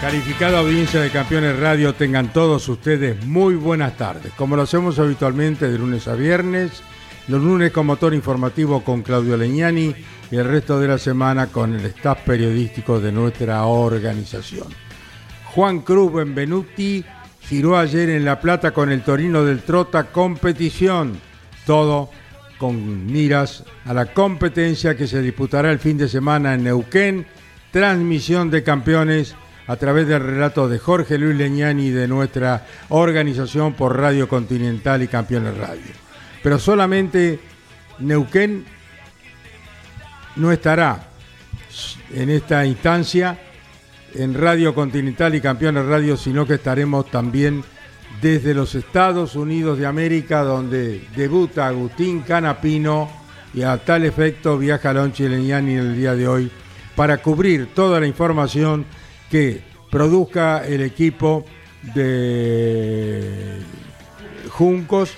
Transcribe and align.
Calificada 0.00 0.58
audiencia 0.58 1.00
de 1.00 1.10
Campeones 1.10 1.58
Radio, 1.58 1.94
tengan 1.94 2.30
todos 2.30 2.68
ustedes 2.68 3.24
muy 3.24 3.54
buenas 3.54 3.96
tardes. 3.96 4.30
Como 4.34 4.54
lo 4.54 4.62
hacemos 4.62 4.98
habitualmente 4.98 5.68
de 5.68 5.78
lunes 5.78 6.06
a 6.06 6.14
viernes, 6.14 6.82
los 7.28 7.42
lunes 7.42 7.72
con 7.72 7.86
motor 7.86 8.12
informativo 8.12 8.84
con 8.84 9.02
Claudio 9.02 9.38
Leñani 9.38 9.94
y 10.30 10.36
el 10.36 10.44
resto 10.44 10.78
de 10.78 10.88
la 10.88 10.98
semana 10.98 11.46
con 11.46 11.74
el 11.74 11.84
staff 11.86 12.20
periodístico 12.26 13.00
de 13.00 13.10
nuestra 13.10 13.64
organización. 13.64 14.68
Juan 15.46 15.80
Cruz 15.80 16.12
Benvenuti 16.12 17.02
giró 17.40 17.78
ayer 17.78 18.10
en 18.10 18.26
La 18.26 18.38
Plata 18.38 18.72
con 18.72 18.92
el 18.92 19.02
Torino 19.02 19.44
del 19.44 19.62
Trota 19.62 20.04
competición. 20.04 21.18
Todo 21.64 22.10
con 22.58 23.06
miras 23.06 23.64
a 23.86 23.94
la 23.94 24.12
competencia 24.12 24.94
que 24.94 25.06
se 25.06 25.22
disputará 25.22 25.72
el 25.72 25.78
fin 25.78 25.96
de 25.96 26.08
semana 26.08 26.52
en 26.52 26.64
Neuquén. 26.64 27.26
Transmisión 27.72 28.50
de 28.50 28.62
campeones 28.62 29.34
a 29.66 29.76
través 29.76 30.06
del 30.06 30.22
relato 30.22 30.68
de 30.68 30.78
Jorge 30.78 31.18
Luis 31.18 31.36
Leñani 31.36 31.90
de 31.90 32.06
nuestra 32.06 32.66
organización 32.90 33.74
por 33.74 33.98
Radio 33.98 34.28
Continental 34.28 35.02
y 35.02 35.08
Campeones 35.08 35.56
Radio. 35.56 35.92
Pero 36.42 36.58
solamente 36.58 37.40
Neuquén 37.98 38.64
no 40.36 40.52
estará 40.52 41.08
en 42.14 42.30
esta 42.30 42.64
instancia 42.64 43.38
en 44.14 44.34
Radio 44.34 44.74
Continental 44.74 45.34
y 45.34 45.40
Campeones 45.40 45.84
Radio, 45.86 46.16
sino 46.16 46.46
que 46.46 46.54
estaremos 46.54 47.10
también 47.10 47.64
desde 48.20 48.54
los 48.54 48.74
Estados 48.74 49.34
Unidos 49.34 49.78
de 49.78 49.86
América, 49.86 50.42
donde 50.42 51.06
debuta 51.14 51.66
Agustín 51.66 52.20
Canapino 52.20 53.10
y 53.52 53.62
a 53.62 53.76
tal 53.78 54.04
efecto 54.04 54.58
viaja 54.58 54.92
Lonchi 54.92 55.28
Leñani 55.28 55.74
el 55.74 55.96
día 55.96 56.14
de 56.14 56.28
hoy 56.28 56.50
para 56.94 57.18
cubrir 57.18 57.74
toda 57.74 58.00
la 58.00 58.06
información 58.06 58.86
que 59.30 59.62
produzca 59.90 60.66
el 60.66 60.82
equipo 60.82 61.44
de 61.94 63.58
Juncos 64.50 65.12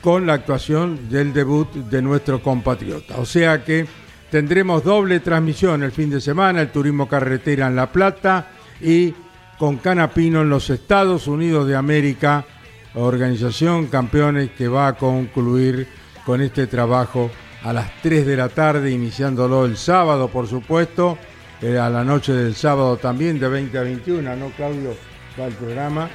con 0.00 0.26
la 0.26 0.34
actuación 0.34 1.08
del 1.08 1.32
debut 1.32 1.72
de 1.72 2.02
nuestro 2.02 2.42
compatriota. 2.42 3.18
O 3.18 3.26
sea 3.26 3.64
que 3.64 3.86
tendremos 4.30 4.84
doble 4.84 5.20
transmisión 5.20 5.82
el 5.82 5.92
fin 5.92 6.10
de 6.10 6.20
semana, 6.20 6.62
el 6.62 6.70
turismo 6.70 7.08
carretera 7.08 7.66
en 7.66 7.76
La 7.76 7.92
Plata 7.92 8.48
y 8.80 9.14
con 9.58 9.76
Canapino 9.76 10.40
en 10.40 10.48
los 10.48 10.70
Estados 10.70 11.26
Unidos 11.26 11.68
de 11.68 11.76
América, 11.76 12.46
organización 12.94 13.88
campeones 13.88 14.50
que 14.52 14.68
va 14.68 14.88
a 14.88 14.96
concluir 14.96 15.86
con 16.24 16.40
este 16.40 16.66
trabajo 16.66 17.30
a 17.62 17.72
las 17.72 18.00
3 18.02 18.26
de 18.26 18.36
la 18.36 18.48
tarde, 18.48 18.90
iniciándolo 18.90 19.66
el 19.66 19.76
sábado, 19.76 20.28
por 20.28 20.46
supuesto, 20.46 21.18
eh, 21.62 21.78
a 21.78 21.90
la 21.90 22.04
noche 22.04 22.32
del 22.32 22.54
sábado 22.54 22.96
también, 22.96 23.38
de 23.38 23.48
20 23.48 23.78
a 23.78 23.82
21, 23.82 24.36
¿no, 24.36 24.50
Claudio? 24.50 24.94
Va 25.38 25.46
el 25.46 25.54
programa. 25.54 26.08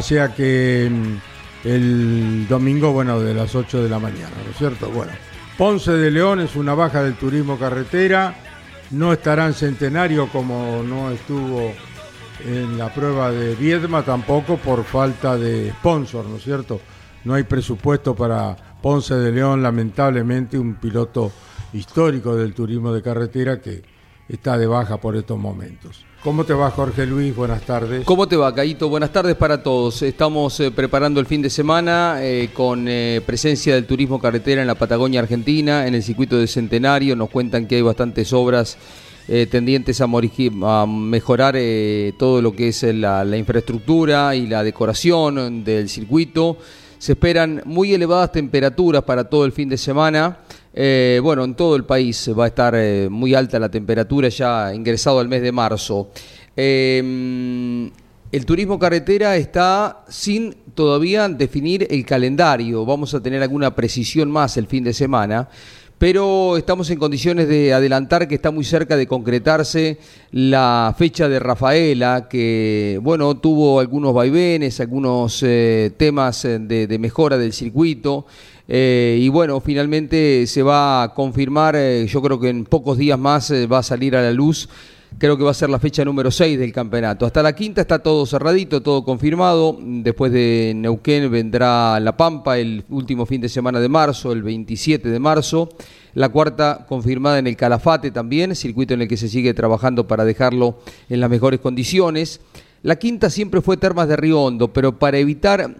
Sea 0.00 0.34
que 0.34 0.88
mm, 0.90 1.66
el 1.68 2.46
domingo, 2.48 2.92
bueno, 2.92 3.20
de 3.20 3.34
las 3.34 3.54
8 3.54 3.82
de 3.82 3.88
la 3.88 3.98
mañana, 3.98 4.30
¿no 4.44 4.50
es 4.50 4.56
cierto? 4.56 4.88
Bueno, 4.90 5.12
Ponce 5.58 5.92
de 5.92 6.10
León 6.10 6.40
es 6.40 6.56
una 6.56 6.74
baja 6.74 7.02
del 7.02 7.14
turismo 7.14 7.58
carretera, 7.58 8.34
no 8.92 9.12
estará 9.12 9.46
en 9.46 9.54
Centenario 9.54 10.28
como 10.28 10.82
no 10.82 11.10
estuvo 11.10 11.72
en 12.46 12.78
la 12.78 12.92
prueba 12.94 13.30
de 13.30 13.54
Viedma 13.54 14.02
tampoco 14.02 14.56
por 14.56 14.84
falta 14.84 15.36
de 15.36 15.70
sponsor, 15.72 16.24
¿no 16.24 16.36
es 16.36 16.44
cierto? 16.44 16.80
No 17.24 17.34
hay 17.34 17.42
presupuesto 17.42 18.14
para 18.14 18.56
Ponce 18.80 19.14
de 19.14 19.32
León, 19.32 19.62
lamentablemente, 19.62 20.58
un 20.58 20.76
piloto 20.76 21.30
histórico 21.74 22.34
del 22.34 22.54
turismo 22.54 22.92
de 22.92 23.02
carretera 23.02 23.60
que 23.60 23.82
está 24.30 24.56
de 24.56 24.66
baja 24.66 24.98
por 24.98 25.16
estos 25.16 25.38
momentos. 25.38 26.04
¿Cómo 26.22 26.44
te 26.44 26.52
va 26.52 26.70
Jorge 26.70 27.06
Luis? 27.06 27.34
Buenas 27.34 27.62
tardes. 27.62 28.04
¿Cómo 28.04 28.28
te 28.28 28.36
va, 28.36 28.54
Caito? 28.54 28.88
Buenas 28.88 29.10
tardes 29.10 29.36
para 29.36 29.62
todos. 29.62 30.02
Estamos 30.02 30.60
eh, 30.60 30.70
preparando 30.70 31.18
el 31.18 31.26
fin 31.26 31.40
de 31.40 31.48
semana 31.48 32.18
eh, 32.20 32.50
con 32.52 32.86
eh, 32.88 33.22
presencia 33.24 33.74
del 33.74 33.86
turismo 33.86 34.20
carretera 34.20 34.60
en 34.60 34.66
la 34.66 34.74
Patagonia 34.74 35.20
Argentina, 35.20 35.86
en 35.86 35.94
el 35.94 36.02
circuito 36.02 36.38
de 36.38 36.46
Centenario. 36.46 37.16
Nos 37.16 37.30
cuentan 37.30 37.66
que 37.66 37.76
hay 37.76 37.82
bastantes 37.82 38.32
obras 38.32 38.76
tendientes 39.48 40.00
a, 40.00 40.06
a 40.06 40.86
mejorar 40.86 41.56
todo 42.18 42.42
lo 42.42 42.52
que 42.52 42.68
es 42.68 42.82
la, 42.82 43.22
la 43.24 43.36
infraestructura 43.36 44.34
y 44.34 44.48
la 44.48 44.64
decoración 44.64 45.62
del 45.62 45.88
circuito. 45.88 46.58
Se 46.98 47.12
esperan 47.12 47.62
muy 47.64 47.94
elevadas 47.94 48.32
temperaturas 48.32 49.04
para 49.04 49.22
todo 49.22 49.44
el 49.44 49.52
fin 49.52 49.68
de 49.68 49.78
semana. 49.78 50.38
Eh, 50.72 51.20
bueno, 51.22 51.44
en 51.44 51.54
todo 51.54 51.74
el 51.74 51.84
país 51.84 52.30
va 52.38 52.44
a 52.44 52.48
estar 52.48 52.74
eh, 52.76 53.08
muy 53.10 53.34
alta 53.34 53.58
la 53.58 53.68
temperatura 53.68 54.28
ya 54.28 54.72
ingresado 54.72 55.18
al 55.18 55.28
mes 55.28 55.42
de 55.42 55.52
marzo. 55.52 56.10
Eh, 56.56 57.90
el 58.32 58.46
turismo 58.46 58.78
carretera 58.78 59.36
está 59.36 60.04
sin 60.08 60.54
todavía 60.74 61.28
definir 61.28 61.88
el 61.90 62.06
calendario. 62.06 62.86
Vamos 62.86 63.12
a 63.14 63.20
tener 63.20 63.42
alguna 63.42 63.74
precisión 63.74 64.30
más 64.30 64.56
el 64.56 64.66
fin 64.66 64.84
de 64.84 64.92
semana 64.92 65.48
pero 65.98 66.56
estamos 66.56 66.88
en 66.88 66.98
condiciones 66.98 67.46
de 67.46 67.74
adelantar 67.74 68.26
que 68.26 68.36
está 68.36 68.50
muy 68.50 68.64
cerca 68.64 68.96
de 68.96 69.06
concretarse 69.06 69.98
la 70.30 70.94
fecha 70.96 71.28
de 71.28 71.38
Rafaela, 71.38 72.26
que 72.26 72.98
bueno, 73.02 73.36
tuvo 73.36 73.80
algunos 73.80 74.14
vaivenes, 74.14 74.80
algunos 74.80 75.44
temas 75.98 76.42
de, 76.42 76.96
mejora 76.98 77.36
del 77.36 77.52
circuito. 77.52 78.24
Eh, 78.72 79.18
y 79.20 79.28
bueno, 79.28 79.60
finalmente 79.60 80.46
se 80.46 80.62
va 80.62 81.02
a 81.02 81.12
confirmar, 81.12 81.74
eh, 81.74 82.06
yo 82.06 82.22
creo 82.22 82.38
que 82.38 82.50
en 82.50 82.64
pocos 82.64 82.96
días 82.96 83.18
más 83.18 83.50
eh, 83.50 83.66
va 83.66 83.78
a 83.78 83.82
salir 83.82 84.14
a 84.14 84.22
la 84.22 84.30
luz, 84.30 84.68
creo 85.18 85.36
que 85.36 85.42
va 85.42 85.50
a 85.50 85.54
ser 85.54 85.70
la 85.70 85.80
fecha 85.80 86.04
número 86.04 86.30
6 86.30 86.56
del 86.56 86.72
campeonato. 86.72 87.26
Hasta 87.26 87.42
la 87.42 87.52
quinta 87.52 87.80
está 87.80 87.98
todo 87.98 88.24
cerradito, 88.26 88.80
todo 88.80 89.02
confirmado. 89.02 89.76
Después 89.80 90.30
de 90.30 90.72
Neuquén 90.76 91.28
vendrá 91.32 91.98
La 91.98 92.16
Pampa 92.16 92.58
el 92.58 92.84
último 92.90 93.26
fin 93.26 93.40
de 93.40 93.48
semana 93.48 93.80
de 93.80 93.88
marzo, 93.88 94.30
el 94.30 94.44
27 94.44 95.08
de 95.08 95.18
marzo. 95.18 95.70
La 96.14 96.28
cuarta 96.28 96.86
confirmada 96.88 97.40
en 97.40 97.48
el 97.48 97.56
Calafate 97.56 98.12
también, 98.12 98.54
circuito 98.54 98.94
en 98.94 99.02
el 99.02 99.08
que 99.08 99.16
se 99.16 99.28
sigue 99.28 99.52
trabajando 99.52 100.06
para 100.06 100.24
dejarlo 100.24 100.78
en 101.08 101.18
las 101.18 101.28
mejores 101.28 101.58
condiciones. 101.58 102.40
La 102.84 103.00
quinta 103.00 103.30
siempre 103.30 103.62
fue 103.62 103.76
Termas 103.76 104.06
de 104.06 104.16
Río 104.16 104.40
Hondo, 104.40 104.72
pero 104.72 104.96
para 104.96 105.18
evitar 105.18 105.74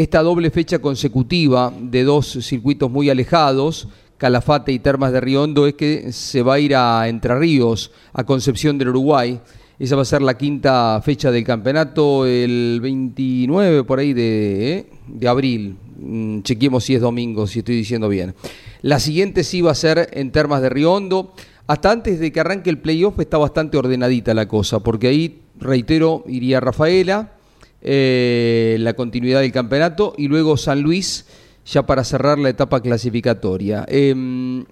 esta 0.00 0.22
doble 0.22 0.50
fecha 0.50 0.78
consecutiva 0.78 1.70
de 1.78 2.04
dos 2.04 2.38
circuitos 2.40 2.90
muy 2.90 3.10
alejados, 3.10 3.86
Calafate 4.16 4.72
y 4.72 4.78
Termas 4.78 5.12
de 5.12 5.20
Riondo, 5.20 5.66
es 5.66 5.74
que 5.74 6.10
se 6.12 6.40
va 6.40 6.54
a 6.54 6.58
ir 6.58 6.74
a 6.74 7.06
Entre 7.06 7.38
Ríos, 7.38 7.92
a 8.14 8.24
Concepción 8.24 8.78
del 8.78 8.88
Uruguay. 8.88 9.38
Esa 9.78 9.96
va 9.96 10.02
a 10.02 10.06
ser 10.06 10.22
la 10.22 10.38
quinta 10.38 11.02
fecha 11.04 11.30
del 11.30 11.44
campeonato, 11.44 12.24
el 12.24 12.80
29 12.82 13.84
por 13.84 13.98
ahí 13.98 14.14
de, 14.14 14.78
¿eh? 14.78 14.86
de 15.06 15.28
abril. 15.28 15.76
Mm, 15.98 16.40
chequemos 16.44 16.82
si 16.84 16.94
es 16.94 17.02
domingo, 17.02 17.46
si 17.46 17.58
estoy 17.58 17.76
diciendo 17.76 18.08
bien. 18.08 18.34
La 18.80 19.00
siguiente 19.00 19.44
sí 19.44 19.60
va 19.60 19.72
a 19.72 19.74
ser 19.74 20.08
en 20.14 20.32
Termas 20.32 20.62
de 20.62 20.70
Riondo. 20.70 21.34
Hasta 21.66 21.90
antes 21.90 22.18
de 22.20 22.32
que 22.32 22.40
arranque 22.40 22.70
el 22.70 22.78
playoff 22.78 23.20
está 23.20 23.36
bastante 23.36 23.76
ordenadita 23.76 24.32
la 24.32 24.48
cosa, 24.48 24.80
porque 24.80 25.08
ahí, 25.08 25.42
reitero, 25.58 26.24
iría 26.26 26.58
Rafaela, 26.58 27.34
eh, 27.82 28.76
la 28.80 28.94
continuidad 28.94 29.40
del 29.40 29.52
campeonato 29.52 30.14
y 30.16 30.28
luego 30.28 30.56
San 30.56 30.80
Luis 30.82 31.26
ya 31.64 31.84
para 31.84 32.04
cerrar 32.04 32.38
la 32.38 32.48
etapa 32.48 32.80
clasificatoria. 32.80 33.84
Em, 33.88 34.64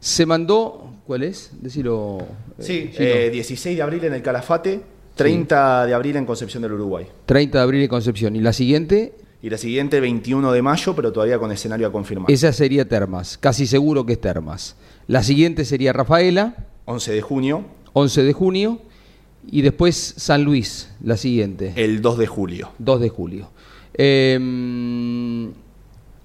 Se 0.00 0.26
mandó, 0.26 0.92
¿cuál 1.06 1.22
es? 1.22 1.50
Decirlo. 1.62 2.18
Sí, 2.58 2.90
16 3.32 3.74
de 3.76 3.82
abril 3.82 4.04
en 4.04 4.12
el 4.12 4.20
Calafate, 4.20 4.82
30 5.14 5.86
de 5.86 5.94
abril 5.94 6.16
en 6.16 6.26
Concepción 6.26 6.62
del 6.62 6.72
Uruguay. 6.72 7.06
30 7.24 7.56
de 7.58 7.64
abril 7.64 7.82
en 7.82 7.88
Concepción. 7.88 8.36
¿Y 8.36 8.40
la 8.40 8.52
siguiente? 8.52 9.14
Y 9.40 9.48
la 9.50 9.56
siguiente 9.58 10.00
21 10.00 10.52
de 10.52 10.62
mayo, 10.62 10.94
pero 10.94 11.12
todavía 11.12 11.38
con 11.38 11.50
escenario 11.52 11.86
a 11.86 11.92
confirmar. 11.92 12.30
Esa 12.30 12.52
sería 12.52 12.86
Termas, 12.86 13.38
casi 13.38 13.66
seguro 13.66 14.04
que 14.04 14.14
es 14.14 14.20
Termas. 14.20 14.76
La 15.06 15.22
siguiente 15.22 15.64
sería 15.64 15.92
Rafaela. 15.92 16.54
11 16.86 17.12
de 17.12 17.20
junio. 17.22 17.64
11 17.94 18.22
de 18.22 18.32
junio. 18.32 18.78
Y 19.50 19.62
después 19.62 20.14
San 20.16 20.44
Luis, 20.44 20.90
la 21.02 21.16
siguiente. 21.16 21.72
El 21.76 22.02
2 22.02 22.18
de 22.18 22.26
julio. 22.26 22.70
2 22.78 23.00
de 23.00 23.08
julio. 23.08 23.50
Em, 23.94 25.52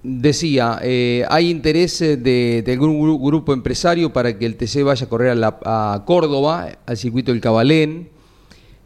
decía, 0.02 0.80
eh, 0.82 1.24
hay 1.28 1.50
interés 1.50 1.98
de, 2.00 2.64
algún 2.66 3.22
grupo 3.22 3.52
empresario 3.52 4.12
para 4.12 4.36
que 4.36 4.46
el 4.46 4.56
TC 4.56 4.82
vaya 4.82 5.06
a 5.06 5.08
correr 5.08 5.38
a, 5.42 6.02
Córdoba, 6.06 6.68
al 6.86 6.96
circuito 6.96 7.32
del 7.32 7.40
Cabalén. 7.40 8.08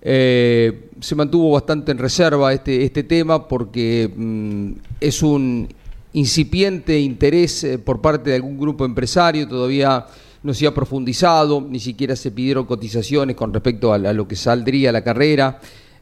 Eh, 0.03 0.91
se 1.01 1.15
mantuvo 1.15 1.53
bastante 1.53 1.93
en 1.93 1.99
reserva 1.99 2.53
este, 2.53 2.85
este 2.85 3.05
tema 3.05 3.49
porque 3.49 4.13
mm, 4.15 4.73
es 5.01 5.23
un 5.23 5.69
incipiente 6.13 7.01
interés 7.01 7.65
eh, 7.65 7.79
por 7.79 8.01
parte 8.03 8.31
de 8.31 8.37
algún 8.37 8.59
grupo 8.59 8.85
empresario, 8.85 9.49
todavía 9.49 10.07
no 10.45 10.53
se 10.53 10.67
ha 10.67 10.75
profundizado, 10.75 11.67
ni 11.69 11.81
siquiera 11.81 12.15
se 12.15 12.31
pidieron 12.31 12.67
cotizaciones 12.67 13.35
con 13.35 13.53
respecto 13.53 13.93
a, 13.95 13.99
lo 13.99 14.29
que 14.29 14.37
saldría 14.37 14.93
la 14.93 15.03
carrera, 15.03 15.59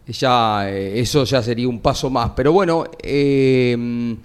ya 0.09 0.69
eh, 0.69 0.99
eso 0.99 1.23
ya 1.23 1.41
sería 1.41 1.69
un 1.69 1.79
paso 1.79 2.11
más. 2.11 2.33
Pero 2.35 2.53
bueno, 2.53 2.85
eh, 3.01 4.17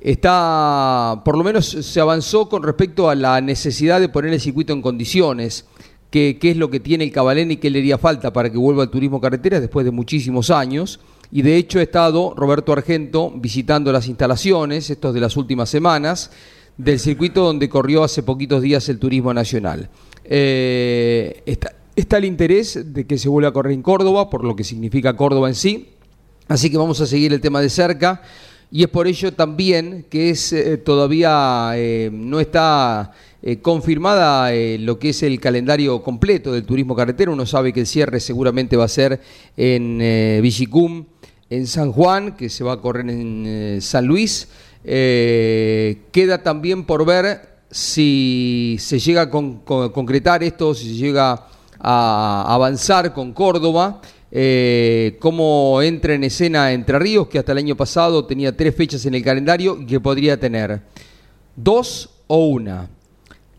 está, 0.00 1.22
por 1.24 1.38
lo 1.38 1.44
menos 1.44 1.66
se 1.66 2.00
avanzó 2.00 2.48
con 2.48 2.64
respecto 2.64 3.08
a 3.08 3.14
la 3.14 3.40
necesidad 3.40 4.00
de 4.00 4.08
poner 4.08 4.32
el 4.32 4.40
circuito 4.40 4.72
en 4.72 4.82
condiciones. 4.82 5.66
qué 6.10 6.36
es 6.42 6.56
lo 6.56 6.68
que 6.68 6.80
tiene 6.80 7.04
el 7.04 7.12
Cabalén 7.12 7.52
y 7.52 7.58
qué 7.58 7.70
le 7.70 7.78
haría 7.78 7.96
falta 7.96 8.32
para 8.32 8.50
que 8.50 8.58
vuelva 8.58 8.82
al 8.82 8.90
turismo 8.90 9.20
carretera 9.20 9.60
después 9.60 9.84
de 9.84 9.92
muchísimos 9.92 10.50
años. 10.50 10.98
Y 11.30 11.42
de 11.42 11.56
hecho 11.56 11.78
ha 11.78 11.82
estado 11.82 12.34
Roberto 12.36 12.72
Argento 12.72 13.30
visitando 13.30 13.92
las 13.92 14.08
instalaciones, 14.08 14.90
estos 14.90 15.14
de 15.14 15.20
las 15.20 15.36
últimas 15.36 15.68
semanas, 15.70 16.32
del 16.78 17.00
circuito 17.00 17.42
donde 17.42 17.68
corrió 17.68 18.04
hace 18.04 18.22
poquitos 18.22 18.62
días 18.62 18.88
el 18.88 18.98
Turismo 18.98 19.34
Nacional. 19.34 19.90
Eh, 20.24 21.42
está, 21.44 22.16
el 22.16 22.24
interés 22.24 22.94
de 22.94 23.04
que 23.04 23.18
se 23.18 23.28
vuelva 23.28 23.48
a 23.48 23.52
correr 23.52 23.72
en 23.72 23.82
Córdoba, 23.82 24.30
por 24.30 24.44
lo 24.44 24.54
que 24.54 24.62
significa 24.62 25.16
Córdoba 25.16 25.48
en 25.48 25.56
sí. 25.56 25.88
Así 26.46 26.70
que 26.70 26.78
vamos 26.78 27.00
a 27.00 27.06
seguir 27.06 27.32
el 27.32 27.40
tema 27.40 27.60
de 27.60 27.68
cerca. 27.68 28.22
Y 28.70 28.82
es 28.82 28.88
por 28.88 29.08
ello 29.08 29.32
también 29.32 30.06
que 30.08 30.30
es 30.30 30.52
eh, 30.52 30.76
todavía 30.76 31.72
eh, 31.74 32.10
no 32.12 32.38
está 32.38 33.12
confirmada 33.62 34.50
lo 34.78 34.98
que 34.98 35.10
es 35.10 35.22
el 35.22 35.38
calendario 35.40 36.02
completo 36.02 36.52
del 36.52 36.64
turismo 36.64 36.94
carretero. 36.94 37.32
Uno 37.32 37.46
sabe 37.46 37.72
que 37.72 37.80
el 37.80 37.86
cierre 37.86 38.20
seguramente 38.20 38.76
va 38.76 38.84
a 38.84 38.88
ser 38.88 39.20
en 39.56 39.98
Villicum, 40.42 41.04
en 41.48 41.66
San 41.66 41.92
Juan, 41.92 42.36
que 42.36 42.48
se 42.48 42.64
va 42.64 42.74
a 42.74 42.80
correr 42.80 43.08
en 43.08 43.78
San 43.80 44.06
Luis. 44.06 44.48
Eh, 44.84 46.02
queda 46.12 46.42
también 46.42 46.84
por 46.84 47.04
ver 47.04 47.48
si 47.70 48.76
se 48.78 48.98
llega 48.98 49.22
a 49.22 49.30
concretar 49.30 50.42
esto, 50.42 50.74
si 50.74 50.88
se 50.88 50.94
llega 50.94 51.46
a 51.80 52.54
avanzar 52.54 53.12
con 53.12 53.32
Córdoba, 53.32 54.00
eh, 54.30 55.16
cómo 55.20 55.80
entra 55.82 56.14
en 56.14 56.24
escena 56.24 56.72
Entre 56.72 56.98
Ríos, 56.98 57.28
que 57.28 57.38
hasta 57.38 57.52
el 57.52 57.58
año 57.58 57.76
pasado 57.76 58.24
tenía 58.24 58.56
tres 58.56 58.74
fechas 58.74 59.04
en 59.06 59.14
el 59.14 59.22
calendario 59.22 59.78
y 59.80 59.86
que 59.86 60.00
podría 60.00 60.38
tener 60.38 60.82
dos 61.56 62.10
o 62.26 62.46
una. 62.46 62.88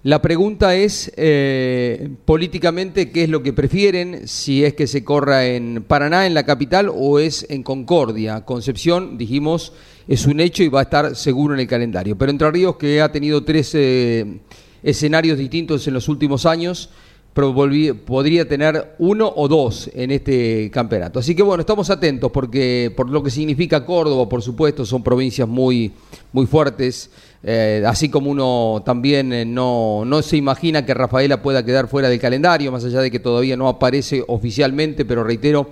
La 0.04 0.22
pregunta 0.22 0.76
es 0.76 1.12
eh, 1.18 2.10
políticamente 2.24 3.12
qué 3.12 3.24
es 3.24 3.30
lo 3.30 3.44
que 3.44 3.52
prefieren, 3.52 4.30
si 4.30 4.64
es 4.64 4.74
que 4.74 4.88
se 4.88 5.04
corra 5.04 5.46
en 5.46 5.84
Paraná, 5.86 6.26
en 6.26 6.34
la 6.34 6.46
capital, 6.46 6.90
o 6.94 7.20
es 7.20 7.46
en 7.50 7.64
Concordia. 7.64 8.46
Concepción, 8.46 9.18
dijimos, 9.18 9.74
es 10.10 10.26
un 10.26 10.40
hecho 10.40 10.64
y 10.64 10.70
va 10.70 10.80
a 10.80 10.84
estar 10.84 11.16
seguro 11.16 11.54
en 11.54 11.60
el 11.60 11.68
calendario. 11.68 12.18
Pero 12.18 12.32
Entre 12.32 12.50
Ríos, 12.50 12.78
que 12.78 13.00
ha 13.00 13.12
tenido 13.12 13.44
tres 13.44 13.76
eh, 13.76 14.40
escenarios 14.82 15.38
distintos 15.38 15.88
en 15.88 15.94
los 15.94 16.10
últimos 16.10 16.48
años, 16.48 16.90
podría 17.32 18.48
tener 18.48 18.96
uno 18.98 19.32
o 19.34 19.48
dos 19.48 19.88
en 19.94 20.10
este 20.10 20.72
campeonato. 20.72 21.20
Así 21.20 21.36
que 21.36 21.44
bueno, 21.44 21.62
estamos 21.62 21.92
atentos 21.92 22.32
porque 22.32 22.92
por 22.98 23.08
lo 23.08 23.22
que 23.22 23.30
significa 23.30 23.86
Córdoba, 23.86 24.28
por 24.28 24.42
supuesto, 24.42 24.84
son 24.84 25.04
provincias 25.04 25.48
muy, 25.48 25.92
muy 26.34 26.48
fuertes. 26.48 27.12
Eh, 27.44 27.84
así 27.86 28.10
como 28.10 28.32
uno 28.32 28.82
también 28.84 29.32
eh, 29.32 29.46
no, 29.46 30.06
no 30.06 30.24
se 30.24 30.38
imagina 30.38 30.88
que 30.88 30.96
Rafaela 30.96 31.44
pueda 31.44 31.64
quedar 31.64 31.88
fuera 31.88 32.10
del 32.10 32.20
calendario, 32.20 32.72
más 32.72 32.84
allá 32.84 33.00
de 33.02 33.12
que 33.12 33.20
todavía 33.20 33.56
no 33.56 33.70
aparece 33.70 34.24
oficialmente, 34.28 35.06
pero 35.06 35.24
reitero, 35.24 35.70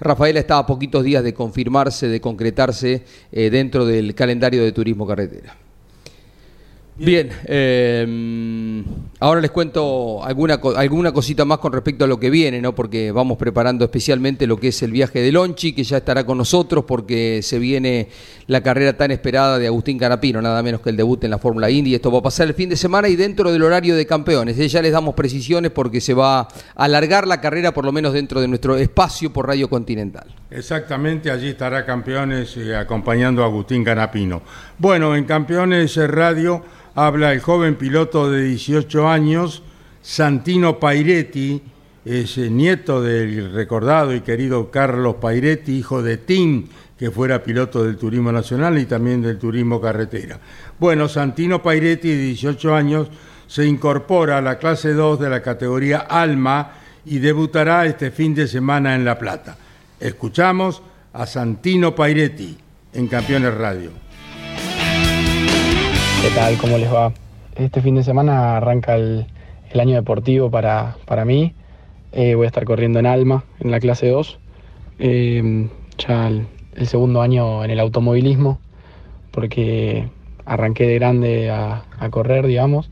Rafaela 0.00 0.40
está 0.40 0.58
a 0.58 0.66
poquitos 0.66 1.02
días 1.04 1.24
de 1.24 1.32
confirmarse, 1.32 2.08
de 2.08 2.20
concretarse 2.20 3.02
eh, 3.32 3.50
dentro 3.50 3.86
del 3.86 4.14
calendario 4.14 4.62
de 4.62 4.72
turismo 4.72 5.06
carretera. 5.06 5.65
Bien, 6.98 7.28
em, 7.44 8.82
ahora 9.20 9.42
les 9.42 9.50
cuento 9.50 10.24
alguna, 10.24 10.58
alguna 10.76 11.12
cosita 11.12 11.44
más 11.44 11.58
con 11.58 11.72
respecto 11.74 12.06
a 12.06 12.08
lo 12.08 12.18
que 12.18 12.30
viene, 12.30 12.62
¿no? 12.62 12.74
porque 12.74 13.12
vamos 13.12 13.36
preparando 13.36 13.84
especialmente 13.84 14.46
lo 14.46 14.58
que 14.58 14.68
es 14.68 14.82
el 14.82 14.92
viaje 14.92 15.20
de 15.20 15.30
Lonchi, 15.30 15.74
que 15.74 15.84
ya 15.84 15.98
estará 15.98 16.24
con 16.24 16.38
nosotros 16.38 16.84
porque 16.86 17.40
se 17.42 17.58
viene 17.58 18.08
la 18.46 18.62
carrera 18.62 18.96
tan 18.96 19.10
esperada 19.10 19.58
de 19.58 19.66
Agustín 19.66 19.98
Canapino, 19.98 20.40
nada 20.40 20.62
menos 20.62 20.80
que 20.80 20.88
el 20.88 20.96
debut 20.96 21.22
en 21.24 21.32
la 21.32 21.38
Fórmula 21.38 21.68
Indy. 21.68 21.94
Esto 21.94 22.10
va 22.10 22.20
a 22.20 22.22
pasar 22.22 22.46
el 22.46 22.54
fin 22.54 22.70
de 22.70 22.76
semana 22.76 23.08
y 23.08 23.16
dentro 23.16 23.52
del 23.52 23.62
horario 23.62 23.94
de 23.94 24.06
campeones. 24.06 24.56
Ya 24.56 24.80
les 24.80 24.92
damos 24.92 25.14
precisiones 25.14 25.72
porque 25.72 26.00
se 26.00 26.14
va 26.14 26.40
a 26.40 26.48
alargar 26.76 27.26
la 27.26 27.42
carrera 27.42 27.74
por 27.74 27.84
lo 27.84 27.92
menos 27.92 28.14
dentro 28.14 28.40
de 28.40 28.48
nuestro 28.48 28.76
espacio 28.76 29.32
por 29.32 29.46
Radio 29.46 29.68
Continental. 29.68 30.26
Exactamente, 30.50 31.30
allí 31.30 31.48
estará 31.48 31.84
campeones 31.84 32.56
eh, 32.56 32.74
acompañando 32.74 33.42
a 33.42 33.46
Agustín 33.46 33.84
Canapino. 33.84 34.40
Bueno, 34.78 35.14
en 35.14 35.24
Campeones 35.24 35.96
eh, 35.96 36.06
Radio 36.06 36.62
habla 36.96 37.32
el 37.32 37.40
joven 37.40 37.76
piloto 37.76 38.30
de 38.30 38.42
18 38.42 39.06
años, 39.06 39.62
Santino 40.00 40.80
Pairetti, 40.80 41.62
es 42.06 42.38
eh, 42.38 42.48
nieto 42.48 43.02
del 43.02 43.52
recordado 43.52 44.14
y 44.14 44.22
querido 44.22 44.70
Carlos 44.70 45.16
Pairetti, 45.20 45.76
hijo 45.76 46.02
de 46.02 46.16
Tim, 46.16 46.68
que 46.98 47.10
fuera 47.10 47.42
piloto 47.42 47.84
del 47.84 47.98
Turismo 47.98 48.32
Nacional 48.32 48.78
y 48.78 48.86
también 48.86 49.20
del 49.20 49.38
Turismo 49.38 49.78
Carretera. 49.78 50.40
Bueno, 50.78 51.06
Santino 51.06 51.62
Pairetti, 51.62 52.08
de 52.08 52.16
18 52.16 52.74
años, 52.74 53.08
se 53.46 53.66
incorpora 53.66 54.38
a 54.38 54.42
la 54.42 54.56
clase 54.56 54.94
2 54.94 55.20
de 55.20 55.28
la 55.28 55.42
categoría 55.42 55.98
Alma 55.98 56.72
y 57.04 57.18
debutará 57.18 57.84
este 57.84 58.10
fin 58.10 58.34
de 58.34 58.48
semana 58.48 58.94
en 58.94 59.04
La 59.04 59.18
Plata. 59.18 59.58
Escuchamos 60.00 60.80
a 61.12 61.26
Santino 61.26 61.94
Pairetti 61.94 62.56
en 62.94 63.06
Campeones 63.06 63.52
Radio. 63.52 64.05
¿Qué 66.26 66.32
tal? 66.32 66.58
¿Cómo 66.58 66.76
les 66.76 66.92
va? 66.92 67.12
Este 67.54 67.80
fin 67.80 67.94
de 67.94 68.02
semana 68.02 68.56
arranca 68.56 68.96
el, 68.96 69.26
año 69.78 69.94
deportivo 69.94 70.50
para, 70.50 70.96
mí. 71.24 71.54
Eh, 72.10 72.34
voy 72.34 72.46
a 72.46 72.48
estar 72.48 72.64
corriendo 72.64 72.98
en 72.98 73.06
Alma, 73.06 73.44
en 73.60 73.70
la 73.70 73.78
clase 73.78 74.08
2. 74.08 74.40
Eh, 74.98 75.68
ya 75.98 76.26
el, 76.26 76.48
segundo 76.88 77.22
año 77.22 77.62
en 77.62 77.70
el 77.70 77.78
automovilismo, 77.78 78.58
porque 79.30 80.08
arranqué 80.44 80.88
de 80.88 80.94
grande 80.96 81.50
a, 81.52 81.84
correr, 82.10 82.44
digamos. 82.48 82.90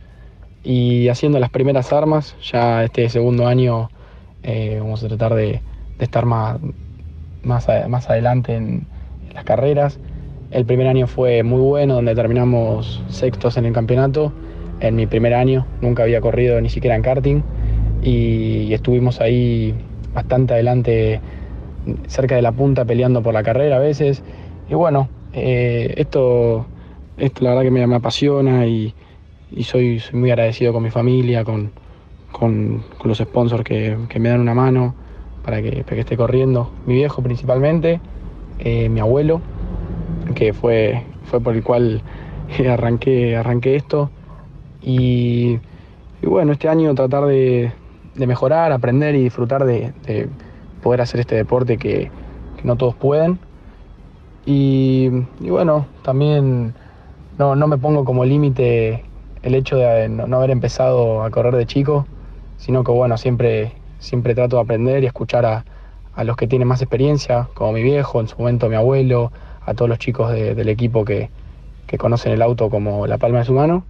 Y 0.62 1.08
haciendo 1.08 1.40
las 1.40 1.50
primeras 1.50 1.92
armas, 1.92 2.36
ya 2.40 2.84
este 2.84 3.08
segundo 3.08 3.48
año 3.48 3.90
eh, 4.44 4.76
vamos 4.80 5.02
a 5.02 5.08
tratar 5.08 5.34
de, 5.34 5.60
estar 5.98 6.24
más, 6.24 6.60
más, 7.42 7.66
más 7.88 8.08
adelante 8.08 8.54
en 8.54 8.86
las 9.34 9.42
carreras. 9.42 9.98
El 10.54 10.64
primer 10.66 10.87
año 10.87 11.08
fue 11.08 11.42
muy 11.42 11.61
bueno, 11.61 11.94
donde 11.96 12.14
terminamos 12.14 13.02
sextos 13.08 13.56
en 13.56 13.66
el 13.66 13.73
campeonato. 13.73 14.32
En 14.78 14.94
mi 14.94 15.04
primer 15.04 15.34
año 15.34 15.66
nunca 15.80 16.04
había 16.04 16.20
corrido 16.20 16.61
ni 16.61 16.70
siquiera 16.70 16.94
en 16.94 17.02
karting 17.02 17.42
y 18.04 18.73
estuvimos 18.73 19.20
ahí 19.20 19.75
bastante 20.14 20.54
adelante, 20.54 21.20
cerca 22.06 22.37
de 22.37 22.42
la 22.42 22.52
punta, 22.52 22.84
peleando 22.84 23.20
por 23.20 23.34
la 23.34 23.42
carrera 23.42 23.76
a 23.76 23.78
veces. 23.80 24.23
Y 24.70 24.75
bueno, 24.75 25.08
eh, 25.32 25.92
esto, 25.96 26.66
la 27.18 27.50
verdad 27.50 27.62
que 27.62 27.73
me, 27.73 27.92
apasiona 27.92 28.64
y, 28.64 28.94
soy, 29.62 30.00
muy 30.12 30.30
agradecido 30.30 30.73
con 30.73 30.84
mi 30.84 30.90
familia, 30.90 31.42
con, 31.42 31.73
los 33.02 33.18
sponsors 33.18 33.64
que, 33.64 33.96
me 34.20 34.28
dan 34.28 34.40
una 34.40 34.54
mano 34.54 34.94
para 35.44 35.61
que, 35.61 35.84
esté 35.99 36.16
corriendo. 36.16 36.70
Mi 36.87 36.94
viejo 36.94 37.23
principalmente, 37.23 38.00
eh, 38.61 38.88
mi 38.88 39.00
abuelo, 39.00 39.40
que 40.34 40.52
fue, 40.52 41.02
fue 41.24 41.40
por 41.40 41.54
el 41.54 41.62
cual 41.62 42.02
arranqué, 42.68 43.36
arranqué 43.36 43.76
esto. 43.76 44.10
Y, 44.82 45.58
bueno, 46.22 46.52
este 46.52 46.68
año 46.68 46.94
tratar 46.94 47.24
de, 47.24 47.72
mejorar, 48.16 48.72
aprender 48.72 49.14
y 49.14 49.24
disfrutar 49.24 49.64
de, 49.64 49.92
poder 50.82 51.00
hacer 51.00 51.20
este 51.20 51.34
deporte 51.34 51.78
que, 51.78 52.10
no 52.62 52.76
todos 52.76 52.94
pueden. 52.94 53.38
Y, 54.46 55.10
bueno, 55.40 55.86
también 56.02 56.74
no, 57.38 57.54
me 57.54 57.78
pongo 57.78 58.04
como 58.04 58.24
límite 58.24 59.04
el 59.42 59.54
hecho 59.54 59.76
de 59.76 60.08
no, 60.08 60.36
haber 60.36 60.50
empezado 60.50 61.22
a 61.22 61.30
correr 61.30 61.54
de 61.56 61.66
chico, 61.66 62.06
sino 62.56 62.82
que 62.82 62.90
bueno, 62.90 63.18
siempre, 63.18 63.72
siempre 63.98 64.34
trato 64.34 64.56
de 64.56 64.62
aprender 64.62 65.02
y 65.02 65.06
escuchar 65.06 65.44
a, 65.44 65.64
los 66.24 66.36
que 66.36 66.46
tienen 66.46 66.68
más 66.68 66.80
experiencia, 66.80 67.48
como 67.54 67.72
mi 67.72 67.82
viejo, 67.82 68.20
en 68.20 68.28
su 68.28 68.38
momento 68.38 68.68
mi 68.68 68.76
abuelo, 68.76 69.32
a 69.66 69.75
todos 69.75 69.88
los 69.88 69.99
chicos 69.99 70.33
del 70.33 70.68
equipo 70.68 71.04
que, 71.04 71.30
conocen 71.99 72.33
el 72.33 72.42
auto 72.42 72.71
como 72.71 73.06
la 73.06 73.18
palma 73.18 73.38
de 73.38 73.44
su 73.44 73.52
mano. 73.52 73.85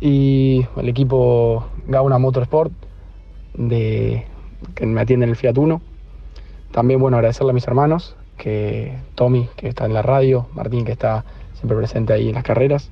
Y 0.00 0.66
el 0.76 0.88
equipo 0.88 1.66
Gauna 1.86 2.18
Motorsport, 2.18 2.72
de, 3.54 4.26
que 4.74 4.84
me 4.84 5.00
atiende 5.00 5.24
en 5.24 5.30
el 5.30 5.36
Fiat 5.36 5.56
Uno. 5.56 5.80
También, 6.72 7.00
bueno, 7.00 7.16
agradecerle 7.16 7.50
a 7.50 7.54
mis 7.54 7.66
hermanos, 7.66 8.16
que 8.36 8.98
Tommy, 9.14 9.48
que 9.56 9.68
está 9.68 9.86
en 9.86 9.94
la 9.94 10.02
radio, 10.02 10.46
Martín, 10.54 10.84
que 10.84 10.92
está 10.92 11.24
siempre 11.54 11.76
presente 11.76 12.12
ahí 12.12 12.28
en 12.28 12.34
las 12.34 12.44
carreras. 12.44 12.90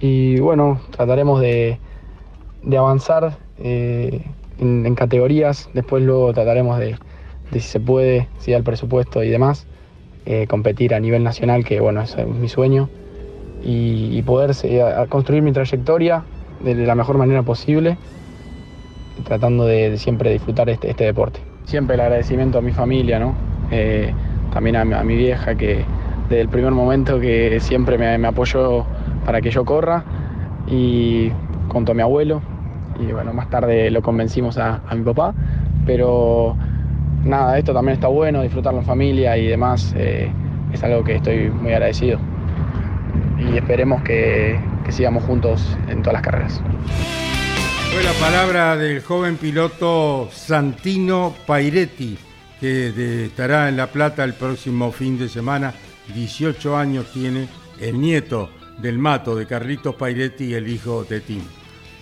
Y 0.00 0.38
bueno, 0.40 0.80
trataremos 0.90 1.40
de, 1.40 1.78
avanzar 2.76 3.38
eh, 3.58 4.24
en, 4.58 4.94
categorías, 4.94 5.70
después 5.74 6.02
luego 6.02 6.32
trataremos 6.32 6.78
de, 6.78 6.98
si 7.52 7.60
se 7.60 7.80
puede, 7.80 8.28
si 8.38 8.52
da 8.52 8.58
el 8.58 8.64
presupuesto 8.64 9.22
y 9.22 9.28
demás, 9.28 9.66
eh, 10.26 10.46
competir 10.46 10.94
a 10.94 11.00
nivel 11.00 11.24
nacional, 11.24 11.64
que 11.64 11.80
bueno, 11.80 12.02
es 12.02 12.16
mi 12.26 12.48
sueño, 12.48 12.88
y, 13.62 14.22
poder 14.22 14.52
construir 15.08 15.42
mi 15.42 15.52
trayectoria 15.52 16.22
de 16.62 16.74
la 16.74 16.94
mejor 16.94 17.18
manera 17.18 17.42
posible, 17.42 17.96
tratando 19.24 19.64
de, 19.64 19.96
siempre 19.98 20.30
disfrutar 20.30 20.68
este, 20.68 20.90
este, 20.90 21.04
deporte. 21.04 21.40
Siempre 21.64 21.94
el 21.94 22.00
agradecimiento 22.00 22.58
a 22.58 22.62
mi 22.62 22.72
familia, 22.72 23.18
¿no? 23.18 23.34
Eh, 23.70 24.12
también 24.52 24.76
a, 24.76 24.84
mi 24.84 25.16
vieja 25.16 25.54
que 25.54 25.84
desde 26.28 26.40
el 26.40 26.48
primer 26.48 26.72
momento 26.72 27.20
que 27.20 27.58
siempre 27.60 27.98
me, 27.98 28.26
apoyó 28.26 28.84
para 29.24 29.40
que 29.40 29.50
yo 29.50 29.64
corra 29.64 30.04
y 30.66 31.30
junto 31.68 31.92
a 31.92 31.94
mi 31.94 32.02
abuelo 32.02 32.42
y 32.98 33.12
bueno, 33.12 33.32
más 33.32 33.48
tarde 33.50 33.90
lo 33.90 34.02
convencimos 34.02 34.58
a, 34.58 34.80
mi 34.94 35.02
papá, 35.02 35.34
pero 35.86 36.56
nada, 37.28 37.58
esto 37.58 37.72
también 37.72 37.94
está 37.94 38.08
bueno, 38.08 38.42
disfrutarlo 38.42 38.80
en 38.80 38.86
familia 38.86 39.36
y 39.36 39.46
demás, 39.46 39.94
eh, 39.96 40.30
es 40.72 40.82
algo 40.82 41.04
que 41.04 41.16
estoy 41.16 41.50
muy 41.50 41.72
agradecido 41.72 42.18
y 43.38 43.56
esperemos 43.56 44.02
que, 44.02 44.58
sigamos 44.90 45.22
juntos 45.24 45.76
en 45.88 46.00
todas 46.00 46.14
las 46.14 46.22
carreras. 46.22 46.62
Fue 47.92 48.02
la 48.02 48.12
palabra 48.12 48.74
del 48.74 49.02
joven 49.02 49.36
piloto 49.36 50.30
Santino 50.32 51.34
Pairetti, 51.46 52.16
que 52.58 53.26
estará 53.26 53.68
en 53.68 53.76
La 53.76 53.88
Plata 53.88 54.24
el 54.24 54.32
próximo 54.32 54.90
fin 54.90 55.18
de 55.18 55.28
semana. 55.28 55.74
18 56.14 56.74
años 56.74 57.12
tiene 57.12 57.48
el 57.78 58.00
nieto 58.00 58.48
del 58.78 58.98
Mato 58.98 59.36
de 59.36 59.44
Carlitos 59.44 59.94
Pairetti 59.94 60.44
y 60.46 60.54
el 60.54 60.68
hijo 60.68 61.04
de 61.04 61.20
Tim. 61.20 61.42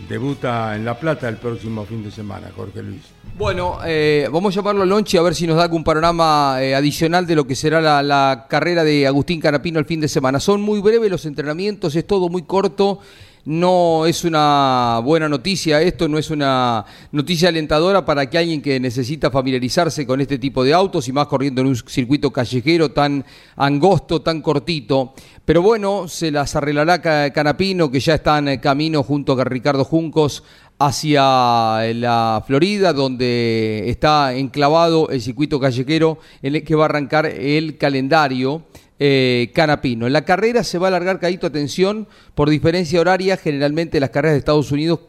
Debuta 0.09 0.76
en 0.76 0.85
La 0.85 0.99
Plata 0.99 1.29
el 1.29 1.37
próximo 1.37 1.85
fin 1.87 2.05
de 2.05 2.11
semana, 2.11 2.50
Jorge 2.55 2.83
Luis. 2.83 3.00
Bueno, 3.37 3.79
eh, 3.85 4.29
vamos 4.31 4.55
a 4.55 4.61
llamarlo 4.61 4.83
a 4.83 4.87
Lonchi 4.87 5.17
a 5.17 5.23
ver 5.23 5.35
si 5.35 5.47
nos 5.47 5.57
da 5.57 5.65
algún 5.65 5.83
panorama 5.85 6.59
eh, 6.61 6.75
adicional 6.75 7.26
de 7.26 7.35
lo 7.35 7.47
que 7.47 7.57
será 7.57 7.81
la, 7.81 8.47
carrera 8.49 8.85
de 8.85 9.07
Agustín 9.07 9.41
Canapino 9.41 9.79
el 9.79 9.87
fin 9.87 10.00
de 10.00 10.09
semana. 10.09 10.38
Son 10.38 10.61
muy 10.61 10.81
breves 10.81 11.11
los 11.11 11.25
entrenamientos, 11.25 11.97
es 11.97 12.07
todo 12.07 12.29
muy 12.29 12.43
corto 12.43 13.00
no 13.47 14.07
es 14.07 14.25
una 14.25 15.00
buena 15.05 15.29
noticia 15.29 15.81
esto, 15.81 16.09
no 16.09 16.19
es 16.19 16.31
una 16.31 16.85
noticia 17.12 17.49
alentadora 17.49 18.05
para 18.05 18.29
que 18.29 18.38
alguien 18.38 18.61
que 18.61 18.81
necesita 18.81 19.31
familiarizarse 19.31 20.05
con 20.05 20.21
este 20.21 20.38
tipo 20.38 20.65
de 20.65 20.75
autos 20.75 21.07
y 21.07 21.12
más 21.12 21.29
corriendo 21.29 21.61
en 21.61 21.69
un 21.69 21.76
circuito 21.76 22.33
callejero 22.33 22.91
tan 22.91 23.25
angosto, 23.55 24.21
tan 24.21 24.43
cortito. 24.43 25.15
Pero 25.45 25.62
bueno, 25.62 26.09
se 26.09 26.33
las 26.33 26.57
arreglará 26.57 27.00
Canapino, 27.33 27.88
que 27.88 28.00
ya 28.00 28.17
está 28.17 28.38
en 28.38 28.59
camino 28.59 29.05
junto 29.05 29.41
a 29.41 29.45
Ricardo 29.45 29.85
Juncos 29.85 30.43
hacia 30.81 31.93
la 31.95 32.43
Florida, 32.45 32.93
donde 32.93 33.88
está 33.88 34.35
enclavado 34.35 35.09
el 35.09 35.23
circuito 35.23 35.61
callejero 35.61 36.19
en 36.43 36.57
el 36.57 36.65
que 36.65 36.75
va 36.75 36.85
a 36.85 36.88
arrancar 36.88 37.26
el 37.26 37.79
calendario 37.79 38.65
eh, 38.99 39.50
Canapino. 39.55 40.09
La 40.09 40.25
carrera 40.25 40.65
se 40.65 40.79
va 40.79 40.87
a 40.87 40.88
alargar, 40.88 41.21
Caíto, 41.21 41.47
atención, 41.47 42.07
por 42.35 42.49
diferencia 42.49 43.00
horaria, 43.00 43.37
generalmente 43.37 44.00
las 44.00 44.11
carreras 44.11 44.35
de 44.35 44.38
Estados 44.38 44.73
Unidos 44.73 45.00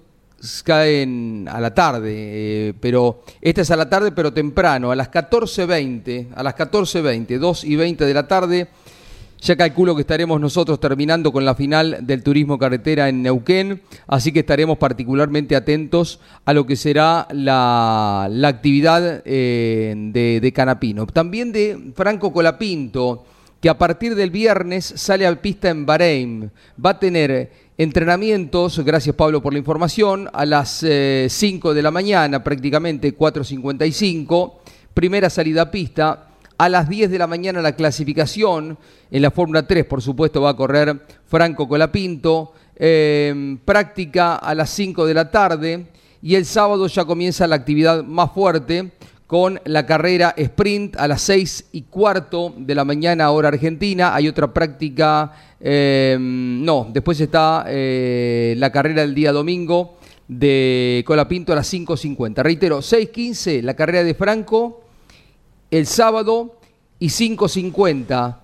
caen 0.63 1.47
a 1.49 1.59
la 1.59 1.73
tarde, 1.73 2.13
eh, 2.13 2.73
pero 2.79 3.23
esta 3.41 3.61
es 3.61 3.71
a 3.71 3.75
la 3.75 3.89
tarde, 3.89 4.11
pero 4.11 4.33
temprano, 4.33 4.91
a 4.91 4.95
las 4.95 5.09
14.20, 5.09 6.27
a 6.35 6.43
las 6.43 6.55
14.20, 6.55 7.39
2 7.39 7.63
y 7.63 7.75
20 7.75 8.05
de 8.05 8.13
la 8.13 8.27
tarde. 8.27 8.67
Ya 9.39 9.55
calculo 9.55 9.95
que 9.95 10.01
estaremos 10.01 10.41
nosotros 10.41 10.79
terminando 10.79 11.31
con 11.31 11.45
la 11.45 11.53
final 11.53 11.99
del 12.01 12.23
turismo 12.23 12.57
carretera 12.57 13.07
en 13.07 13.21
Neuquén, 13.21 13.83
así 14.07 14.31
que 14.31 14.39
estaremos 14.39 14.79
particularmente 14.79 15.55
atentos 15.55 16.19
a 16.43 16.53
lo 16.53 16.65
que 16.65 16.75
será 16.75 17.27
la, 17.31 18.27
actividad 18.45 19.21
eh, 19.25 19.93
de 20.41 20.53
Canapino. 20.53 21.05
También 21.05 21.51
de 21.51 21.91
Franco 21.95 22.33
Colapinto, 22.33 23.25
que 23.59 23.69
a 23.69 23.77
partir 23.77 24.15
del 24.15 24.29
viernes 24.29 24.85
sale 24.95 25.25
a 25.25 25.41
pista 25.41 25.69
en 25.69 25.85
Bahrein. 25.85 26.51
Va 26.83 26.91
a 26.91 26.99
tener 26.99 27.51
entrenamientos, 27.77 28.79
gracias 28.79 29.15
Pablo 29.15 29.41
por 29.41 29.53
la 29.53 29.59
información, 29.59 30.29
a 30.33 30.45
las 30.45 30.79
5 30.79 30.85
eh, 30.87 31.75
de 31.75 31.81
la 31.81 31.91
mañana, 31.91 32.43
prácticamente 32.43 33.15
4.55. 33.17 34.53
Primera 34.93 35.29
salida 35.29 35.63
a 35.63 35.71
pista. 35.71 36.23
A 36.59 36.69
las 36.69 36.89
10 36.89 37.11
de 37.11 37.19
la 37.19 37.27
mañana 37.27 37.61
la 37.61 37.75
clasificación. 37.75 38.79
En 39.11 39.21
la 39.21 39.29
Fórmula 39.29 39.67
3, 39.67 39.85
por 39.85 40.01
supuesto, 40.01 40.41
va 40.41 40.51
a 40.51 40.55
correr 40.55 40.99
Franco 41.27 41.67
Colapinto. 41.67 42.53
Eh, 42.75 43.57
práctica 43.63 44.35
a 44.37 44.55
las 44.55 44.71
5 44.71 45.05
de 45.05 45.13
la 45.13 45.29
tarde. 45.29 45.87
Y 46.19 46.33
el 46.33 46.45
sábado 46.45 46.87
ya 46.87 47.05
comienza 47.05 47.45
la 47.45 47.57
actividad 47.57 48.03
más 48.03 48.31
fuerte 48.31 48.91
con 49.27 49.59
la 49.65 49.85
carrera 49.85 50.33
sprint 50.37 50.95
a 50.97 51.07
las 51.07 51.21
seis 51.21 51.67
y 51.73 51.83
cuarto 51.83 52.53
de 52.57 52.73
la 52.73 52.85
mañana 52.85 53.29
hora 53.31 53.49
argentina. 53.49 54.15
Hay 54.15 54.29
otra 54.29 54.53
práctica, 54.53 55.33
em, 55.59 56.63
no, 56.63 56.87
después 56.91 57.19
está 57.19 57.65
eh, 57.67 58.55
la 58.57 58.71
carrera 58.71 59.01
del 59.01 59.13
día 59.13 59.33
domingo 59.33 59.97
de 60.29 61.03
Colapinto 61.05 61.51
a 61.51 61.57
las 61.57 61.71
5.50. 61.71 62.41
Reitero, 62.41 62.79
6.15 62.79 63.61
la 63.61 63.75
carrera 63.75 64.03
de 64.03 64.13
Franco 64.13 64.81
el 65.71 65.85
sábado 65.85 66.55
y 66.97 67.07
5.50 67.07 68.37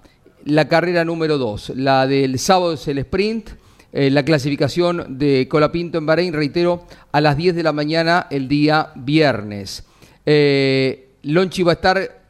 la 0.45 0.67
carrera 0.67 1.05
número 1.05 1.37
2. 1.37 1.73
La 1.75 2.07
del 2.07 2.37
sábado 2.39 2.73
es 2.73 2.85
el 2.89 2.97
sprint. 2.99 3.51
Eh, 3.95 4.09
la 4.09 4.25
clasificación 4.25 5.19
de 5.19 5.47
Colapinto 5.47 5.99
en 5.99 6.07
Bahrein, 6.07 6.33
reitero, 6.33 6.87
a 7.11 7.21
las 7.21 7.37
10 7.37 7.55
de 7.55 7.61
la 7.63 7.73
mañana 7.73 8.25
el 8.31 8.47
día 8.47 8.91
viernes. 8.95 9.85
Eh, 10.25 11.09
Lonchi 11.23 11.63
va 11.63 11.71
a 11.71 11.75
estar 11.75 12.23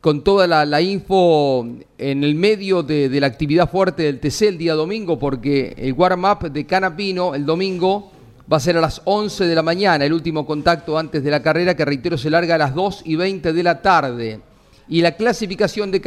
con 0.00 0.22
toda 0.22 0.46
la, 0.46 0.80
info 0.82 1.66
en 1.96 2.24
el 2.24 2.34
medio 2.34 2.82
de, 2.82 3.08
la 3.20 3.26
actividad 3.26 3.70
fuerte 3.70 4.02
del 4.02 4.20
TC 4.20 4.42
el 4.42 4.58
día 4.58 4.74
domingo, 4.74 5.18
porque 5.18 5.74
el 5.78 5.94
warm-up 5.94 6.50
de 6.50 6.66
Canapino 6.66 7.34
el 7.34 7.46
domingo 7.46 8.12
va 8.52 8.58
a 8.58 8.60
ser 8.60 8.76
a 8.76 8.82
las 8.82 9.00
11 9.04 9.46
de 9.46 9.54
la 9.54 9.62
mañana, 9.62 10.04
el 10.04 10.12
último 10.12 10.44
contacto 10.44 10.98
antes 10.98 11.24
de 11.24 11.30
la 11.30 11.40
carrera, 11.40 11.74
que 11.74 11.86
reitero 11.86 12.18
se 12.18 12.28
larga 12.28 12.56
a 12.56 12.58
las 12.58 12.74
2 12.74 13.00
y 13.06 13.16
20 13.16 13.54
de 13.54 13.62
la 13.62 13.80
tarde. 13.80 14.40
Y 14.88 15.00
la 15.00 15.12
clasificación 15.12 15.90
de, 15.90 16.02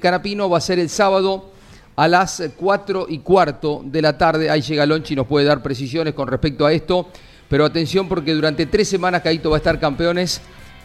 Canapino 0.00 0.48
va 0.48 0.58
a 0.58 0.60
ser 0.60 0.78
el 0.78 0.88
sábado 0.88 1.50
a 1.96 2.06
las 2.06 2.40
4 2.56 3.06
y 3.08 3.18
cuarto 3.18 3.82
de 3.84 4.00
la 4.00 4.16
tarde. 4.16 4.48
Ahí 4.48 4.60
llega 4.60 4.86
Lonchi 4.86 5.14
y 5.14 5.16
nos 5.16 5.26
puede 5.26 5.46
dar 5.46 5.60
precisiones 5.60 6.14
con 6.14 6.28
respecto 6.28 6.64
a 6.64 6.72
esto. 6.72 7.08
Pero 7.48 7.64
atención 7.64 8.06
porque 8.06 8.32
durante 8.32 8.66
tres 8.66 8.86
semanas 8.86 9.22
Caito 9.22 9.50
va 9.50 9.56
a 9.56 9.58
estar 9.58 9.80
campeones 9.80 10.40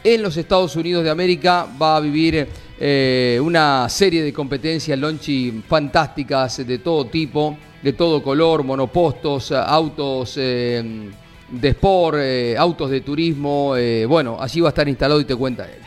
en 0.05 0.21
los 0.21 0.37
Estados 0.37 0.75
Unidos 0.75 1.03
de 1.03 1.09
América. 1.09 1.67
Va 1.81 1.97
a 1.97 1.99
vivir 1.99 2.47
eh, 2.79 3.39
una 3.41 3.89
serie 3.89 4.21
de 4.21 4.31
competencias 4.31 4.97
lonchi 4.97 5.63
fantásticas 5.67 6.65
de 6.65 6.77
todo 6.77 7.07
tipo, 7.07 7.57
de 7.81 7.93
todo 7.93 8.21
color, 8.21 8.63
monopostos, 8.63 9.51
autos 9.51 10.35
eh, 10.37 11.09
de 11.49 11.69
sport, 11.69 12.17
eh, 12.19 12.55
autos 12.57 12.91
de 12.91 13.01
turismo. 13.01 13.75
bueno, 14.07 14.37
allí 14.39 14.61
va 14.61 14.69
a 14.69 14.69
estar 14.69 14.87
instalado 14.87 15.19
y 15.19 15.25
te 15.25 15.35
cuenta 15.35 15.65
él. 15.65 15.81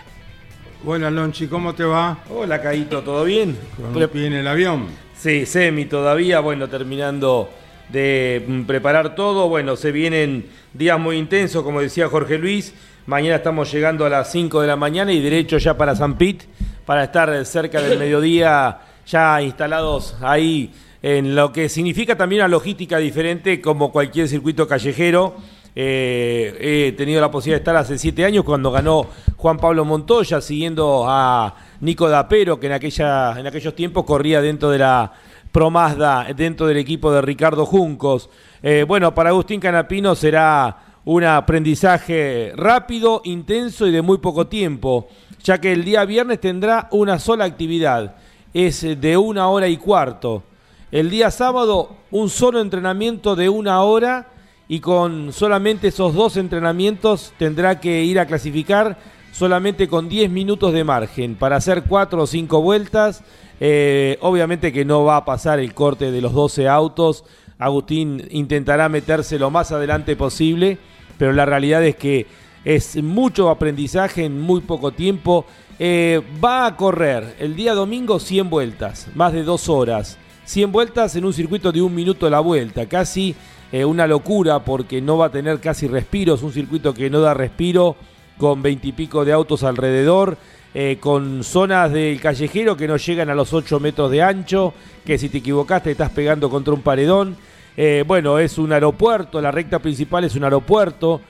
Buenas, 0.83 1.13
Lonchi, 1.13 1.49
¿cómo 1.49 1.75
te 1.75 1.85
va? 1.85 2.19
Hola, 2.31 2.63
Caito, 2.63 3.03
¿todo 3.03 3.25
bien? 3.25 3.57
¿Con 3.77 4.25
en 4.25 4.33
el 4.33 4.47
avión? 4.47 4.87
Sí, 5.17 5.45
semi 5.45 5.87
todavía, 5.87 6.39
bueno, 6.39 6.69
terminando 6.69 7.51
de 7.89 8.45
mm, 8.47 8.63
preparar 8.63 9.15
todo. 9.15 9.49
Bueno, 9.49 9.77
se 9.77 9.93
vienen 9.93 10.47
días 10.73 10.99
muy 10.99 11.17
intensos, 11.17 11.63
como 11.63 11.81
decía 11.81 12.09
Jorge 12.09 12.39
Luis. 12.39 12.75
Mañana 13.09 13.37
estamos 13.37 13.73
llegando 13.73 14.05
a 14.05 14.11
las 14.11 14.31
5 14.31 14.61
de 14.61 14.67
la 14.67 14.77
mañana 14.77 15.11
y 15.15 15.23
derecho 15.23 15.57
ya 15.57 15.79
para 15.79 15.97
San 15.97 16.19
Pit, 16.19 16.43
para 16.85 17.05
estar 17.05 17.43
cerca 17.47 17.81
del 17.81 17.99
mediodía 17.99 18.81
ya 19.07 19.41
instalados 19.41 20.15
ahí 20.21 20.75
en 21.01 21.35
lo 21.35 21.51
que 21.51 21.71
significa 21.71 22.19
también 22.19 22.43
una 22.43 22.49
logística 22.49 22.99
diferente 22.99 23.63
como 23.63 23.91
cualquier 23.91 24.29
circuito 24.29 24.69
callejero. 24.69 25.37
Eh, 25.75 26.59
he 26.61 26.93
tenido 26.99 27.23
la 27.23 27.31
posibilidad 27.31 27.61
de 27.61 27.63
estar 27.63 27.77
hace 27.77 27.97
siete 27.97 28.27
años 28.27 28.45
cuando 28.45 28.71
ganó 28.71 29.07
Juan 29.39 29.57
Pablo 29.57 29.87
Montoya, 29.87 30.43
siguiendo 30.43 31.07
a 31.09 31.55
Nico 31.81 32.11
Dapero, 32.11 32.61
que 32.61 32.67
en, 32.67 32.73
en 32.75 33.47
aquellos 33.47 33.75
tiempos 33.75 34.05
corría 34.05 34.43
dentro 34.43 34.69
de 34.69 34.81
la 34.81 35.15
Promazda 35.51 36.27
dentro 36.37 36.67
del 36.67 36.77
equipo 36.77 37.11
de 37.11 37.23
Ricardo 37.23 37.65
Juncos. 37.65 38.29
Eh, 38.63 38.85
bueno, 38.87 39.15
para 39.15 39.31
Agustín 39.31 39.61
Canapino 39.61 40.15
será 40.15 40.88
un 41.05 41.25
aprendizaje 41.25 42.53
rápido, 42.55 43.23
intenso 43.25 43.87
y 43.87 43.93
de 43.93 44.03
muy 44.03 44.19
poco 44.19 44.47
tiempo, 44.47 45.09
ya 45.43 45.61
que 45.61 45.73
el 45.73 45.85
día 45.85 46.05
viernes 46.05 46.41
tendrá 46.41 46.89
una 46.91 47.19
sola 47.19 47.45
actividad, 47.45 48.17
es 48.53 48.83
de 49.01 49.17
una 49.17 49.49
hora 49.49 49.69
y 49.69 49.77
cuarto. 49.77 50.43
El 50.91 51.11
día 51.11 51.31
sábado 51.31 51.97
un 52.11 52.31
solo 52.31 52.61
entrenamiento 52.61 53.37
de 53.37 53.49
una 53.49 53.83
hora 53.83 54.29
y 54.69 54.81
con 54.81 55.33
solamente 55.33 55.89
esos 55.89 56.15
dos 56.15 56.37
entrenamientos 56.37 57.33
tendrá 57.39 57.81
que 57.81 58.05
ir 58.05 58.19
a 58.19 58.27
clasificar 58.27 58.99
solamente 59.33 59.89
con 59.89 60.09
10 60.09 60.31
minutos 60.31 60.73
de 60.73 60.85
margen 60.85 61.37
para 61.37 61.57
hacer 61.57 61.85
cuatro 61.85 62.23
o 62.23 62.27
cinco 62.27 62.61
vueltas. 62.61 63.23
Eh, 63.61 64.19
obviamente 64.21 64.73
que 64.73 64.85
no 64.85 65.05
va 65.05 65.17
a 65.17 65.25
pasar 65.25 65.59
el 65.59 65.75
corte 65.75 66.11
de 66.11 66.21
los 66.21 66.33
12 66.33 66.69
autos. 66.69 67.25
Agustín 67.59 68.27
intentará 68.31 68.89
meterse 68.89 69.39
lo 69.39 69.51
más 69.51 69.73
adelante 69.73 70.17
posible, 70.17 70.79
pero 71.17 71.33
la 71.33 71.45
realidad 71.45 71.85
es 71.85 71.97
que 71.97 72.27
es 72.65 73.03
mucho 73.03 73.51
aprendizaje 73.51 74.25
en 74.25 74.41
muy 74.41 74.61
poco 74.61 74.93
tiempo. 74.93 75.45
Eh, 75.79 76.21
va 76.43 76.67
a 76.67 76.77
correr 76.77 77.37
el 77.39 77.57
día 77.57 77.75
domingo 77.75 78.19
100 78.19 78.51
vueltas, 78.51 79.09
más 79.15 79.33
de 79.33 79.43
dos 79.43 79.69
horas. 79.69 80.19
100 80.45 80.73
vueltas 80.73 81.15
en 81.17 81.25
un 81.25 81.33
circuito 81.33 81.73
de 81.73 81.83
un 81.83 81.95
minuto 81.95 82.31
la 82.31 82.41
vuelta, 82.41 82.87
casi 82.87 83.35
eh, 83.71 83.85
una 83.85 84.07
locura 84.07 84.65
porque 84.65 85.03
no 85.03 85.19
va 85.19 85.27
a 85.27 85.31
tener 85.31 85.61
casi 85.61 85.87
respiros, 85.89 86.43
un 86.43 86.53
circuito 86.53 86.95
que 86.95 87.11
no 87.11 87.21
da 87.21 87.35
respiro 87.35 87.97
con 88.39 88.63
veintipico 88.63 89.25
de 89.25 89.33
autos 89.33 89.63
alrededor, 89.63 90.39
eh, 90.75 90.99
con 91.01 91.43
zonas 91.45 91.93
del 91.93 92.21
callejero 92.21 92.77
que 92.77 92.89
no 92.89 92.97
llegan 92.97 93.31
a 93.31 93.35
los 93.35 93.53
8 93.53 93.81
metros 93.81 94.11
de 94.11 94.23
ancho, 94.23 94.75
que 95.05 95.19
si 95.19 95.29
te 95.29 95.39
equivocaste 95.39 95.91
estás 95.91 96.11
pegando 96.11 96.51
contra 96.51 96.75
un 96.75 96.83
paredón. 96.83 97.37
Eh, 97.77 98.05
bueno, 98.07 98.39
es 98.39 98.59
un 98.59 98.73
aeropuerto, 98.73 99.41
la 99.41 99.51
recta 99.51 99.79
principal 99.79 100.25
es 100.25 100.35
un 100.35 100.45
aeropuerto 100.45 101.21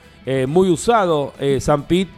muy 0.47 0.69
usado, 0.69 1.33
San 1.59 1.85
Pete, 1.85 2.11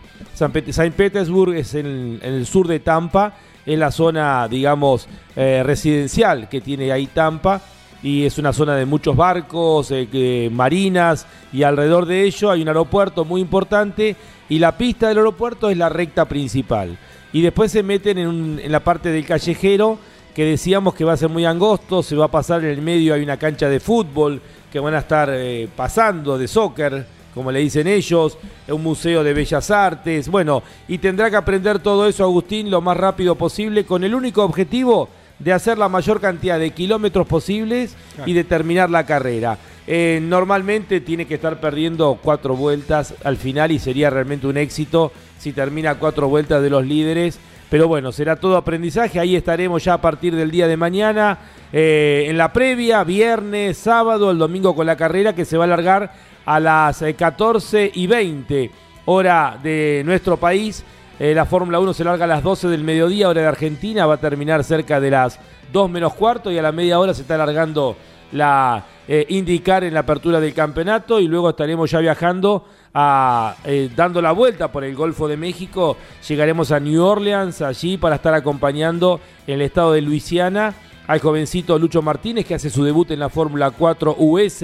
Petersburg 0.97 1.53
es 1.53 1.75
en, 1.75 2.19
el 2.21 2.45
sur 2.45 2.67
de 2.67 2.81
Tampa, 2.81 3.37
es 3.65 3.79
la 3.79 3.89
zona, 3.89 4.49
digamos, 4.49 5.07
residencial 5.33 6.49
que 6.49 6.59
tiene 6.59 6.91
ahí 6.91 7.07
Tampa 7.07 7.61
y 8.03 8.25
es 8.25 8.37
una 8.37 8.53
zona 8.53 8.75
de 8.75 8.85
muchos 8.85 9.15
barcos, 9.15 9.91
eh, 9.91 10.49
marinas 10.51 11.27
y 11.53 11.63
alrededor 11.63 12.05
de 12.05 12.23
ello 12.23 12.51
hay 12.51 12.61
un 12.61 12.67
aeropuerto 12.67 13.25
muy 13.25 13.41
importante 13.41 14.15
y 14.51 14.59
la 14.59 14.77
pista 14.77 15.07
del 15.07 15.19
aeropuerto 15.19 15.69
es 15.69 15.77
la 15.77 15.87
recta 15.87 16.25
principal. 16.25 16.97
Y 17.31 17.41
después 17.41 17.71
se 17.71 17.83
meten 17.83 18.17
en, 18.17 18.69
la 18.69 18.81
parte 18.81 19.07
del 19.09 19.25
callejero 19.25 19.97
que 20.35 20.43
decíamos 20.43 20.93
que 20.93 21.05
va 21.05 21.13
a 21.13 21.17
ser 21.17 21.29
muy 21.29 21.45
angosto, 21.45 22.03
se 22.03 22.17
va 22.17 22.25
a 22.25 22.31
pasar 22.31 22.61
en 22.65 22.71
el 22.71 22.81
medio, 22.81 23.13
hay 23.13 23.23
una 23.23 23.37
cancha 23.37 23.69
de 23.69 23.79
fútbol 23.79 24.41
que 24.69 24.81
van 24.81 24.93
a 24.93 24.99
estar 24.99 25.29
eh, 25.31 25.69
pasando 25.73 26.37
de 26.37 26.49
soccer, 26.49 27.05
como 27.33 27.49
le 27.49 27.59
dicen 27.59 27.87
ellos, 27.87 28.37
un 28.67 28.83
museo 28.83 29.23
de 29.23 29.33
bellas 29.33 29.71
artes, 29.71 30.27
bueno, 30.27 30.63
y 30.89 30.97
tendrá 30.97 31.29
que 31.29 31.37
aprender 31.37 31.79
todo 31.79 32.05
eso 32.05 32.25
Agustín 32.25 32.69
lo 32.69 32.81
más 32.81 32.97
rápido 32.97 33.35
posible 33.35 33.85
con 33.85 34.03
el 34.03 34.13
único 34.13 34.43
objetivo 34.43 35.07
de 35.39 35.53
hacer 35.53 35.77
la 35.77 35.87
mayor 35.87 36.19
cantidad 36.19 36.59
de 36.59 36.71
kilómetros 36.71 37.25
posibles 37.25 37.95
y 38.25 38.33
de 38.33 38.43
terminar 38.43 38.89
la 38.89 39.05
carrera. 39.05 39.57
Eh, 39.93 40.21
normalmente 40.21 41.01
tiene 41.01 41.25
que 41.25 41.33
estar 41.33 41.59
perdiendo 41.59 42.17
cuatro 42.23 42.55
vueltas 42.55 43.13
al 43.25 43.35
final 43.35 43.73
y 43.73 43.79
sería 43.79 44.09
realmente 44.09 44.47
un 44.47 44.55
éxito 44.55 45.11
si 45.37 45.51
termina 45.51 45.95
cuatro 45.95 46.29
vueltas 46.29 46.63
de 46.63 46.69
los 46.69 46.85
líderes. 46.85 47.39
Pero 47.69 47.89
bueno, 47.89 48.13
será 48.13 48.37
todo 48.37 48.55
aprendizaje. 48.55 49.19
Ahí 49.19 49.35
estaremos 49.35 49.83
ya 49.83 49.95
a 49.95 50.01
partir 50.01 50.33
del 50.33 50.49
día 50.49 50.69
de 50.69 50.77
mañana. 50.77 51.39
Eh, 51.73 52.27
en 52.29 52.37
la 52.37 52.53
previa, 52.53 53.03
viernes, 53.03 53.79
sábado, 53.79 54.31
el 54.31 54.37
domingo 54.37 54.73
con 54.77 54.85
la 54.85 54.95
carrera 54.95 55.35
que 55.35 55.43
se 55.43 55.57
va 55.57 55.65
a 55.65 55.67
alargar 55.67 56.13
a 56.45 56.61
las 56.61 57.03
14 57.17 57.83
eh, 57.83 57.91
y 57.93 58.07
20 58.07 58.71
hora 59.03 59.59
de 59.61 60.03
nuestro 60.05 60.37
país. 60.37 60.85
La 61.19 61.45
Fórmula 61.45 61.81
1 61.81 61.93
se 61.93 62.05
larga 62.05 62.23
a 62.23 62.29
las 62.29 62.43
12 62.43 62.69
del 62.69 62.85
mediodía, 62.85 63.27
hora 63.27 63.41
de 63.41 63.47
Argentina, 63.47 64.05
va 64.05 64.15
a 64.15 64.21
terminar 64.21 64.63
cerca 64.63 65.01
de 65.01 65.11
las 65.11 65.37
2 65.73 65.89
menos 65.89 66.13
cuarto 66.13 66.49
y 66.49 66.57
a 66.57 66.61
la 66.61 66.71
media 66.71 66.97
hora 66.97 67.13
se 67.13 67.23
está 67.23 67.35
alargando 67.35 67.95
la 68.31 68.85
eh, 69.07 69.25
indicar 69.29 69.83
en 69.83 69.93
la 69.93 70.01
apertura 70.01 70.39
del 70.39 70.53
campeonato 70.53 71.19
y 71.19 71.27
luego 71.27 71.49
estaremos 71.49 71.91
ya 71.91 71.99
viajando 71.99 72.65
a 72.93 73.55
eh, 73.63 73.89
dando 73.95 74.21
la 74.21 74.31
vuelta 74.31 74.71
por 74.71 74.83
el 74.83 74.95
Golfo 74.95 75.27
de 75.27 75.37
México. 75.37 75.97
Llegaremos 76.27 76.71
a 76.71 76.79
New 76.79 77.03
Orleans 77.03 77.61
allí 77.61 77.97
para 77.97 78.15
estar 78.15 78.33
acompañando 78.33 79.19
en 79.47 79.55
el 79.55 79.61
estado 79.61 79.93
de 79.93 80.01
Luisiana 80.01 80.73
al 81.07 81.19
jovencito 81.19 81.77
Lucho 81.77 82.01
Martínez 82.01 82.45
que 82.45 82.55
hace 82.55 82.69
su 82.69 82.83
debut 82.83 83.11
en 83.11 83.19
la 83.19 83.29
Fórmula 83.29 83.71
4 83.71 84.15
US 84.19 84.63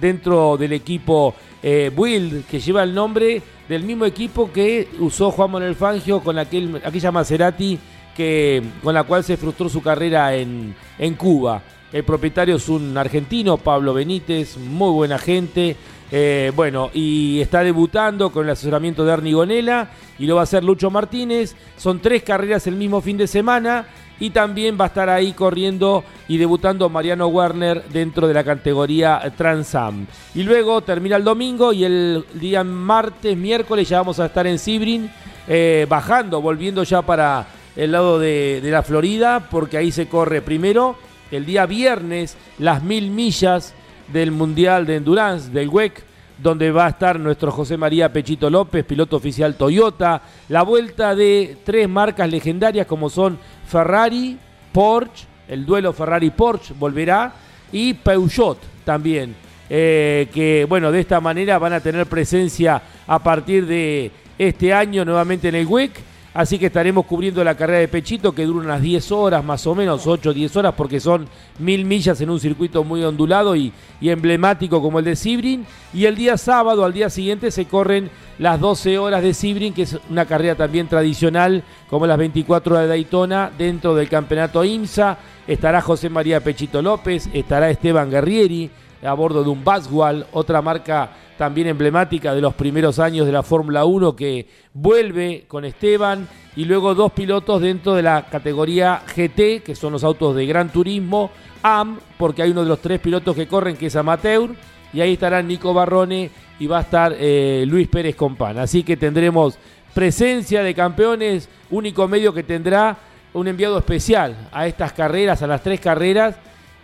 dentro 0.00 0.56
del 0.56 0.72
equipo 0.72 1.34
eh, 1.62 1.90
Build 1.94 2.46
que 2.46 2.60
lleva 2.60 2.82
el 2.82 2.94
nombre 2.94 3.42
del 3.68 3.82
mismo 3.84 4.04
equipo 4.04 4.50
que 4.52 4.88
usó 4.98 5.30
Juan 5.30 5.50
Manuel 5.50 5.74
Fangio 5.74 6.20
con 6.20 6.38
aquel, 6.38 6.80
aquella 6.84 7.10
Maserati 7.10 7.78
que, 8.16 8.62
con 8.82 8.94
la 8.94 9.04
cual 9.04 9.24
se 9.24 9.36
frustró 9.36 9.68
su 9.68 9.82
carrera 9.82 10.34
en, 10.34 10.74
en 10.98 11.14
Cuba. 11.14 11.62
El 11.92 12.04
propietario 12.04 12.56
es 12.56 12.68
un 12.68 12.96
argentino, 12.96 13.56
Pablo 13.56 13.94
Benítez, 13.94 14.56
muy 14.56 14.92
buena 14.92 15.18
gente. 15.18 15.76
Eh, 16.12 16.52
bueno, 16.54 16.90
y 16.92 17.40
está 17.40 17.62
debutando 17.62 18.30
con 18.30 18.44
el 18.44 18.50
asesoramiento 18.50 19.04
de 19.04 19.12
Ernie 19.12 19.34
Gonela 19.34 19.90
y 20.18 20.26
lo 20.26 20.36
va 20.36 20.42
a 20.42 20.44
hacer 20.44 20.62
Lucho 20.62 20.90
Martínez. 20.90 21.56
Son 21.76 22.00
tres 22.00 22.22
carreras 22.22 22.66
el 22.66 22.76
mismo 22.76 23.00
fin 23.00 23.16
de 23.16 23.26
semana 23.26 23.86
y 24.20 24.30
también 24.30 24.76
va 24.78 24.84
a 24.84 24.88
estar 24.88 25.08
ahí 25.08 25.32
corriendo 25.32 26.04
y 26.28 26.36
debutando 26.36 26.88
Mariano 26.88 27.26
Werner 27.26 27.84
dentro 27.88 28.28
de 28.28 28.34
la 28.34 28.44
categoría 28.44 29.20
Transam. 29.36 30.06
Y 30.34 30.42
luego 30.42 30.82
termina 30.82 31.16
el 31.16 31.24
domingo 31.24 31.72
y 31.72 31.84
el 31.84 32.24
día 32.34 32.62
martes, 32.62 33.36
miércoles 33.36 33.88
ya 33.88 33.98
vamos 33.98 34.20
a 34.20 34.26
estar 34.26 34.46
en 34.46 34.58
Sibrin, 34.58 35.10
eh, 35.48 35.86
bajando, 35.88 36.40
volviendo 36.40 36.84
ya 36.84 37.02
para 37.02 37.46
el 37.74 37.92
lado 37.92 38.18
de, 38.18 38.60
la 38.62 38.82
Florida, 38.82 39.48
porque 39.50 39.78
ahí 39.78 39.90
se 39.90 40.06
corre 40.06 40.42
primero 40.42 40.96
el 41.30 41.46
día 41.46 41.66
viernes 41.66 42.36
las 42.58 42.82
mil 42.82 43.10
millas 43.10 43.74
del 44.12 44.32
Mundial 44.32 44.86
de 44.86 44.96
Endurance, 44.96 45.50
del 45.50 45.68
WEC, 45.68 46.02
donde 46.38 46.70
va 46.70 46.86
a 46.86 46.90
estar 46.90 47.20
nuestro 47.20 47.52
José 47.52 47.76
María 47.76 48.12
Pechito 48.12 48.48
López, 48.48 48.84
piloto 48.84 49.16
oficial 49.16 49.54
Toyota, 49.56 50.22
la 50.48 50.62
vuelta 50.62 51.14
de 51.14 51.58
tres 51.64 51.88
marcas 51.88 52.30
legendarias 52.30 52.86
como 52.86 53.10
son 53.10 53.38
Ferrari, 53.66 54.38
Porsche, 54.72 55.26
el 55.48 55.66
duelo 55.66 55.92
Ferrari-Porsche 55.92 56.74
volverá 56.78 57.32
y 57.72 57.94
Peugeot 57.94 58.58
también. 58.84 59.34
Eh, 59.68 60.28
que 60.32 60.66
bueno, 60.68 60.90
de 60.90 61.00
esta 61.00 61.20
manera 61.20 61.58
van 61.58 61.74
a 61.74 61.80
tener 61.80 62.06
presencia 62.06 62.82
a 63.06 63.18
partir 63.20 63.66
de 63.66 64.10
este 64.38 64.72
año 64.72 65.04
nuevamente 65.04 65.48
en 65.48 65.54
el 65.54 65.66
WEC 65.66 65.92
Así 66.32 66.60
que 66.60 66.66
estaremos 66.66 67.06
cubriendo 67.06 67.42
la 67.42 67.56
carrera 67.56 67.80
de 67.80 67.88
Pechito 67.88 68.32
que 68.32 68.44
dura 68.44 68.64
unas 68.64 68.80
10 68.80 69.10
horas, 69.10 69.44
más 69.44 69.66
o 69.66 69.74
menos 69.74 70.06
8 70.06 70.30
o 70.30 70.32
10 70.32 70.56
horas, 70.56 70.74
porque 70.76 71.00
son 71.00 71.26
mil 71.58 71.84
millas 71.84 72.20
en 72.20 72.30
un 72.30 72.38
circuito 72.38 72.84
muy 72.84 73.02
ondulado 73.02 73.56
y, 73.56 73.72
emblemático 74.00 74.80
como 74.80 75.00
el 75.00 75.04
de 75.06 75.16
Sibrin. 75.16 75.66
Y 75.92 76.04
el 76.04 76.14
día 76.14 76.36
sábado, 76.36 76.84
al 76.84 76.92
día 76.92 77.10
siguiente, 77.10 77.50
se 77.50 77.64
corren 77.64 78.10
las 78.38 78.60
12 78.60 78.98
horas 78.98 79.22
de 79.22 79.34
Sibrin, 79.34 79.74
que 79.74 79.82
es 79.82 79.98
una 80.08 80.24
carrera 80.24 80.54
también 80.54 80.86
tradicional, 80.86 81.64
como 81.88 82.06
las 82.06 82.18
24 82.18 82.74
horas 82.74 82.84
de 82.84 82.90
Daytona, 82.90 83.50
dentro 83.58 83.96
del 83.96 84.08
campeonato 84.08 84.64
IMSA. 84.64 85.18
Estará 85.48 85.80
José 85.80 86.10
María 86.10 86.44
Pechito 86.44 86.80
López, 86.80 87.28
estará 87.32 87.70
Esteban 87.70 88.08
Guerrieri 88.08 88.70
a 89.02 89.12
bordo 89.14 89.42
de 89.42 89.50
un 89.50 89.64
Baswell, 89.64 90.26
otra 90.32 90.62
marca 90.62 91.10
también 91.38 91.68
emblemática 91.68 92.34
de 92.34 92.40
los 92.40 92.54
primeros 92.54 92.98
años 92.98 93.24
de 93.24 93.32
la 93.32 93.42
Fórmula 93.42 93.84
1 93.84 94.14
que 94.14 94.46
vuelve 94.74 95.44
con 95.48 95.64
Esteban 95.64 96.28
y 96.54 96.64
luego 96.64 96.94
dos 96.94 97.12
pilotos 97.12 97.62
dentro 97.62 97.94
de 97.94 98.02
la 98.02 98.26
categoría 98.26 99.02
GT, 99.06 99.62
que 99.62 99.74
son 99.74 99.92
los 99.92 100.04
autos 100.04 100.36
de 100.36 100.44
gran 100.46 100.70
turismo, 100.70 101.30
AM, 101.62 101.98
porque 102.18 102.42
hay 102.42 102.50
uno 102.50 102.62
de 102.62 102.68
los 102.68 102.80
tres 102.80 103.00
pilotos 103.00 103.34
que 103.34 103.46
corren 103.46 103.76
que 103.76 103.86
es 103.86 103.96
amateur, 103.96 104.50
y 104.92 105.00
ahí 105.00 105.14
estará 105.14 105.40
Nico 105.42 105.72
Barrone 105.72 106.30
y 106.58 106.66
va 106.66 106.78
a 106.78 106.82
estar 106.82 107.14
eh, 107.18 107.64
Luis 107.66 107.88
Pérez 107.88 108.16
Compán. 108.16 108.58
Así 108.58 108.82
que 108.82 108.96
tendremos 108.96 109.58
presencia 109.94 110.62
de 110.62 110.74
campeones, 110.74 111.48
único 111.70 112.06
medio 112.08 112.34
que 112.34 112.42
tendrá 112.42 112.98
un 113.32 113.48
enviado 113.48 113.78
especial 113.78 114.48
a 114.52 114.66
estas 114.66 114.92
carreras, 114.92 115.42
a 115.42 115.46
las 115.46 115.62
tres 115.62 115.80
carreras, 115.80 116.36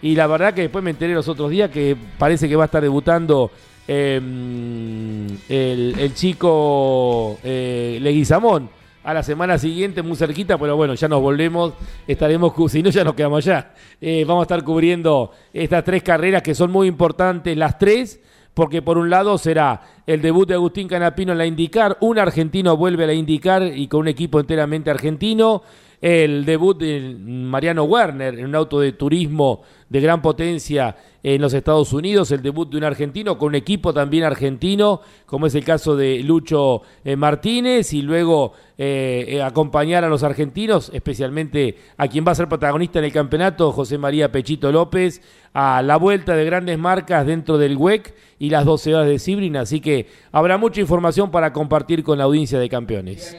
y 0.02 0.14
la 0.14 0.26
verdad 0.26 0.54
que 0.54 0.62
después 0.62 0.84
me 0.84 0.90
enteré 0.90 1.14
los 1.14 1.28
otros 1.28 1.50
días 1.50 1.70
que 1.70 1.96
parece 2.18 2.48
que 2.48 2.56
va 2.56 2.64
a 2.64 2.66
estar 2.66 2.82
debutando 2.82 3.50
Em, 3.88 5.28
el, 5.48 6.12
chico 6.14 7.38
eh, 7.44 7.98
Leguizamón 8.00 8.68
a 9.04 9.14
la 9.14 9.22
semana 9.22 9.58
siguiente, 9.58 10.02
muy 10.02 10.16
cerquita, 10.16 10.58
pero 10.58 10.74
bueno, 10.74 10.94
ya 10.94 11.06
nos 11.06 11.22
volvemos, 11.22 11.74
estaremos, 12.08 12.52
si 12.68 12.82
no 12.82 12.90
ya 12.90 13.04
nos 13.04 13.14
quedamos 13.14 13.46
allá. 13.46 13.72
Eh, 14.00 14.24
vamos 14.26 14.42
a 14.42 14.44
estar 14.44 14.64
cubriendo 14.64 15.30
estas 15.52 15.84
tres 15.84 16.02
carreras 16.02 16.42
que 16.42 16.56
son 16.56 16.72
muy 16.72 16.88
importantes, 16.88 17.56
las 17.56 17.78
tres, 17.78 18.20
porque 18.54 18.82
por 18.82 18.98
un 18.98 19.08
lado 19.08 19.38
será 19.38 19.82
el 20.04 20.20
debut 20.20 20.48
de 20.48 20.54
Agustín 20.54 20.88
Canapino 20.88 21.30
en 21.30 21.38
la 21.38 21.46
IndyCar, 21.46 21.98
un 22.00 22.18
argentino 22.18 22.76
vuelve 22.76 23.04
a 23.04 23.06
la 23.06 23.14
IndyCar 23.14 23.62
y 23.62 23.86
con 23.86 24.00
un 24.00 24.08
equipo 24.08 24.40
enteramente 24.40 24.90
argentino. 24.90 25.62
El 26.00 26.44
debut 26.44 26.78
de 26.78 27.16
Mariano 27.18 27.84
Werner 27.84 28.38
en 28.38 28.46
un 28.46 28.54
auto 28.54 28.80
de 28.80 28.92
turismo 28.92 29.62
de 29.88 30.00
gran 30.00 30.20
potencia 30.20 30.96
en 31.22 31.40
los 31.40 31.54
Estados 31.54 31.92
Unidos, 31.92 32.30
el 32.30 32.42
debut 32.42 32.70
de 32.70 32.76
un 32.76 32.84
argentino 32.84 33.36
con 33.36 33.48
un 33.48 33.54
equipo 33.56 33.92
también 33.92 34.24
argentino, 34.24 35.00
como 35.26 35.46
es 35.46 35.54
el 35.54 35.64
caso 35.64 35.96
de 35.96 36.20
Lucho 36.22 36.82
eh, 37.04 37.16
Martínez, 37.16 37.92
y 37.92 38.02
luego 38.02 38.52
eh, 38.78 39.24
eh, 39.28 39.42
acompañar 39.42 40.04
a 40.04 40.08
los 40.08 40.22
argentinos, 40.22 40.90
especialmente 40.94 41.76
a 41.96 42.08
quien 42.08 42.24
va 42.26 42.32
a 42.32 42.36
ser 42.36 42.48
protagonista 42.48 42.98
en 42.98 43.06
el 43.06 43.12
campeonato, 43.12 43.72
José 43.72 43.98
María 43.98 44.30
Pechito 44.30 44.70
López, 44.70 45.20
a 45.52 45.82
la 45.82 45.96
vuelta 45.96 46.36
de 46.36 46.44
grandes 46.44 46.78
marcas 46.78 47.26
dentro 47.26 47.58
del 47.58 47.76
WEC 47.76 48.14
y 48.38 48.50
las 48.50 48.64
12 48.64 48.94
horas 48.94 49.08
de 49.08 49.18
Sibrin, 49.18 49.56
así 49.56 49.80
que 49.80 50.06
habrá 50.30 50.58
mucha 50.58 50.80
información 50.80 51.30
para 51.30 51.52
compartir 51.52 52.04
con 52.04 52.18
la 52.18 52.24
audiencia 52.24 52.58
de 52.58 52.68
campeones 52.68 53.36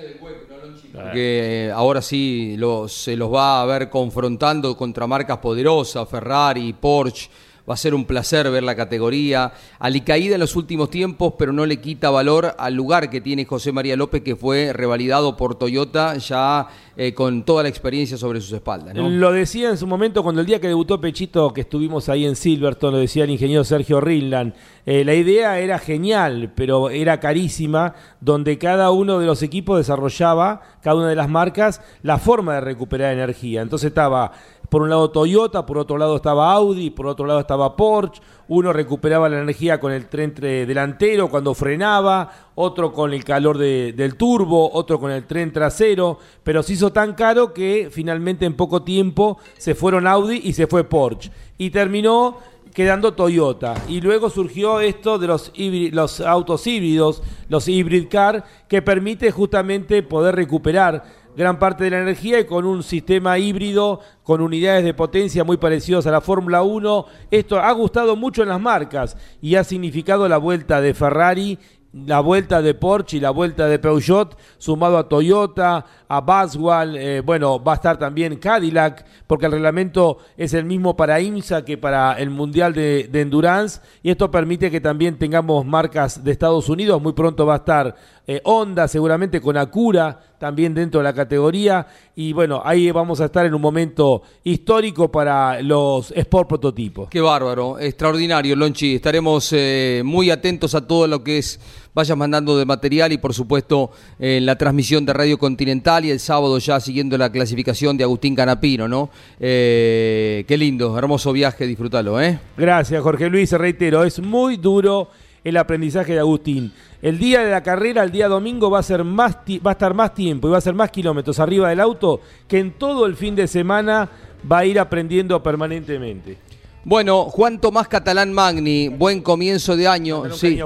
que 1.13 1.71
ahora 1.73 2.01
sí 2.01 2.57
se 2.87 3.15
los 3.15 3.33
va 3.33 3.61
a 3.61 3.65
ver 3.65 3.89
confrontando 3.89 4.75
contra 4.75 5.07
marcas 5.07 5.37
poderosas, 5.37 6.07
Ferrari, 6.09 6.73
Porsche, 6.73 7.29
va 7.67 7.73
a 7.73 7.77
ser 7.77 7.93
un 7.93 8.05
placer 8.05 8.49
ver 8.49 8.63
la 8.63 8.75
categoría. 8.75 9.51
Alicaída 9.79 10.35
en 10.35 10.39
los 10.39 10.55
últimos 10.55 10.89
tiempos, 10.89 11.33
pero 11.37 11.51
no 11.51 11.65
le 11.65 11.81
quita 11.81 12.09
valor 12.09 12.55
al 12.57 12.73
lugar 12.73 13.09
que 13.09 13.21
tiene 13.21 13.45
José 13.45 13.71
María 13.71 13.95
López, 13.95 14.21
que 14.21 14.35
fue 14.35 14.71
revalidado 14.73 15.35
por 15.35 15.55
Toyota 15.55 16.15
ya 16.17 16.67
eh, 16.95 17.13
con 17.13 17.43
toda 17.43 17.63
la 17.63 17.69
experiencia 17.69 18.17
sobre 18.17 18.41
sus 18.41 18.53
espaldas. 18.53 18.95
Lo 18.95 19.31
decía 19.31 19.69
en 19.69 19.77
su 19.77 19.85
momento 19.85 20.23
cuando 20.23 20.41
el 20.41 20.47
día 20.47 20.61
que 20.61 20.67
debutó 20.67 20.99
Pechito, 21.01 21.53
que 21.53 21.61
estuvimos 21.61 22.09
ahí 22.09 22.25
en 22.25 22.35
Silverton, 22.35 22.93
lo 22.93 22.99
decía 22.99 23.25
el 23.25 23.29
ingeniero 23.31 23.63
Sergio 23.63 23.99
Rinland. 23.99 24.53
Eh, 24.85 25.03
la 25.03 25.13
idea 25.13 25.59
era 25.59 25.79
genial, 25.79 26.53
pero 26.55 26.89
era 26.89 27.19
carísima, 27.19 27.93
donde 28.21 28.57
cada 28.57 28.89
uno 28.91 29.19
de 29.19 29.25
los 29.25 29.43
equipos 29.43 29.77
desarrollaba, 29.77 30.61
cada 30.81 30.95
una 30.95 31.09
de 31.09 31.15
las 31.15 31.29
marcas, 31.29 31.81
la 32.03 32.17
forma 32.17 32.55
de 32.55 32.61
recuperar 32.61 33.13
energía. 33.13 33.61
Entonces 33.61 33.89
estaba 33.89 34.31
por 34.69 34.81
un 34.81 34.89
lado 34.89 35.09
Toyota, 35.11 35.65
por 35.65 35.77
otro 35.77 35.97
lado 35.97 36.15
estaba 36.15 36.51
Audi, 36.53 36.89
por 36.89 37.07
otro 37.07 37.25
lado 37.25 37.39
estaba 37.39 37.75
Porsche, 37.75 38.21
uno 38.49 38.73
recuperaba 38.73 39.29
la 39.29 39.39
energía 39.41 39.79
con 39.79 39.91
el 39.91 40.07
tren 40.07 40.33
delantero 40.33 41.29
cuando 41.29 41.53
frenaba, 41.53 42.31
otro 42.55 42.93
con 42.93 43.13
el 43.13 43.23
calor 43.23 43.57
del 43.57 44.15
turbo, 44.15 44.71
otro 44.73 44.99
con 44.99 45.11
el 45.11 45.25
tren 45.25 45.51
trasero, 45.51 46.19
pero 46.43 46.63
se 46.63 46.73
hizo 46.73 46.91
tan 46.91 47.13
caro 47.13 47.53
que 47.53 47.89
finalmente 47.91 48.45
en 48.45 48.55
poco 48.55 48.83
tiempo 48.83 49.37
se 49.57 49.75
fueron 49.75 50.07
Audi 50.07 50.41
y 50.43 50.53
se 50.53 50.67
fue 50.67 50.83
Porsche. 50.83 51.31
Y 51.57 51.69
terminó 51.71 52.37
quedando 52.73 53.15
Toyota. 53.15 53.73
Y 53.87 54.01
luego 54.01 54.29
surgió 54.29 54.79
esto 54.79 55.17
de 55.17 55.25
los, 55.25 55.51
los 55.57 56.21
autos 56.21 56.67
híbridos, 56.67 57.23
los 57.49 57.67
hybrid 57.67 58.07
car, 58.07 58.43
que 58.67 58.83
permite 58.83 59.31
justamente 59.31 60.03
poder 60.03 60.35
recuperar 60.35 61.03
gran 61.37 61.59
parte 61.59 61.83
de 61.83 61.91
la 61.91 62.01
energía 62.01 62.39
y 62.39 62.45
con 62.45 62.65
un 62.65 62.81
sistema 62.81 63.37
híbrido 63.37 64.01
con 64.23 64.41
unidades 64.41 64.83
de 64.83 64.95
potencia 64.95 65.43
muy 65.43 65.57
parecidos 65.57 66.07
a 66.07 66.11
la 66.11 66.19
Fórmula 66.19 66.63
1. 66.63 67.05
Esto 67.29 67.59
ha 67.59 67.71
gustado 67.73 68.15
mucho 68.15 68.41
en 68.41 68.49
las 68.49 68.59
marcas 68.59 69.15
y 69.39 69.53
ha 69.53 69.63
significado 69.63 70.27
la 70.27 70.39
vuelta 70.39 70.81
de 70.81 70.95
Ferrari 70.95 71.59
la 72.05 72.19
vuelta 72.19 72.61
de 72.61 72.73
Porsche 72.73 73.17
y 73.17 73.19
la 73.19 73.31
vuelta 73.31 73.67
de 73.67 73.79
Peugeot, 73.79 74.37
sumado 74.57 74.97
a 74.97 75.07
Toyota, 75.07 75.85
a 76.07 76.21
Baswell, 76.21 76.95
eh, 76.95 77.21
bueno, 77.21 77.63
va 77.63 77.73
a 77.73 77.75
estar 77.75 77.97
también 77.97 78.37
Cadillac, 78.37 79.05
porque 79.25 79.45
el 79.45 79.53
reglamento 79.53 80.17
es 80.35 80.53
el 80.53 80.65
mismo 80.65 80.95
para 80.95 81.19
IMSA 81.19 81.65
que 81.65 81.77
para 81.77 82.13
el 82.13 82.29
Mundial 82.29 82.73
de, 82.73 83.09
Endurance, 83.13 83.81
y 84.03 84.11
esto 84.11 84.29
permite 84.29 84.69
que 84.69 84.81
también 84.81 85.17
tengamos 85.17 85.65
marcas 85.65 86.23
de 86.23 86.31
Estados 86.31 86.69
Unidos, 86.69 87.01
muy 87.01 87.13
pronto 87.13 87.45
va 87.45 87.55
a 87.55 87.57
estar 87.57 87.95
eh, 88.27 88.41
Honda, 88.43 88.87
seguramente 88.89 89.39
con 89.39 89.55
Acura, 89.55 90.19
también 90.37 90.73
dentro 90.73 90.99
de 90.99 91.05
la 91.05 91.13
categoría, 91.13 91.87
y 92.15 92.33
bueno, 92.33 92.61
ahí 92.63 92.91
vamos 92.91 93.21
a 93.21 93.25
estar 93.25 93.45
en 93.45 93.53
un 93.53 93.61
momento 93.61 94.21
histórico 94.43 95.09
para 95.09 95.61
los 95.61 96.11
Sport 96.11 96.49
prototipos. 96.49 97.09
Qué 97.09 97.21
bárbaro, 97.21 97.79
extraordinario, 97.79 98.55
Lonchi, 98.55 98.95
estaremos 98.95 99.49
eh, 99.53 100.01
muy 100.03 100.29
atentos 100.29 100.75
a 100.75 100.85
todo 100.85 101.07
lo 101.07 101.23
que 101.23 101.37
es 101.37 101.59
vayas 101.97 102.15
mandando 102.15 102.55
de 102.55 102.65
material 102.65 103.11
y 103.11 103.17
por 103.17 103.33
supuesto 103.33 103.89
en 104.19 104.45
la 104.45 104.55
transmisión 104.55 105.03
de 105.03 105.13
Radio 105.13 105.39
Continental 105.39 106.05
y 106.05 106.11
el 106.11 106.19
sábado 106.19 106.59
ya 106.59 106.79
siguiendo 106.79 107.17
la 107.17 107.31
clasificación 107.31 107.97
de 107.97 108.03
Agustín 108.03 108.35
Canapino, 108.35 108.87
¿no? 108.87 109.09
Eh, 109.39 110.45
qué 110.47 110.57
lindo, 110.57 110.95
hermoso 110.95 111.33
viaje, 111.33 111.65
disfrútalo, 111.65 112.21
¿eh? 112.21 112.39
Gracias, 112.55 113.01
Jorge 113.01 113.31
Luis, 113.31 113.51
reitero, 113.53 114.03
es 114.03 114.19
muy 114.19 114.57
duro 114.57 115.09
el 115.47 115.57
aprendizaje 115.57 116.13
de 116.13 116.19
Agustín. 116.19 116.73
El 117.01 117.19
día 117.19 117.41
de 117.41 117.51
la 117.51 117.63
carrera, 117.63 118.03
el 118.03 118.11
día 118.11 118.27
domingo, 118.27 118.69
va 118.69 118.79
a, 118.79 118.83
ser 118.83 119.03
más 119.03 119.37
va 119.65 119.71
a 119.71 119.73
estar 119.73 119.93
más 119.93 120.13
tiempo 120.13 120.47
y 120.47 120.51
va 120.51 120.57
a 120.57 120.61
ser 120.61 120.73
más 120.73 120.91
kilómetros 120.91 121.39
arriba 121.39 121.69
del 121.69 121.79
auto 121.79 122.19
que 122.47 122.59
en 122.59 122.71
todo 122.71 123.05
el 123.05 123.15
fin 123.15 123.35
de 123.35 123.47
semana 123.47 124.09
va 124.49 124.59
a 124.59 124.65
ir 124.65 124.77
aprendiendo 124.77 125.41
permanentemente. 125.41 126.37
Bueno, 126.83 127.25
Juan 127.25 127.59
Tomás 127.59 127.87
Catalán 127.87 128.33
Magni, 128.33 128.89
buen 128.89 129.21
comienzo 129.21 129.77
de 129.77 129.87
año. 129.87 130.29
Sí. 130.31 130.59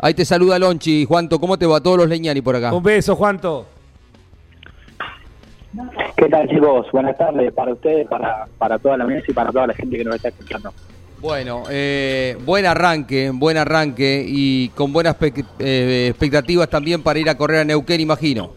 Ahí 0.00 0.14
te 0.14 0.24
saluda 0.24 0.58
Lonchi. 0.58 1.04
Juanto, 1.04 1.38
¿cómo 1.38 1.56
te 1.56 1.66
va? 1.66 1.80
Todos 1.80 1.98
los 1.98 2.08
leñani 2.08 2.40
por 2.40 2.56
acá. 2.56 2.72
Un 2.72 2.82
beso, 2.82 3.14
Juanto. 3.14 3.66
¿Qué 6.16 6.28
tal, 6.28 6.48
chicos? 6.48 6.86
Buenas 6.92 7.16
tardes 7.16 7.52
para 7.52 7.72
ustedes, 7.72 8.06
para, 8.08 8.46
para 8.58 8.78
toda 8.78 8.96
la 8.96 9.04
mesa 9.04 9.26
y 9.28 9.32
para 9.32 9.50
toda 9.50 9.68
la 9.68 9.74
gente 9.74 9.96
que 9.96 10.04
nos 10.04 10.16
está 10.16 10.28
escuchando. 10.28 10.72
Bueno, 11.24 11.62
eh, 11.70 12.36
buen 12.44 12.66
arranque, 12.66 13.30
buen 13.32 13.56
arranque 13.56 14.26
y 14.28 14.68
con 14.74 14.92
buenas 14.92 15.16
eh, 15.58 16.08
expectativas 16.10 16.68
también 16.68 17.02
para 17.02 17.18
ir 17.18 17.30
a 17.30 17.38
correr 17.38 17.60
a 17.60 17.64
Neuquén, 17.64 18.02
imagino. 18.02 18.52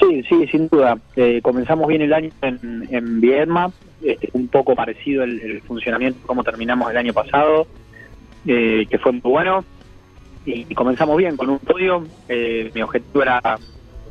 Sí, 0.00 0.24
sí, 0.28 0.44
sin 0.48 0.66
duda. 0.66 0.98
Eh, 1.14 1.38
comenzamos 1.40 1.86
bien 1.86 2.02
el 2.02 2.12
año 2.12 2.30
en, 2.42 2.84
en 2.90 3.20
Viedma, 3.20 3.70
este, 4.02 4.28
un 4.32 4.48
poco 4.48 4.74
parecido 4.74 5.22
el, 5.22 5.62
funcionamiento 5.62 6.26
como 6.26 6.42
terminamos 6.42 6.90
el 6.90 6.96
año 6.96 7.14
pasado, 7.14 7.68
eh, 8.44 8.88
que 8.90 8.98
fue 8.98 9.12
muy 9.12 9.20
bueno. 9.22 9.64
Y, 10.44 10.74
comenzamos 10.74 11.16
bien 11.16 11.36
con 11.36 11.48
un 11.48 11.60
podio. 11.60 12.04
Eh, 12.28 12.72
mi 12.74 12.82
objetivo 12.82 13.22
era 13.22 13.56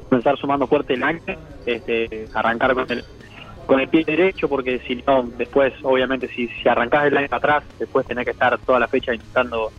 comenzar 0.08 0.38
sumando 0.38 0.68
fuerte 0.68 0.94
el 0.94 1.04
año, 1.04 1.20
este, 1.66 2.30
arrancar 2.34 2.74
con 2.76 2.90
el 2.90 3.04
con 3.66 3.80
el 3.80 3.88
pie 3.88 4.04
derecho, 4.06 4.48
porque 4.48 4.80
si 4.88 4.96
no, 5.08 5.24
después, 5.38 5.74
obviamente, 5.84 6.28
si, 6.28 6.48
si 6.48 6.68
arrancás 6.68 7.06
el 7.06 7.18
año 7.18 7.28
atrás, 7.32 7.64
después 7.80 8.06
tenés 8.06 8.26
que 8.26 8.32
estar 8.32 8.58
toda 8.60 8.80
la 8.80 8.88
fecha 8.88 9.14
intentando 9.14 9.72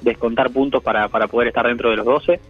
descontar 0.00 0.50
puntos 0.50 0.82
para, 0.82 1.08
para 1.08 1.26
poder 1.26 1.48
estar 1.48 1.66
dentro 1.66 1.90
de 1.90 1.96
los 1.96 2.06
12. 2.06 2.40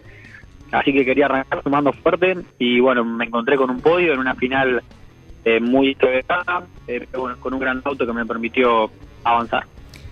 Así 0.71 0.93
que 0.93 1.05
quería 1.05 1.25
arrancar 1.25 1.63
sumando 1.63 1.93
fuerte 1.93 2.37
y 2.59 2.79
bueno, 2.79 3.05
me 3.05 3.25
encontré 3.25 3.55
con 3.55 3.69
un 3.69 3.81
podio 3.81 4.13
en 4.13 4.19
una 4.19 4.35
final 4.35 4.81
eh, 5.43 5.59
muy 5.59 5.91
estrecha, 5.91 6.43
eh, 6.87 7.07
con 7.11 7.53
un 7.53 7.59
gran 7.59 7.81
auto 7.85 8.05
que 8.05 8.13
me 8.13 8.25
permitió 8.25 8.89
avanzar. 9.23 9.65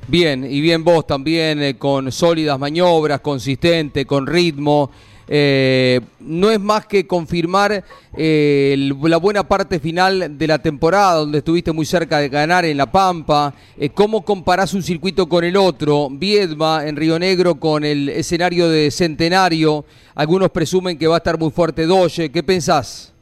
Bien, 0.08 0.44
y 0.44 0.60
bien 0.62 0.84
vos 0.84 1.08
también, 1.08 1.62
eh, 1.62 1.78
con 1.78 2.12
sólidas 2.12 2.60
maniobras, 2.60 3.22
consistente, 3.22 4.06
con 4.06 4.28
ritmo. 4.28 4.92
No 5.28 6.52
es 6.52 6.60
más 6.60 6.86
que 6.86 7.08
confirmar 7.08 7.84
la 8.16 9.18
buena 9.18 9.44
parte 9.44 9.80
final 9.80 10.38
de 10.38 10.48
la 10.48 10.60
temporada, 10.60 11.16
donde 11.16 11.40
estuviste 11.40 11.72
muy 11.72 11.86
cerca 11.86 12.20
de 12.20 12.30
ganar 12.30 12.66
en 12.66 12.78
La 12.78 12.92
Pampa. 12.92 13.54
¿Cómo 13.94 14.24
comparás 14.24 14.74
un 14.74 14.84
circuito 14.84 15.28
con 15.28 15.44
el 15.44 15.58
otro? 15.58 16.10
Viedma 16.12 16.86
en 16.86 16.96
Río 16.96 17.18
Negro 17.20 17.56
con 17.56 17.84
el 17.84 18.10
escenario 18.10 18.70
de 18.70 18.92
Centenario. 18.92 19.86
Algunos 20.16 20.50
presumen 20.52 20.98
que 20.98 21.08
va 21.08 21.16
a 21.16 21.18
estar 21.18 21.38
muy 21.38 21.52
fuerte 21.52 21.86
Doge. 21.86 22.32
¿Qué 22.32 22.44
pensás? 22.44 23.14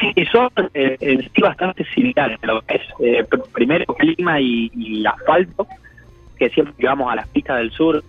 Sí, 0.00 0.24
son 0.32 0.50
eh, 0.74 1.30
bastante 1.40 1.84
similares. 1.94 2.38
Lo 2.42 2.60
que 2.62 2.76
es, 2.76 2.82
eh, 3.00 3.24
primero, 3.52 3.86
clima 3.94 4.40
y, 4.40 5.04
asfalto, 5.06 5.66
que 6.38 6.50
siempre 6.50 6.74
que 6.78 6.86
vamos 6.86 7.12
a 7.12 7.16
las 7.16 7.28
pistas 7.28 7.58
del 7.58 7.70
sur, 7.72 8.02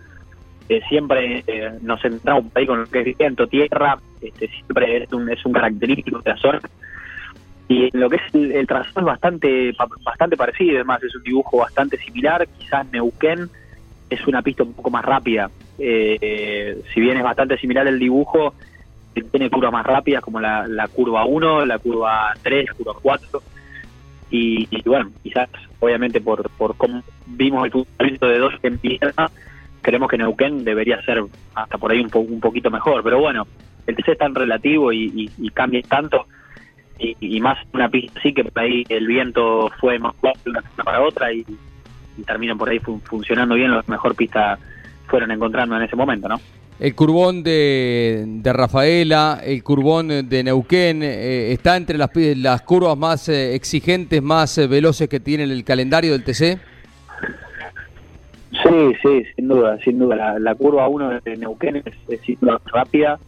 eh, 0.70 0.82
siempre 0.90 1.44
nos 1.82 2.02
centramos 2.02 2.46
ahí 2.56 2.66
con 2.66 2.82
lo 2.82 2.86
que 2.88 3.02
es 3.02 3.18
viento, 3.18 3.48
tierra, 3.48 3.98
este, 4.22 4.48
siempre 4.48 5.04
es 5.04 5.14
un, 5.14 5.30
es 5.30 5.46
un 5.46 5.54
característico 5.54 6.20
de 6.20 6.32
la 6.32 6.38
zona. 6.38 6.62
Y 7.68 7.96
lo 7.98 8.10
que 8.10 8.18
es 8.18 8.36
el, 8.36 8.68
trazado 8.68 9.00
es 9.00 9.06
bastante, 9.06 9.76
bastante 10.04 10.38
parecido, 10.38 10.76
además 10.76 11.02
es 11.04 11.16
un 11.16 11.24
dibujo 11.24 11.58
bastante 11.58 11.98
similar. 11.98 12.48
Quizás 12.60 12.86
Neuquén 12.92 13.50
es 14.10 14.28
una 14.28 14.42
pista 14.44 14.64
un 14.64 14.74
poco 14.74 14.92
más 14.92 15.04
rápida. 15.04 15.50
si 15.78 17.02
bien 17.02 17.18
es 17.18 17.24
bastante 17.24 17.58
similar 17.58 17.88
el 17.88 17.98
dibujo, 17.98 18.54
tiene 19.24 19.50
curvas 19.50 19.72
más 19.72 19.86
rápidas 19.86 20.24
como 20.24 20.40
la, 20.40 20.88
curva 20.94 21.26
1, 21.26 21.66
la 21.66 21.80
curva 21.80 22.34
3, 22.44 22.68
la 22.68 22.74
curva 22.74 22.94
4. 23.02 23.44
Y, 24.32 24.68
bueno, 24.84 25.12
quizás 25.24 25.50
obviamente 25.80 26.20
por, 26.20 26.50
por 26.52 26.76
cómo 26.76 27.02
vimos 27.26 27.66
el 27.66 27.72
funcionamiento 27.72 28.28
de 28.28 28.40
dos 28.40 28.54
en 28.64 28.78
pierna, 28.80 29.32
creemos 29.86 30.10
que 30.10 30.18
Neuquén 30.18 30.64
debería 30.64 31.00
ser 31.04 31.24
hasta 31.54 31.78
por 31.78 31.92
ahí 31.92 32.00
un, 32.00 32.10
un 32.12 32.40
poquito 32.40 32.72
mejor. 32.72 33.04
Pero 33.04 33.20
bueno, 33.20 33.46
el 33.86 33.96
TC 33.96 34.14
es 34.14 34.18
tan 34.18 34.34
relativo 34.34 34.92
y, 34.92 35.30
cambia 35.54 35.80
tanto. 35.84 36.26
Y, 36.98 37.40
más 37.40 37.60
una 37.72 37.88
pista 37.88 38.20
así 38.20 38.34
que 38.34 38.46
por 38.46 38.64
ahí 38.64 38.84
el 38.90 39.06
viento 39.06 39.70
fue 39.80 40.00
más 40.00 40.16
fuerte 40.16 40.50
una 40.50 40.64
para 40.84 41.04
otra 41.04 41.32
y, 41.32 41.46
terminan 42.26 42.58
por 42.58 42.70
ahí 42.70 42.80
funcionando 42.80 43.56
bien, 43.56 43.70
la 43.72 43.84
mejor 43.88 44.16
pista 44.16 44.58
fueron 45.08 45.30
encontrando 45.30 45.76
en 45.76 45.84
ese 45.84 45.96
momento, 45.96 46.30
¿no? 46.30 46.40
El 46.80 46.96
curbón 46.96 47.44
de, 47.44 48.24
de 48.26 48.54
Rafaela, 48.54 49.42
el 49.44 49.64
curbón 49.64 50.28
de 50.28 50.44
Neuquén, 50.44 51.04
eh, 51.04 51.52
¿está 51.52 51.78
entre 51.78 51.98
las, 51.98 52.10
las 52.16 52.62
curvas 52.64 52.98
más 52.98 53.30
eh, 53.30 53.54
exigentes, 53.54 54.22
más 54.22 54.58
eh, 54.58 54.68
veloces 54.68 55.08
que 55.08 55.20
tiene 55.20 55.44
el 55.44 55.64
calendario 55.64 56.14
del 56.14 56.24
TC? 56.24 56.60
Sí, 58.68 58.96
sí, 59.04 59.24
sin 59.36 59.48
duda, 59.48 59.78
sin 59.84 60.00
duda. 60.00 60.16
La, 60.16 60.40
la 60.40 60.56
curva 60.56 60.88
1 60.88 61.22
de 61.22 61.38
Neuquén 61.38 61.78
es, 61.78 61.86
es 62.08 62.22
rápida, 62.66 63.20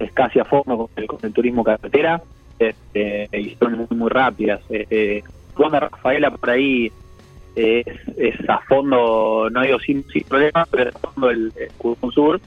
es 0.00 0.10
casi 0.12 0.40
a 0.40 0.44
fondo 0.44 0.76
con 0.76 0.88
el, 0.96 1.06
con 1.06 1.20
el 1.22 1.32
turismo 1.32 1.62
carretera 1.62 2.20
este, 2.58 3.28
y 3.32 3.56
son 3.56 3.78
muy, 3.78 3.86
muy 3.90 4.10
rápidas. 4.10 4.60
Eh, 4.68 5.22
curbón 5.54 5.72
de 5.72 5.80
Rafaela 5.80 6.30
por 6.32 6.50
ahí 6.50 6.90
eh, 7.54 7.84
es, 7.86 8.34
es 8.34 8.48
a 8.48 8.58
fondo, 8.60 9.48
no 9.50 9.62
digo 9.62 9.78
sin, 9.78 10.04
sin 10.08 10.24
problema, 10.24 10.66
pero 10.68 10.90
es 10.90 10.96
a 10.96 10.98
fondo 10.98 11.30
el, 11.30 11.52
el 11.56 11.72
curbón 11.78 12.12
sur. 12.12 12.40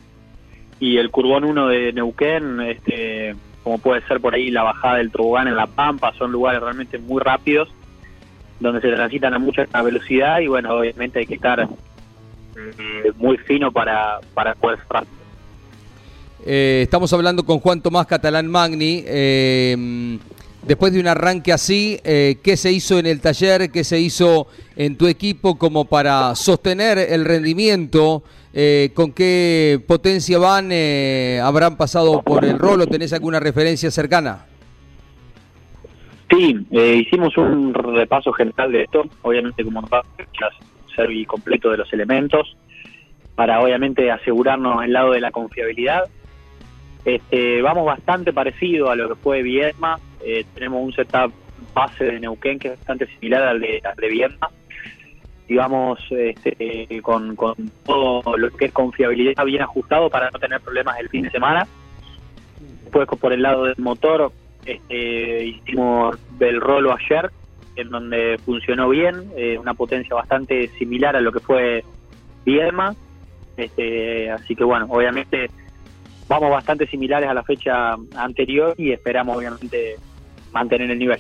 Y 0.80 0.98
el 0.98 1.10
curbón 1.10 1.46
1 1.46 1.68
de 1.70 1.94
Neuquén, 1.94 2.60
este, 2.62 3.36
como 3.64 3.78
puede 3.80 4.02
ser 4.02 4.20
por 4.20 4.36
ahí 4.36 4.52
la 4.52 4.64
bajada 4.64 4.98
del 4.98 5.12
tobogán 5.12 5.48
en 5.48 5.56
La 5.56 5.66
Pampa, 5.66 6.14
son 6.18 6.32
lugares 6.32 6.62
realmente 6.62 7.00
muy 7.00 7.22
rápidos 7.22 7.70
donde 8.60 8.82
se 8.82 8.92
transitan 8.92 9.34
a 9.34 9.40
mucha 9.40 9.66
velocidad 9.84 10.40
y 10.40 10.48
bueno, 10.48 10.74
obviamente 10.74 11.20
hay 11.20 11.28
que 11.28 11.36
estar 11.36 11.68
eh, 12.58 13.12
muy 13.18 13.38
fino 13.38 13.72
para, 13.72 14.20
para 14.34 14.56
poder. 14.56 14.80
Eh, 16.46 16.82
estamos 16.84 17.12
hablando 17.14 17.44
con 17.44 17.60
Juan 17.60 17.82
Tomás 17.82 18.08
Catalán 18.08 18.48
Magni. 18.48 19.04
eh, 19.06 20.18
después 20.68 20.92
de 20.94 21.00
un 21.00 21.08
arranque 21.08 21.54
así, 21.54 22.00
eh, 22.04 22.38
¿qué 22.44 22.58
se 22.58 22.72
hizo 22.72 23.00
en 23.00 23.06
el 23.06 23.22
taller? 23.22 23.72
¿Qué 23.72 23.84
se 23.84 24.00
hizo 24.00 24.48
en 24.76 24.98
tu 24.98 25.08
equipo 25.08 25.58
como 25.58 25.86
para 25.86 26.36
sostener 26.36 26.98
el 26.98 27.26
rendimiento? 27.26 28.24
Eh, 28.54 28.92
¿Con 28.94 29.14
qué 29.14 29.80
potencia 29.88 30.38
van? 30.38 30.70
Eh, 30.72 31.40
¿Habrán 31.44 31.78
pasado 31.78 32.22
por 32.22 32.44
el 32.44 32.60
rolo? 32.60 32.88
¿Tenés 32.88 33.14
alguna 33.14 33.40
referencia 33.40 33.90
cercana? 33.92 34.46
Sí, 36.30 36.58
eh, 36.72 36.96
hicimos 36.96 37.38
un 37.38 37.74
repaso 37.74 38.34
general 38.34 38.72
de 38.72 38.84
esto, 38.84 39.04
obviamente 39.22 39.64
como 39.64 39.82
todas 39.84 40.06
las 40.42 40.54
y 41.10 41.26
completo 41.26 41.70
de 41.70 41.78
los 41.78 41.92
elementos, 41.94 42.56
para 43.36 43.62
obviamente 43.62 44.12
asegurarnos 44.12 44.84
el 44.84 44.94
lado 44.94 45.12
de 45.12 45.22
la 45.22 45.32
confiabilidad. 45.32 46.04
Este, 47.06 47.62
vamos 47.62 47.86
bastante 47.86 48.34
parecido 48.34 48.90
a 48.90 48.96
lo 48.96 49.10
que 49.10 49.16
fue 49.16 49.42
Viedma, 49.42 50.00
eh, 50.26 50.44
tenemos 50.54 50.84
un 50.84 50.92
setup 50.94 51.32
base 51.74 52.04
de 52.04 52.20
Neuquén 52.20 52.60
que 52.60 52.70
es 52.70 52.78
bastante 52.78 53.08
similar 53.08 53.44
al 53.44 53.62
de, 53.62 53.82
al 53.84 53.96
de 53.96 54.10
Viedma, 54.10 54.50
y 55.48 55.56
vamos 55.56 56.00
este, 56.10 56.56
eh, 56.60 57.02
con, 57.02 57.36
con 57.36 57.56
todo 57.86 58.38
lo 58.38 58.50
que 58.50 58.66
es 58.66 58.74
confiabilidad 58.74 59.46
bien 59.46 59.62
ajustado 59.62 60.10
para 60.10 60.30
no 60.32 60.40
tener 60.40 60.60
problemas 60.60 61.00
el 61.00 61.08
fin 61.08 61.24
de 61.24 61.32
semana. 61.32 61.68
Después 62.84 63.08
por 63.20 63.32
el 63.32 63.42
lado 63.42 63.66
del 63.66 63.78
motor, 63.78 64.32
este, 64.66 65.46
hicimos 65.46 66.18
el 66.40 66.60
rolo 66.60 66.94
ayer, 66.94 67.32
en 67.78 67.90
donde 67.90 68.40
funcionó 68.46 68.90
bien, 68.90 69.32
eh, 69.38 69.58
una 69.58 69.74
potencia 69.74 70.16
bastante 70.16 70.68
similar 70.78 71.16
a 71.16 71.22
lo 71.22 71.32
que 71.32 71.40
fue 71.40 71.84
Viedma. 72.46 72.96
Este, 73.56 74.30
así 74.32 74.56
que 74.56 74.64
bueno, 74.64 74.86
obviamente 74.90 75.50
vamos 76.28 76.52
bastante 76.52 76.88
similares 76.88 77.30
a 77.30 77.34
la 77.34 77.44
fecha 77.44 77.96
anterior 78.16 78.74
y 78.78 78.92
esperamos 78.92 79.38
obviamente 79.38 79.96
mantener 80.52 80.92
el 80.92 81.00
nivel. 81.00 81.20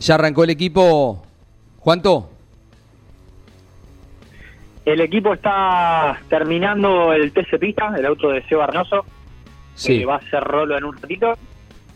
¿Ya 0.00 0.14
arrancó 0.16 0.44
el 0.44 0.50
equipo, 0.50 1.24
Juanto? 1.78 2.28
El 4.84 5.00
equipo 5.00 5.32
está 5.34 6.20
terminando 6.28 7.12
el 7.12 7.32
TC 7.32 7.58
Pista, 7.60 7.94
el 7.96 8.04
auto 8.06 8.30
de 8.30 8.42
Seba 8.48 8.64
Arnoso, 8.64 9.04
Sí. 9.74 10.00
que 10.00 10.04
va 10.04 10.14
a 10.14 10.18
hacer 10.18 10.42
rolo 10.42 10.76
en 10.76 10.84
un 10.84 10.96
ratito. 10.96 11.34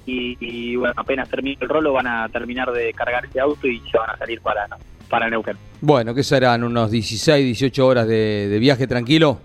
Y, 0.06 0.36
y, 0.40 0.76
bueno, 0.76 0.94
apenas 0.96 1.28
termine 1.28 1.58
el 1.60 1.68
rolo 1.68 1.92
van 1.92 2.06
a 2.06 2.28
terminar 2.28 2.70
de 2.70 2.92
cargar 2.92 3.24
ese 3.24 3.40
auto 3.40 3.66
y 3.66 3.80
se 3.90 3.98
van 3.98 4.10
a 4.10 4.16
salir 4.16 4.40
para, 4.40 4.66
para 5.08 5.28
Neuquén. 5.28 5.56
Bueno, 5.80 6.14
¿qué 6.14 6.22
serán? 6.22 6.62
¿Unos 6.62 6.90
16, 6.90 7.44
18 7.44 7.86
horas 7.86 8.06
de, 8.06 8.48
de 8.48 8.58
viaje 8.58 8.86
tranquilo? 8.86 9.40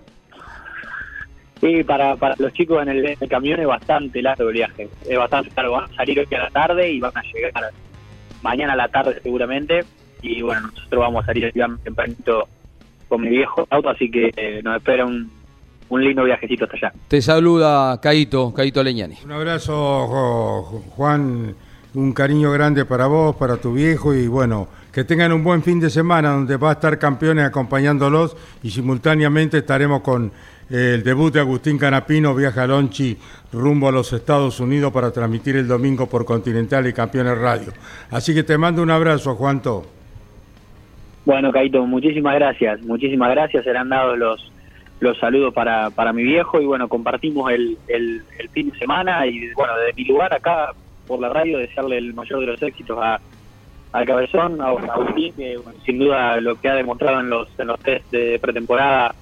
Sí, 1.60 1.84
para, 1.84 2.16
para 2.16 2.34
los 2.38 2.52
chicos 2.52 2.82
en 2.82 2.88
el, 2.88 3.06
en 3.06 3.16
el 3.20 3.28
camión 3.28 3.60
es 3.60 3.66
bastante 3.66 4.20
largo 4.20 4.48
el 4.48 4.54
viaje. 4.54 4.88
Es 5.08 5.16
bastante 5.16 5.50
largo. 5.56 5.72
Van 5.74 5.84
a 5.84 5.94
salir 5.94 6.18
hoy 6.18 6.34
a 6.34 6.38
la 6.38 6.50
tarde 6.50 6.90
y 6.90 7.00
van 7.00 7.12
a 7.16 7.22
llegar 7.22 7.70
mañana 8.42 8.72
a 8.72 8.76
la 8.76 8.88
tarde 8.88 9.20
seguramente. 9.22 9.84
Y 10.22 10.42
bueno, 10.42 10.68
nosotros 10.74 11.00
vamos 11.00 11.22
a 11.22 11.26
salir 11.26 11.44
el 11.44 11.78
tempranito 11.84 12.48
con 13.08 13.20
mi 13.20 13.28
viejo 13.28 13.66
auto, 13.70 13.90
así 13.90 14.10
que 14.10 14.32
eh, 14.36 14.60
nos 14.64 14.76
espera 14.76 15.04
un, 15.06 15.30
un 15.92 16.02
lindo 16.02 16.24
viajecito 16.24 16.64
hasta 16.64 16.76
allá. 16.76 16.92
Te 17.06 17.20
saluda 17.20 18.00
Caito, 18.00 18.52
Caito 18.54 18.82
Leñani. 18.82 19.16
Un 19.24 19.32
abrazo, 19.32 20.82
Juan, 20.96 21.54
un 21.94 22.12
cariño 22.14 22.50
grande 22.50 22.86
para 22.86 23.06
vos, 23.06 23.36
para 23.36 23.58
tu 23.58 23.74
viejo 23.74 24.14
y 24.14 24.26
bueno, 24.26 24.68
que 24.90 25.04
tengan 25.04 25.32
un 25.32 25.44
buen 25.44 25.62
fin 25.62 25.78
de 25.80 25.90
semana 25.90 26.30
donde 26.30 26.56
va 26.56 26.70
a 26.70 26.72
estar 26.72 26.98
campeones 26.98 27.44
acompañándolos 27.44 28.34
y 28.62 28.70
simultáneamente 28.70 29.58
estaremos 29.58 30.00
con 30.00 30.32
eh, 30.70 30.92
el 30.94 31.02
debut 31.02 31.34
de 31.34 31.40
Agustín 31.40 31.76
Canapino, 31.76 32.34
viaja 32.34 32.62
a 32.62 32.66
Lonchi 32.66 33.18
rumbo 33.52 33.88
a 33.88 33.92
los 33.92 34.10
Estados 34.14 34.60
Unidos 34.60 34.92
para 34.92 35.10
transmitir 35.10 35.56
el 35.56 35.68
domingo 35.68 36.08
por 36.08 36.24
Continental 36.24 36.86
y 36.86 36.94
Campeones 36.94 37.36
Radio. 37.36 37.70
Así 38.10 38.32
que 38.32 38.44
te 38.44 38.56
mando 38.56 38.82
un 38.82 38.90
abrazo, 38.90 39.34
Juanto. 39.34 39.84
Bueno, 41.26 41.52
Caito, 41.52 41.84
muchísimas 41.84 42.34
gracias. 42.34 42.80
Muchísimas 42.80 43.30
gracias. 43.30 43.62
Serán 43.62 43.90
dados 43.90 44.18
los, 44.18 44.51
los 45.02 45.18
saludos 45.18 45.52
para, 45.52 45.90
para 45.90 46.12
mi 46.12 46.22
viejo 46.22 46.60
y 46.60 46.64
bueno, 46.64 46.88
compartimos 46.88 47.50
el, 47.50 47.76
el, 47.88 48.22
el 48.38 48.48
fin 48.50 48.70
de 48.70 48.78
semana 48.78 49.26
y 49.26 49.52
bueno, 49.54 49.76
desde 49.76 49.94
mi 50.00 50.04
lugar 50.04 50.32
acá 50.32 50.72
por 51.08 51.20
la 51.20 51.28
radio 51.28 51.58
desearle 51.58 51.98
el 51.98 52.14
mayor 52.14 52.38
de 52.38 52.46
los 52.46 52.62
éxitos 52.62 52.96
a, 53.02 53.20
al 53.92 54.06
Cabezón, 54.06 54.60
a 54.60 54.66
Agustín, 54.68 55.34
que 55.34 55.56
bueno, 55.56 55.78
sin 55.84 55.98
duda 55.98 56.40
lo 56.40 56.54
que 56.60 56.68
ha 56.68 56.74
demostrado 56.74 57.18
en 57.18 57.30
los, 57.30 57.48
en 57.58 57.66
los 57.66 57.80
test 57.80 58.08
de 58.12 58.38
pretemporada 58.38 59.12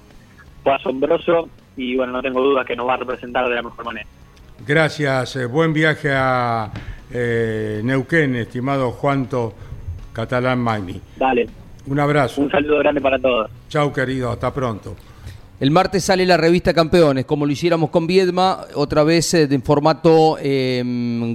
fue 0.63 0.73
asombroso 0.75 1.49
y 1.75 1.95
bueno, 1.97 2.13
no 2.13 2.21
tengo 2.21 2.41
dudas 2.43 2.63
que 2.67 2.75
nos 2.75 2.87
va 2.87 2.93
a 2.93 2.97
representar 2.97 3.49
de 3.49 3.55
la 3.55 3.63
mejor 3.63 3.83
manera. 3.83 4.05
Gracias, 4.67 5.35
eh, 5.35 5.47
buen 5.47 5.73
viaje 5.73 6.11
a 6.13 6.69
eh, 7.11 7.81
Neuquén, 7.83 8.35
estimado 8.35 8.91
Juanto 8.91 9.55
Catalán 10.13 10.59
Magni. 10.59 11.01
Dale, 11.17 11.49
Un 11.87 11.99
abrazo. 11.99 12.39
un 12.39 12.51
saludo 12.51 12.77
grande 12.77 13.01
para 13.01 13.17
todos. 13.17 13.49
Chau, 13.67 13.91
querido, 13.91 14.29
hasta 14.31 14.53
pronto. 14.53 14.95
El 15.61 15.69
martes 15.69 16.05
sale 16.05 16.25
la 16.25 16.37
revista 16.37 16.73
Campeones, 16.73 17.25
como 17.25 17.45
lo 17.45 17.51
hiciéramos 17.51 17.91
con 17.91 18.07
Viedma, 18.07 18.65
otra 18.73 19.03
vez 19.03 19.31
eh, 19.35 19.47
en 19.47 19.61
formato 19.61 20.39
eh, 20.41 20.81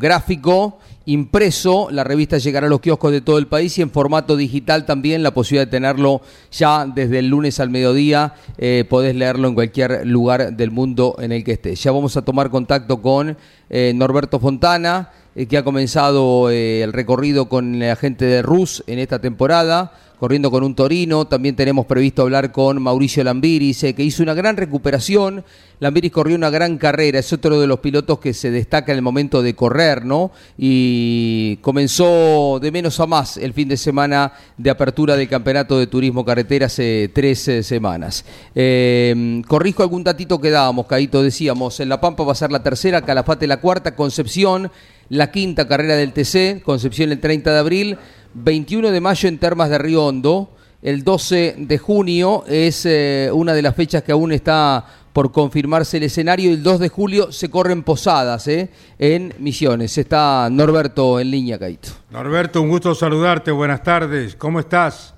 gráfico, 0.01 0.81
impreso. 1.05 1.87
La 1.93 2.03
revista 2.03 2.37
llegará 2.37 2.67
a 2.67 2.71
los 2.71 2.81
kioscos 2.81 3.13
de 3.13 3.21
todo 3.21 3.39
el 3.39 3.47
país 3.47 3.79
y 3.79 3.83
en 3.83 3.93
formato 3.93 4.37
digital 4.37 4.85
también, 4.85 5.23
la 5.23 5.33
posibilidad 5.33 5.69
de 5.69 5.71
tenerlo 5.71 6.23
ya 6.51 6.87
desde 6.93 7.21
el 7.21 7.29
lunes 7.29 7.61
al 7.61 7.71
mediodía. 7.71 8.35
eh, 8.59 8.85
podés 8.91 9.15
leerlo 9.15 9.47
en 9.47 9.55
cualquier 9.55 10.05
lugar 10.05 10.57
del 10.57 10.73
mundo 10.73 11.15
en 11.21 11.31
el 11.31 11.45
que 11.45 11.53
estés. 11.53 11.81
Ya 11.81 11.93
vamos 11.93 12.17
a 12.17 12.23
tomar 12.23 12.51
contacto 12.51 13.01
con 13.01 13.37
eh, 13.71 13.93
Norberto 13.95 14.41
Fontana, 14.41 15.13
eh, 15.37 15.47
que 15.47 15.57
ha 15.59 15.63
comenzado 15.63 16.51
eh, 16.51 16.83
el 16.83 16.93
recorrido 16.93 17.49
con 17.49 17.79
la 17.79 17.95
gente 17.95 18.25
de 18.25 18.43
Rus 18.43 18.83
en 18.87 18.99
esta 18.99 19.21
temporada 19.21 19.93
corriendo 20.19 20.51
con 20.51 20.65
un 20.65 20.75
Torino. 20.75 21.27
También 21.27 21.57
tenemos 21.57 21.87
previsto 21.87 22.23
hablar 22.23 22.53
con 22.53 22.83
Mauricio 22.83 23.23
Lambiris, 23.25 23.85
eh, 23.85 23.95
que 23.95 24.03
hizo 24.03 24.23
una 24.23 24.35
gran 24.35 24.57
recuperación. 24.57 25.45
Lambiris 25.79 26.11
corrió 26.11 26.37
una 26.37 26.49
gran 26.49 26.79
carrera, 26.79 27.19
es 27.19 27.33
otro 27.33 27.61
de 27.61 27.67
los 27.67 27.81
pilotos 27.81 28.19
que 28.19 28.33
se 28.33 28.51
destaca 28.51 28.93
en 28.93 28.99
el 28.99 29.03
momento 29.03 29.43
de 29.43 29.55
correr, 29.55 30.07
¿no? 30.07 30.31
Y 30.57 31.59
comenzó 31.61 32.59
de 32.63 32.73
menos 32.73 32.99
a 32.99 33.07
más 33.07 33.37
el 33.37 33.53
fin 33.53 33.69
de 33.69 33.77
semana 33.77 34.33
de 34.57 34.71
apertura 34.71 35.17
del 35.17 35.29
Campeonato 35.29 35.79
de 35.79 35.87
Turismo 35.87 36.25
Carretera 36.25 36.67
hace 36.67 37.11
tres 37.13 37.47
eh, 37.49 37.63
semanas. 37.63 38.25
Eh, 38.55 39.43
corrijo 39.47 39.83
algún 39.83 40.03
datito 40.03 40.41
que 40.41 40.51
dábamos, 40.51 40.87
Caito, 40.87 41.23
decíamos, 41.23 41.79
en 41.81 41.91
La 41.91 42.01
Pampa 42.01 42.25
va 42.25 42.33
a 42.33 42.37
ser 42.37 42.51
la 42.51 42.63
tercera, 42.63 43.03
Calafate 43.03 43.47
la 43.47 43.59
cuarta, 43.59 43.95
Concepción 43.95 44.71
la 45.09 45.31
quinta 45.31 45.69
carrera 45.69 45.97
del 45.97 46.13
TC, 46.13 46.63
Concepción 46.63 47.13
el 47.13 47.21
30 47.21 47.53
de 47.53 47.59
abril, 47.59 47.99
21 48.39 48.91
de 48.91 49.01
mayo 49.01 49.31
en 49.31 49.39
Termas 49.39 49.71
de 49.71 49.79
Río 49.79 50.05
Hondo, 50.05 50.51
el 50.83 51.05
12 51.05 51.55
de 51.57 51.79
junio 51.79 52.45
es 52.47 52.85
eh, 52.85 53.31
una 53.33 53.55
de 53.55 53.63
las 53.63 53.75
fechas 53.75 54.03
que 54.03 54.13
aún 54.13 54.31
está 54.31 54.85
por 55.15 55.33
confirmarse 55.33 55.97
el 55.97 56.03
escenario, 56.03 56.51
y 56.51 56.55
el 56.55 56.63
2 56.63 56.79
de 56.79 56.89
julio 56.91 57.33
se 57.33 57.49
corren 57.49 57.83
posadas 57.83 58.47
eh, 58.49 58.69
en 58.99 59.33
Misiones. 59.39 59.97
Está 59.97 60.51
Norberto 60.51 61.19
en 61.19 61.31
línea, 61.31 61.59
Caito. 61.59 61.89
Norberto, 62.11 62.61
un 62.61 62.69
gusto 62.69 62.95
saludarte, 62.95 63.51
buenas 63.51 63.83
tardes, 63.83 64.37
¿cómo 64.37 64.61
estás? 64.61 65.15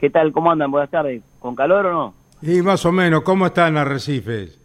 ¿Qué 0.00 0.10
tal? 0.10 0.32
¿Cómo 0.32 0.50
andan? 0.50 0.72
Buenas 0.72 0.90
tardes. 0.90 1.22
¿Con 1.38 1.54
calor 1.54 1.86
o 1.86 1.92
no? 1.92 2.14
Y 2.42 2.60
más 2.62 2.84
o 2.84 2.90
menos, 2.90 3.22
¿cómo 3.22 3.46
están 3.46 3.76
Arrecifes? 3.76 4.58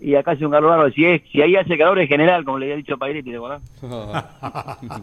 Y 0.00 0.14
acá 0.14 0.30
hace 0.30 0.46
un 0.46 0.52
calor. 0.52 0.90
Si, 0.94 1.04
es, 1.04 1.20
si 1.30 1.42
ahí 1.42 1.54
hace 1.56 1.76
calor 1.76 1.98
es 1.98 2.08
general, 2.08 2.46
como 2.46 2.58
le 2.58 2.66
había 2.66 2.76
dicho 2.76 2.96
Pairetti, 2.96 3.30
¿te 3.30 3.36
acordás? 3.36 3.62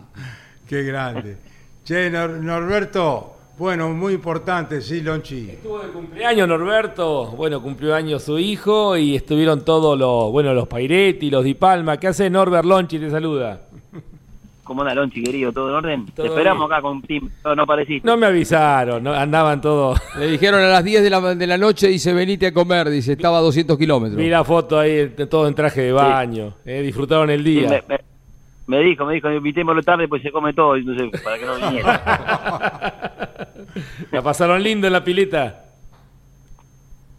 Qué 0.72 0.84
grande. 0.84 1.36
Che, 1.84 2.10
Nor- 2.10 2.40
Norberto, 2.40 3.36
Bueno, 3.58 3.90
muy 3.90 4.14
importante, 4.14 4.80
sí, 4.82 5.02
Lonchi. 5.02 5.50
Estuvo 5.50 5.80
de 5.80 5.90
cumpleaños 5.90 6.48
Norberto, 6.48 7.26
bueno, 7.36 7.62
cumplió 7.62 7.94
años 7.94 8.24
su 8.24 8.40
hijo 8.40 8.96
y 8.96 9.18
estuvieron 9.18 9.66
todos 9.66 10.00
los, 10.00 10.32
bueno, 10.32 10.54
los 10.54 10.68
Pairetti, 10.70 11.30
los 11.30 11.44
Di 11.44 11.56
Palma. 11.56 11.98
¿Qué 11.98 12.08
hace 12.08 12.30
Norbert 12.30 12.64
Lonchi? 12.64 12.98
Te 13.00 13.12
saluda. 13.12 13.64
¿Cómo 14.64 14.82
anda, 14.84 14.96
Lonchi, 14.96 15.22
querido? 15.22 15.52
¿Todo 15.52 15.68
en 15.70 15.76
orden? 15.76 16.06
Todo 16.16 16.24
Te 16.28 16.30
esperamos 16.30 16.62
bien. 16.70 16.72
acá 16.72 16.82
con 16.82 17.02
Tim. 17.02 17.30
No, 17.44 17.54
no 17.54 17.66
pareciste. 17.68 18.08
No 18.08 18.16
me 18.16 18.28
avisaron, 18.28 19.04
no- 19.04 19.14
andaban 19.14 19.60
todos. 19.60 20.00
Le 20.18 20.28
dijeron 20.28 20.62
a 20.62 20.68
las 20.68 20.84
10 20.86 21.04
de 21.04 21.10
la, 21.10 21.36
de 21.36 21.48
la 21.48 21.58
noche, 21.58 21.88
dice, 21.90 22.14
venite 22.14 22.48
a 22.48 22.54
comer, 22.54 22.90
dice, 22.90 23.12
estaba 23.12 23.40
a 23.40 23.42
200 23.42 23.78
kilómetros. 23.78 24.18
Vi 24.18 24.30
la 24.30 24.46
foto 24.46 24.80
ahí, 24.80 25.10
de- 25.10 25.28
todo 25.28 25.48
en 25.50 25.54
traje 25.56 25.82
de 25.82 25.92
baño. 25.92 26.54
eh, 26.66 26.82
disfrutaron 26.82 27.30
el 27.30 27.44
Sí, 27.44 27.50
día. 27.60 27.70
me, 27.70 27.84
me- 27.98 28.11
me 28.68 28.80
dijo, 28.82 29.06
me 29.06 29.16
dijo, 29.16 29.32
invitémoslo 29.32 29.84
tarde, 29.84 30.08
pues 30.08 30.22
se 30.22 30.32
come 30.32 30.54
todo, 30.54 30.76
entonces, 30.76 31.22
para 31.22 31.38
que 31.38 31.46
no 31.46 31.56
viniera. 31.56 33.28
¿La 34.12 34.22
pasaron 34.22 34.62
lindo 34.62 34.88
en 34.88 34.94
la 34.94 35.04
pileta? 35.04 35.66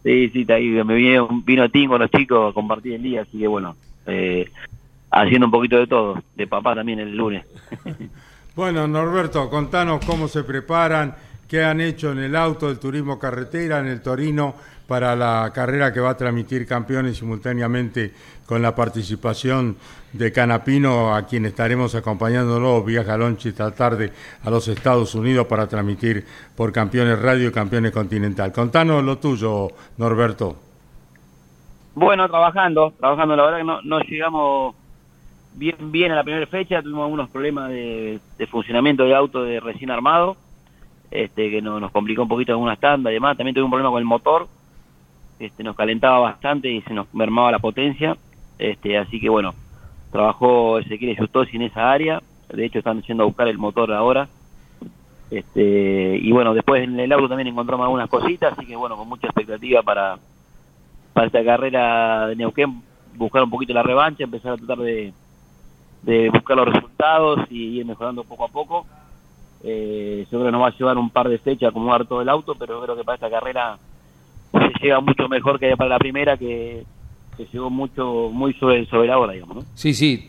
Sí, 0.03 0.31
sí, 0.31 0.41
está 0.43 0.55
ahí, 0.55 0.69
me 0.69 0.95
vino, 0.95 1.29
vino 1.45 1.71
Tim 1.71 1.89
con 1.89 2.01
los 2.01 2.11
chicos 2.11 2.51
a 2.51 2.55
compartir 2.55 2.95
el 2.95 3.03
día, 3.03 3.23
así 3.23 3.39
que 3.39 3.47
bueno, 3.47 3.77
eh, 4.07 4.51
haciendo 5.11 5.47
un 5.47 5.53
poquito 5.53 5.79
de 5.79 5.87
todo, 5.87 6.23
de 6.35 6.47
papá 6.47 6.75
también 6.75 7.01
el 7.01 7.17
lunes. 7.17 7.45
Bueno, 8.55 8.87
Norberto, 8.87 9.49
contanos 9.49 10.05
cómo 10.05 10.29
se 10.29 10.45
preparan, 10.45 11.15
qué 11.49 11.65
han 11.65 11.81
hecho 11.81 12.13
en 12.13 12.19
el 12.19 12.37
auto 12.37 12.69
del 12.69 12.79
turismo 12.79 13.19
carretera, 13.19 13.79
en 13.79 13.87
el 13.87 14.03
Torino, 14.03 14.55
para 14.93 15.17
la 15.17 15.51
carrera 15.55 15.91
que 15.91 16.01
va 16.01 16.11
a 16.11 16.17
transmitir 16.19 16.67
campeones 16.67 17.17
simultáneamente 17.17 18.13
con 18.45 18.61
la 18.61 18.75
participación 18.75 19.75
de 20.13 20.31
Canapino, 20.31 21.15
a 21.15 21.23
quien 21.23 21.47
estaremos 21.47 21.95
acompañándolo, 21.95 22.85
viaja 22.85 23.17
Lonchi 23.17 23.49
esta 23.49 23.71
tarde 23.71 24.13
a 24.45 24.51
los 24.51 24.69
Estados 24.69 25.15
Unidos 25.15 25.47
para 25.47 25.67
transmitir 25.67 26.27
por 26.55 26.73
Campeones 26.73 27.19
Radio 27.23 27.49
y 27.49 27.53
Campeones 27.53 27.91
Continental. 27.91 28.53
Contanos 28.53 29.03
lo 29.03 29.17
tuyo, 29.17 29.69
Norberto. 29.97 30.57
Bueno, 31.95 32.29
trabajando, 32.29 32.93
trabajando, 33.01 33.35
la 33.35 33.45
verdad 33.45 33.59
que 33.61 33.89
no, 33.89 34.01
llegamos 34.01 34.75
bien 35.55 35.91
bien 35.91 36.13
a 36.13 36.17
la 36.17 36.23
primera 36.23 36.47
fecha, 36.47 36.83
tuvimos 36.83 37.05
algunos 37.05 37.31
problemas 37.31 37.71
de, 37.71 38.21
funcionamiento 38.51 39.05
del 39.05 39.15
auto 39.15 39.43
de 39.43 39.59
recién 39.59 39.91
armado, 39.91 40.37
este 41.11 41.49
que 41.51 41.63
no- 41.63 41.81
nos 41.81 41.91
complicó 41.93 42.25
un 42.25 42.29
poquito 42.29 42.53
algunas 42.53 42.79
tandas 42.79 43.11
y 43.11 43.15
demás, 43.15 43.39
también 43.39 43.55
tuvimos 43.55 43.69
un 43.69 43.71
problema 43.71 43.91
con 43.91 44.01
el 44.01 44.05
motor, 44.05 44.49
este 45.47 45.63
nos 45.63 45.77
calentaba 45.77 46.19
bastante 46.19 46.71
y 46.71 46.83
se 46.83 46.95
nos 46.95 47.13
mermaba 47.15 47.51
la 47.51 47.59
potencia, 47.59 48.17
este 48.59 48.99
así 48.99 49.21
que 49.21 49.29
bueno, 49.29 49.55
trabajó 50.11 50.79
Ezequiel 50.79 51.17
Justosi 51.17 51.57
en 51.57 51.63
esa 51.63 51.91
área, 51.91 52.23
de 52.49 52.65
hecho 52.65 52.79
están 52.79 53.03
yendo 53.03 53.25
a 53.25 53.27
buscar 53.27 53.49
el 53.49 53.59
motor 53.59 53.93
ahora, 53.93 54.29
este 55.31 56.19
y 56.21 56.31
bueno, 56.33 56.55
después 56.55 56.85
en 56.85 56.99
el 56.99 57.13
auto 57.13 57.29
también 57.29 57.49
encontramos 57.49 57.85
algunas 57.85 58.09
cositas, 58.09 58.53
así 58.57 58.67
que 58.67 58.77
bueno, 58.77 58.97
con 58.97 59.09
mucha 59.09 59.27
expectativa 59.27 59.83
para 59.83 60.19
para 61.13 61.27
esta 61.27 61.45
carrera 61.45 62.27
de 62.29 62.37
Neuquén 62.37 62.83
buscar 63.17 63.43
un 63.43 63.51
poquito 63.51 63.73
la 63.73 63.83
revancha, 63.83 64.25
empezar 64.25 64.53
a 64.53 64.57
tratar 64.57 64.79
de, 64.79 65.13
de 66.03 66.31
buscar 66.31 66.57
los 66.57 66.69
resultados 66.69 67.41
y 67.51 67.79
ir 67.79 67.87
mejorando 67.87 68.25
poco 68.25 68.45
a 68.45 68.49
poco. 68.49 68.87
Eh, 69.65 70.25
yo 70.25 70.39
creo 70.39 70.47
que 70.47 70.53
nos 70.53 70.63
va 70.63 70.69
a 70.69 70.77
llevar 70.77 70.99
un 70.99 71.11
par 71.11 71.29
de 71.29 71.39
fechas 71.39 71.65
a 71.65 71.69
acomodar 71.69 72.07
todo 72.07 72.21
el 72.21 72.29
auto, 72.29 72.55
pero 72.59 72.83
creo 72.83 72.97
que 72.97 73.05
para 73.05 73.15
esta 73.15 73.31
carrera 73.31 73.79
se 74.53 74.73
llega 74.83 75.01
mucho 75.01 75.29
mejor 75.29 75.59
que 75.59 75.77
para 75.77 75.91
la 75.91 75.99
primera, 75.99 76.37
que, 76.37 76.85
que 77.37 77.47
llegó 77.53 77.71
mucho 77.71 78.31
muy 78.33 78.53
sobre, 78.55 78.87
sobre 78.87 79.09
la 79.09 79.19
hora, 79.19 79.33
digamos. 79.33 79.57
¿no? 79.57 79.63
Sí, 79.75 79.95
sí, 79.95 80.29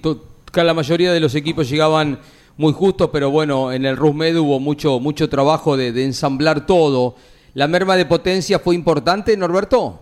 la 0.56 0.74
mayoría 0.74 1.12
de 1.12 1.20
los 1.20 1.36
equipos 1.36 1.70
llegaban 1.70 2.20
muy 2.58 2.74
justos, 2.74 3.10
pero 3.12 3.32
bueno, 3.32 3.72
en 3.72 3.86
el 3.86 3.98
Rusmed 3.98 4.38
hubo 4.38 4.60
mucho, 4.60 5.00
mucho 5.00 5.28
trabajo 5.30 5.76
de, 5.76 5.92
de 5.92 6.06
ensamblar 6.06 6.66
todo. 6.66 7.16
¿La 7.56 7.68
merma 7.68 7.96
de 7.96 8.06
potencia 8.06 8.60
fue 8.60 8.76
importante, 8.76 9.36
Norberto? 9.38 10.00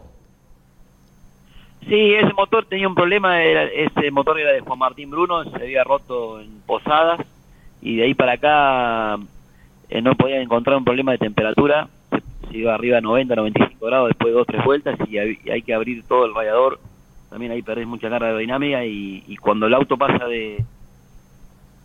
Sí, 1.88 2.14
ese 2.14 2.32
motor 2.34 2.66
tenía 2.66 2.88
un 2.88 2.96
problema, 2.96 3.42
era- 3.42 3.64
ese 3.66 4.12
motor 4.12 4.40
era 4.40 4.52
de 4.54 4.60
Juan 4.62 4.78
Martín 4.80 5.10
Bruno, 5.10 5.44
se 5.46 5.56
había 5.56 5.84
roto 5.84 6.40
en 6.40 6.62
Posadas 6.66 7.20
y 7.82 7.96
de 7.96 8.04
ahí 8.04 8.14
para 8.14 8.34
acá 8.34 9.18
eh, 9.90 10.02
no 10.02 10.14
podían 10.16 10.42
encontrar 10.42 10.78
un 10.78 10.84
problema 10.86 11.14
de 11.14 11.18
temperatura, 11.18 11.88
se, 12.52 12.58
iba 12.58 12.74
arriba 12.74 12.98
a 12.98 13.02
90, 13.02 13.36
95 13.36 13.86
grados 13.86 14.10
después 14.10 14.34
de 14.34 14.38
dos 14.38 14.48
tres 14.48 14.66
vueltas 14.66 14.98
y 15.10 15.18
hay, 15.18 15.62
que 15.62 15.74
abrir 15.74 16.04
todo 16.04 16.26
el 16.26 16.36
radiador, 16.36 16.80
también 17.30 17.52
ahí 17.52 17.62
perdés 17.62 17.88
mucha 17.88 18.10
carga 18.10 18.28
aerodinámica 18.28 18.86
y, 18.86 19.24
y 19.28 19.38
cuando 19.38 19.68
el 19.68 19.74
auto 19.74 19.98
pasa 19.98 20.26
de, 20.26 20.64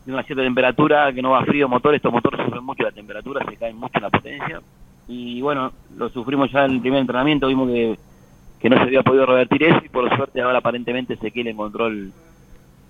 de 0.04 0.12
una 0.12 0.22
cierta 0.22 0.42
temperatura 0.42 1.12
que 1.12 1.22
no 1.22 1.30
va 1.30 1.44
frío 1.44 1.68
motor, 1.68 1.94
estos 1.94 2.12
motores 2.12 2.44
sufren 2.44 2.64
mucho 2.64 2.82
la 2.82 2.92
temperatura, 2.92 3.44
se 3.48 3.56
caen 3.56 3.76
mucho 3.76 4.00
la 4.00 4.10
potencia 4.10 4.60
y 5.08 5.40
bueno, 5.40 5.72
lo 5.96 6.08
sufrimos 6.08 6.50
ya 6.50 6.64
en 6.64 6.72
el 6.72 6.80
primer 6.80 7.00
entrenamiento, 7.00 7.46
vimos 7.46 7.68
que 7.68 7.96
que 8.60 8.70
no 8.70 8.76
se 8.76 8.82
había 8.82 9.02
podido 9.02 9.26
revertir 9.26 9.62
eso 9.64 9.80
y 9.84 9.88
por 9.88 10.08
suerte 10.16 10.40
ahora 10.40 10.58
aparentemente 10.58 11.14
Ezequiel 11.14 11.48
encontró 11.48 11.86
el, 11.86 12.12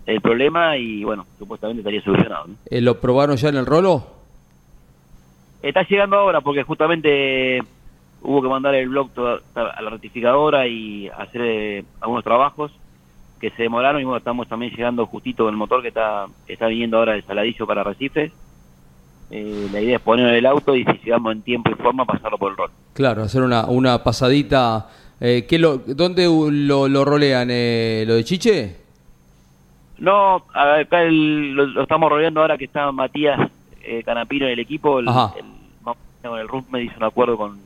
el 0.07 0.21
problema 0.21 0.77
y 0.77 1.05
bueno, 1.05 1.27
supuestamente 1.39 1.81
estaría 1.81 2.03
solucionado. 2.03 2.47
Eh, 2.71 2.81
¿Lo 2.81 3.01
probaron 3.01 3.37
ya 3.37 3.49
en 3.49 3.57
el 3.57 3.67
rolo? 3.67 4.16
Está 5.63 5.83
llegando 5.83 6.17
ahora 6.17 6.41
porque 6.41 6.63
justamente 6.63 7.63
hubo 8.23 8.43
que 8.43 8.49
mandar 8.49 8.75
el 8.75 8.89
blog 8.89 9.11
toda- 9.13 9.41
a 9.55 9.83
la 9.83 9.91
ratificadora 9.91 10.67
y 10.67 11.09
hacer 11.09 11.41
eh, 11.45 11.85
algunos 12.01 12.25
trabajos 12.25 12.73
que 13.41 13.51
se 13.51 13.63
demoraron 13.65 14.01
y 14.01 14.05
bueno, 14.05 14.19
estamos 14.19 14.49
también 14.49 14.73
llegando 14.73 15.05
justito 15.07 15.45
con 15.45 15.53
el 15.53 15.59
motor 15.59 15.83
que 15.83 15.89
está, 15.89 16.27
está 16.49 16.67
viniendo 16.69 16.99
ahora 16.99 17.13
de 17.15 17.23
Saladillo 17.23 17.67
para 17.67 17.85
Recife. 17.85 18.33
Eh, 19.31 19.69
la 19.73 19.81
idea 19.81 19.97
es 19.97 20.03
ponerlo 20.03 20.31
en 20.31 20.37
el 20.37 20.47
auto 20.47 20.75
y 20.77 20.85
si 20.85 20.93
llegamos 21.05 21.33
en 21.33 21.43
tiempo 21.43 21.71
y 21.71 21.75
forma 21.75 22.05
pasarlo 22.05 22.39
por 22.39 22.53
el 22.53 22.57
rol. 22.57 22.71
Claro, 22.95 23.23
hacer 23.23 23.43
una, 23.43 23.67
una 23.67 24.03
pasadita. 24.03 24.89
Eh, 25.21 25.47
¿qué 25.49 25.59
lo, 25.59 25.79
¿Dónde 25.79 26.25
lo, 26.27 26.89
lo 26.89 27.05
rolean? 27.05 27.49
Eh, 27.51 28.05
¿Lo 28.07 28.15
de 28.15 28.25
Chiche? 28.25 28.77
No, 29.99 30.45
acá 30.55 31.03
el- 31.03 31.53
lo, 31.53 31.67
lo 31.67 31.83
estamos 31.83 32.09
rodeando 32.11 32.41
ahora 32.41 32.57
que 32.59 32.67
está 32.67 32.93
Matías 32.93 33.51
eh, 33.87 34.03
Canapino 34.05 34.47
en 34.47 34.53
el 34.53 34.59
equipo. 34.59 34.99
El, 34.99 35.07
el, 35.09 36.31
el 36.41 36.49
RUF 36.49 36.69
me 36.71 36.83
hizo 36.83 36.95
un 36.97 37.05
acuerdo 37.05 37.37
con, 37.37 37.59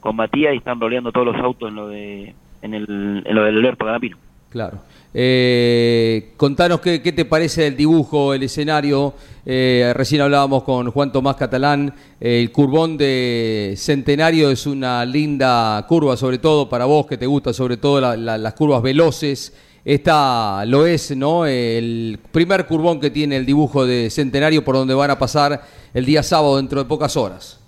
con 0.00 0.14
Matías 0.16 0.54
y 0.54 0.58
están 0.58 0.78
rodeando 0.80 1.10
todos 1.12 1.26
los 1.28 1.36
autos 1.36 1.68
en 1.70 1.74
lo 1.74 1.88
de 1.88 2.34
en 2.62 2.74
el, 2.74 3.22
en 3.24 3.34
lo 3.34 3.42
del 3.44 3.56
Alberto 3.56 3.84
Canapino. 3.84 4.16
Claro. 4.50 4.78
Eh, 5.14 6.32
contanos 6.36 6.80
qué, 6.80 7.00
qué 7.02 7.12
te 7.12 7.24
parece 7.24 7.66
el 7.68 7.76
dibujo, 7.76 8.34
el 8.34 8.42
escenario. 8.42 9.14
Eh, 9.46 9.92
recién 9.94 10.20
hablábamos 10.20 10.62
con 10.62 10.90
Juan 10.90 11.10
Tomás 11.10 11.36
Catalán. 11.36 11.94
El 12.20 12.52
curvón 12.52 12.96
de 12.96 13.74
Centenario 13.76 14.50
es 14.50 14.66
una 14.66 15.04
linda 15.04 15.84
curva, 15.88 16.16
sobre 16.16 16.38
todo 16.38 16.68
para 16.68 16.84
vos 16.84 17.06
que 17.06 17.16
te 17.16 17.26
gusta, 17.26 17.52
sobre 17.52 17.76
todo 17.78 18.00
la- 18.00 18.16
la- 18.16 18.38
las 18.38 18.54
curvas 18.54 18.82
veloces. 18.82 19.56
Esta 19.84 20.64
lo 20.64 20.86
es, 20.86 21.16
¿no? 21.16 21.44
El 21.44 22.18
primer 22.30 22.66
curvón 22.66 23.00
que 23.00 23.10
tiene 23.10 23.36
el 23.36 23.44
dibujo 23.46 23.84
de 23.84 24.10
Centenario 24.10 24.64
por 24.64 24.76
donde 24.76 24.94
van 24.94 25.10
a 25.10 25.18
pasar 25.18 25.62
el 25.92 26.04
día 26.04 26.22
sábado 26.22 26.56
dentro 26.56 26.78
de 26.82 26.88
pocas 26.88 27.16
horas. 27.16 27.58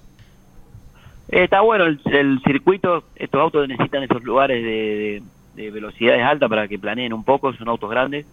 Está 1.29 1.63
bueno 1.63 1.87
el, 1.87 2.01
el 2.13 2.41
circuito, 2.45 3.03
estos 3.17 3.41
autos 3.41 3.67
necesitan 3.67 4.03
esos 4.05 4.23
lugares 4.23 4.63
de, 4.63 4.71
de- 4.71 5.23
de 5.55 5.71
velocidades 5.71 6.21
altas 6.25 6.49
para 6.49 6.67
que 6.67 6.81
planeen 6.81 7.13
un 7.13 7.23
poco, 7.23 7.53
son 7.55 7.69
autos 7.69 7.89
grandes. 7.89 8.27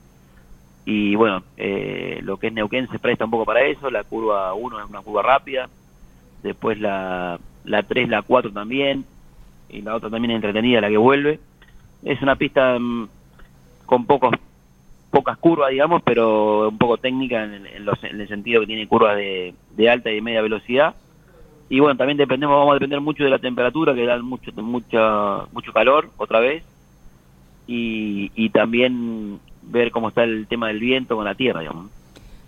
Y 0.86 1.14
bueno, 1.16 1.44
eh, 1.56 2.20
lo 2.24 2.38
que 2.38 2.48
es 2.48 2.54
Neuquén 2.54 2.88
se 2.90 2.98
presta 2.98 3.26
un 3.26 3.32
poco 3.32 3.46
para 3.46 3.62
eso, 3.62 3.92
la 3.92 4.04
curva 4.04 4.54
1 4.56 4.80
es 4.80 4.90
una 4.90 5.02
curva 5.02 5.22
rápida, 5.22 5.70
después 6.42 6.80
la, 6.80 7.40
la 7.64 7.84
3, 7.84 8.10
la 8.10 8.24
4 8.24 8.52
también, 8.52 9.06
y 9.70 9.84
la 9.84 9.96
otra 9.96 10.10
también 10.10 10.32
es 10.32 10.36
entretenida, 10.38 10.82
la 10.82 10.90
que 10.90 10.98
vuelve. 10.98 11.40
Es 12.04 12.20
una 12.24 12.36
pista 12.36 12.80
mm, 12.80 13.08
con 13.92 14.06
pocos 14.06 14.34
pocas 15.10 15.38
curvas, 15.38 15.70
digamos, 15.72 16.02
pero 16.06 16.70
un 16.70 16.78
poco 16.78 16.96
técnica 16.96 17.44
en, 17.44 17.66
en 17.66 17.84
los- 17.86 18.02
en 18.06 18.22
el 18.22 18.28
sentido 18.30 18.62
que 18.62 18.68
tiene 18.68 18.88
curvas 18.88 19.18
de, 19.18 19.54
de 19.76 19.90
alta 19.90 20.10
y 20.10 20.16
de 20.16 20.22
media 20.22 20.42
velocidad. 20.42 20.96
Y 21.70 21.82
bueno 21.82 21.98
también 21.98 22.18
dependemos 22.18 22.56
vamos 22.56 22.72
a 22.72 22.76
depender 22.76 23.02
mucho 23.02 23.26
de 23.26 23.30
la 23.30 23.40
temperatura 23.40 23.94
que 23.94 24.06
da 24.06 24.18
mucho 24.22 24.50
mucha 24.62 25.46
mucho 25.52 25.74
calor 25.74 26.10
otra 26.16 26.40
vez. 26.40 26.64
Y, 27.68 28.32
y 28.36 28.50
también 28.52 29.40
ver 29.64 29.92
cómo 29.92 30.08
está 30.08 30.24
el 30.24 30.48
tema 30.48 30.70
del 30.70 30.80
viento 30.80 31.18
con 31.18 31.26
la 31.26 31.36
tierra 31.36 31.60
digamos. 31.60 31.92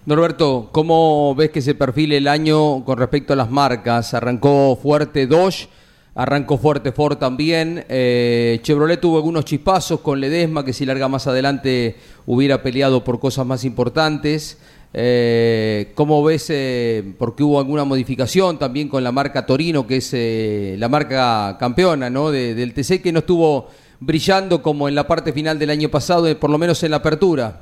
Norberto, 0.05 0.69
¿cómo 0.71 1.35
ves 1.35 1.49
que 1.49 1.61
se 1.61 1.75
perfila 1.75 2.15
el 2.15 2.29
año 2.29 2.85
con 2.85 2.97
respecto 2.97 3.33
a 3.33 3.35
las 3.35 3.51
marcas? 3.51 4.13
Arrancó 4.13 4.77
fuerte 4.81 5.27
Dodge, 5.27 5.67
arrancó 6.15 6.57
fuerte 6.57 6.91
Ford 6.91 7.17
también. 7.17 7.85
eh, 7.89 8.59
Chevrolet 8.61 8.99
tuvo 8.99 9.17
algunos 9.17 9.45
chispazos 9.45 9.99
con 10.01 10.19
Ledesma, 10.19 10.63
que 10.63 10.73
si 10.73 10.85
larga 10.85 11.07
más 11.07 11.25
adelante 11.27 11.95
hubiera 12.25 12.61
peleado 12.61 13.03
por 13.03 13.19
cosas 13.19 13.45
más 13.45 13.63
importantes. 13.65 14.59
Eh, 14.95 15.91
¿Cómo 15.95 16.23
ves? 16.23 16.47
eh, 16.51 17.03
porque 17.17 17.41
hubo 17.43 17.57
alguna 17.59 17.83
modificación 17.83 18.59
también 18.59 18.89
con 18.89 19.03
la 19.03 19.11
marca 19.11 19.45
Torino, 19.47 19.87
que 19.87 19.97
es 19.97 20.11
eh, 20.13 20.75
la 20.77 20.87
marca 20.87 21.57
campeona 21.59 22.11
¿no? 22.11 22.29
de- 22.29 22.53
del 22.53 22.73
TC, 22.75 23.01
que 23.01 23.11
no 23.11 23.19
estuvo 23.19 23.69
brillando 23.99 24.61
como 24.61 24.87
en 24.87 24.93
la 24.95 25.07
parte 25.07 25.33
final 25.33 25.57
del 25.57 25.71
año 25.71 25.89
pasado, 25.89 26.27
eh, 26.27 26.35
por 26.35 26.51
lo 26.51 26.59
menos 26.59 26.83
en 26.83 26.91
la 26.91 26.97
apertura. 26.97 27.61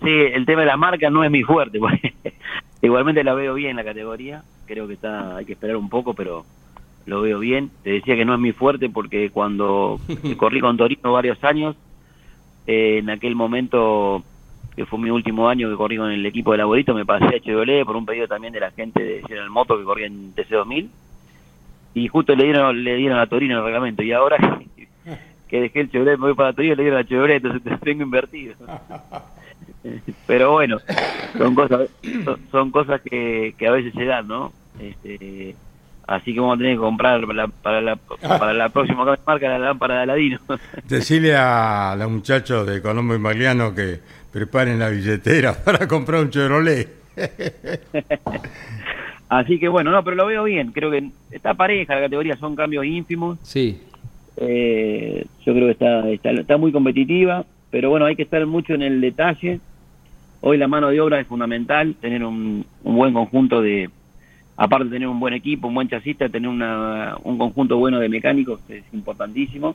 sí 0.00 0.08
el 0.08 0.46
tema 0.46 0.60
de 0.60 0.66
las 0.66 0.78
marcas 0.78 1.10
no 1.10 1.24
es 1.24 1.30
mi 1.30 1.42
fuerte 1.42 1.78
igualmente 2.82 3.24
la 3.24 3.34
veo 3.34 3.54
bien 3.54 3.70
en 3.70 3.76
la 3.76 3.84
categoría 3.84 4.42
creo 4.66 4.86
que 4.86 4.94
está 4.94 5.36
hay 5.36 5.44
que 5.44 5.52
esperar 5.54 5.76
un 5.76 5.88
poco, 5.88 6.14
pero 6.14 6.44
lo 7.06 7.22
veo 7.22 7.38
bien. 7.38 7.70
Te 7.82 7.90
decía 7.90 8.16
que 8.16 8.24
no 8.24 8.34
es 8.34 8.40
mi 8.40 8.52
fuerte 8.52 8.88
porque 8.88 9.30
cuando 9.30 10.00
corrí 10.36 10.60
con 10.60 10.76
Torino 10.76 11.12
varios 11.12 11.42
años, 11.44 11.76
eh, 12.66 12.98
en 12.98 13.10
aquel 13.10 13.34
momento 13.34 14.22
que 14.76 14.86
fue 14.86 14.98
mi 14.98 15.10
último 15.10 15.48
año 15.48 15.68
que 15.68 15.76
corrí 15.76 15.96
con 15.96 16.10
el 16.10 16.24
equipo 16.24 16.52
de 16.52 16.58
Laborito, 16.58 16.94
me 16.94 17.04
pasé 17.04 17.36
a 17.36 17.40
Chevrolet 17.40 17.84
por 17.84 17.96
un 17.96 18.06
pedido 18.06 18.26
también 18.26 18.52
de 18.52 18.60
la 18.60 18.70
gente 18.70 19.02
de 19.02 19.22
General 19.22 19.50
Moto 19.50 19.78
que 19.78 19.84
corría 19.84 20.06
en 20.06 20.34
TC2000 20.34 20.88
y 21.94 22.08
justo 22.08 22.34
le 22.34 22.44
dieron 22.44 22.82
le 22.82 22.96
dieron 22.96 23.18
a 23.18 23.26
Torino 23.26 23.58
el 23.58 23.64
reglamento. 23.64 24.02
Y 24.02 24.12
ahora 24.12 24.38
que 25.48 25.60
dejé 25.60 25.80
el 25.80 25.90
Chevrolet 25.90 26.18
me 26.18 26.26
voy 26.26 26.34
para 26.34 26.52
Torino 26.52 26.74
le 26.76 26.82
dieron 26.84 27.00
a 27.00 27.04
Chevrolet 27.04 27.44
entonces 27.44 27.80
tengo 27.80 28.02
invertido. 28.02 28.54
Pero 30.26 30.52
bueno 30.52 30.78
son 31.36 31.54
cosas 31.54 31.90
son, 32.24 32.38
son 32.50 32.70
cosas 32.70 33.00
que, 33.00 33.54
que 33.58 33.66
a 33.66 33.72
veces 33.72 33.92
se 33.92 34.04
dan 34.04 34.28
no 34.28 34.52
este, 34.78 35.56
así 36.06 36.34
que 36.34 36.40
vamos 36.40 36.56
a 36.56 36.58
tener 36.58 36.74
que 36.74 36.80
comprar 36.80 37.20
para 37.26 37.34
la, 37.34 37.48
para 37.48 37.80
la, 37.80 37.96
para 37.96 38.52
la 38.52 38.68
próxima 38.68 39.04
marca 39.04 39.48
la 39.48 39.58
lámpara 39.58 39.96
de 39.96 40.02
Aladino 40.02 40.38
Decirle 40.88 41.34
a 41.36 41.94
los 41.98 42.10
muchachos 42.10 42.66
de 42.66 42.82
Colombo 42.82 43.14
y 43.14 43.18
Magliano 43.18 43.74
que 43.74 44.00
preparen 44.32 44.78
la 44.78 44.88
billetera 44.88 45.54
para 45.64 45.86
comprar 45.86 46.22
un 46.22 46.30
Chevrolet. 46.30 46.88
Así 49.28 49.58
que 49.58 49.68
bueno, 49.68 49.90
no, 49.90 50.04
pero 50.04 50.16
lo 50.16 50.26
veo 50.26 50.44
bien. 50.44 50.72
Creo 50.72 50.90
que 50.90 51.10
está 51.30 51.54
pareja 51.54 51.94
la 51.94 52.02
categoría, 52.02 52.36
son 52.36 52.54
cambios 52.54 52.84
ínfimos. 52.84 53.38
Sí. 53.42 53.80
Eh, 54.36 55.24
yo 55.44 55.54
creo 55.54 55.66
que 55.66 55.72
está, 55.72 56.08
está, 56.10 56.30
está 56.32 56.56
muy 56.56 56.72
competitiva, 56.72 57.44
pero 57.70 57.90
bueno, 57.90 58.06
hay 58.06 58.16
que 58.16 58.22
estar 58.24 58.44
mucho 58.46 58.74
en 58.74 58.82
el 58.82 59.00
detalle. 59.00 59.60
Hoy 60.40 60.58
la 60.58 60.68
mano 60.68 60.90
de 60.90 61.00
obra 61.00 61.20
es 61.20 61.26
fundamental, 61.26 61.94
tener 62.00 62.24
un, 62.24 62.66
un 62.82 62.96
buen 62.96 63.14
conjunto 63.14 63.62
de, 63.62 63.88
aparte 64.56 64.84
de 64.86 64.90
tener 64.90 65.08
un 65.08 65.20
buen 65.20 65.34
equipo, 65.34 65.68
un 65.68 65.74
buen 65.74 65.88
chasista, 65.88 66.28
tener 66.28 66.48
una, 66.48 67.16
un 67.22 67.38
conjunto 67.38 67.76
bueno 67.78 67.98
de 67.98 68.08
mecánicos 68.08 68.60
es 68.68 68.84
importantísimo. 68.92 69.74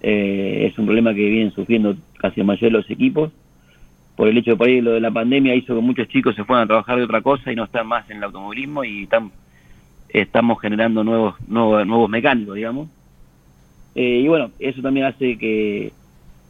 Eh, 0.00 0.68
es 0.70 0.78
un 0.78 0.86
problema 0.86 1.14
que 1.14 1.28
vienen 1.28 1.52
sufriendo 1.52 1.94
casi 2.18 2.40
la 2.40 2.46
mayoría 2.46 2.70
de 2.70 2.82
los 2.82 2.90
equipos 2.90 3.30
por 4.16 4.28
el 4.28 4.36
hecho 4.38 4.52
de 4.52 4.56
por 4.56 4.68
ahí 4.68 4.80
lo 4.80 4.92
de 4.92 5.00
la 5.00 5.10
pandemia 5.10 5.54
hizo 5.54 5.74
que 5.74 5.80
muchos 5.80 6.08
chicos 6.08 6.34
se 6.34 6.44
fueran 6.44 6.64
a 6.64 6.66
trabajar 6.66 6.98
de 6.98 7.04
otra 7.04 7.22
cosa 7.22 7.50
y 7.50 7.56
no 7.56 7.64
están 7.64 7.86
más 7.86 8.08
en 8.10 8.18
el 8.18 8.24
automovilismo 8.24 8.84
y 8.84 9.04
están, 9.04 9.30
estamos 10.08 10.60
generando 10.60 11.02
nuevos, 11.02 11.34
nuevos, 11.48 11.86
nuevos 11.86 12.10
mecánicos, 12.10 12.54
digamos. 12.54 12.88
Eh, 13.94 14.20
y 14.22 14.28
bueno, 14.28 14.50
eso 14.58 14.80
también 14.82 15.06
hace 15.06 15.36
que, 15.38 15.92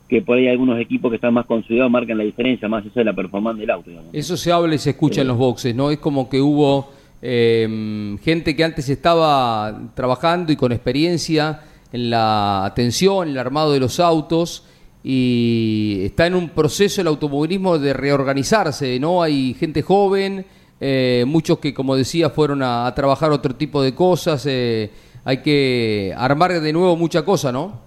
que 0.09 0.23
por 0.23 0.39
ahí 0.39 0.49
algunos 0.49 0.79
equipos 0.81 1.11
que 1.11 1.17
están 1.17 1.35
más 1.35 1.47
consolidados 1.47 1.91
marcan 1.91 2.19
la 2.19 2.25
diferencia, 2.25 2.69
más 2.69 2.85
eso 2.85 2.99
de 2.99 3.05
la 3.05 3.13
performance 3.13 3.59
del 3.59 3.71
auto. 3.71 3.91
Digamos. 3.91 4.11
Eso 4.13 4.37
se 4.37 4.53
habla 4.53 4.75
y 4.75 4.79
se 4.79 4.91
escucha 4.91 5.23
en 5.23 5.29
los 5.29 5.39
boxes, 5.39 5.75
¿no? 5.75 5.91
Es 5.91 5.99
como 5.99 6.29
que 6.29 6.41
hubo 6.41 6.91
eh, 7.23 8.17
gente 8.23 8.57
que 8.57 8.65
antes 8.65 8.89
estaba 8.89 9.91
trabajando 9.95 10.53
y 10.53 10.57
con 10.57 10.73
experiencia 10.73 11.61
en 11.93 12.11
la 12.11 12.65
atención, 12.65 13.29
en 13.29 13.35
el 13.35 13.39
armado 13.39 13.73
de 13.73 13.81
los 13.81 14.01
autos 14.01 14.67
y 15.05 16.01
está 16.05 16.27
en 16.27 16.35
un 16.35 16.49
proceso 16.51 17.01
el 17.01 17.07
automovilismo 17.07 17.79
de 17.79 17.93
reorganizarse, 17.93 18.99
¿no? 19.01 19.23
Hay 19.23 19.55
gente 19.55 19.83
joven, 19.83 20.45
eh, 20.81 21.25
muchos 21.27 21.59
que, 21.59 21.73
como 21.73 21.97
decía, 21.97 22.31
fueron 22.31 22.63
a, 22.63 22.87
a, 22.87 22.95
trabajar 22.95 23.31
otro 23.31 23.55
tipo 23.55 23.83
de 23.83 23.95
cosas, 23.95 24.47
eh, 24.47 24.91
hay 25.25 25.43
que 25.43 26.15
armar 26.17 26.61
de 26.61 26.73
nuevo 26.73 26.97
mucha 26.97 27.25
cosa, 27.25 27.53
¿no? 27.53 27.81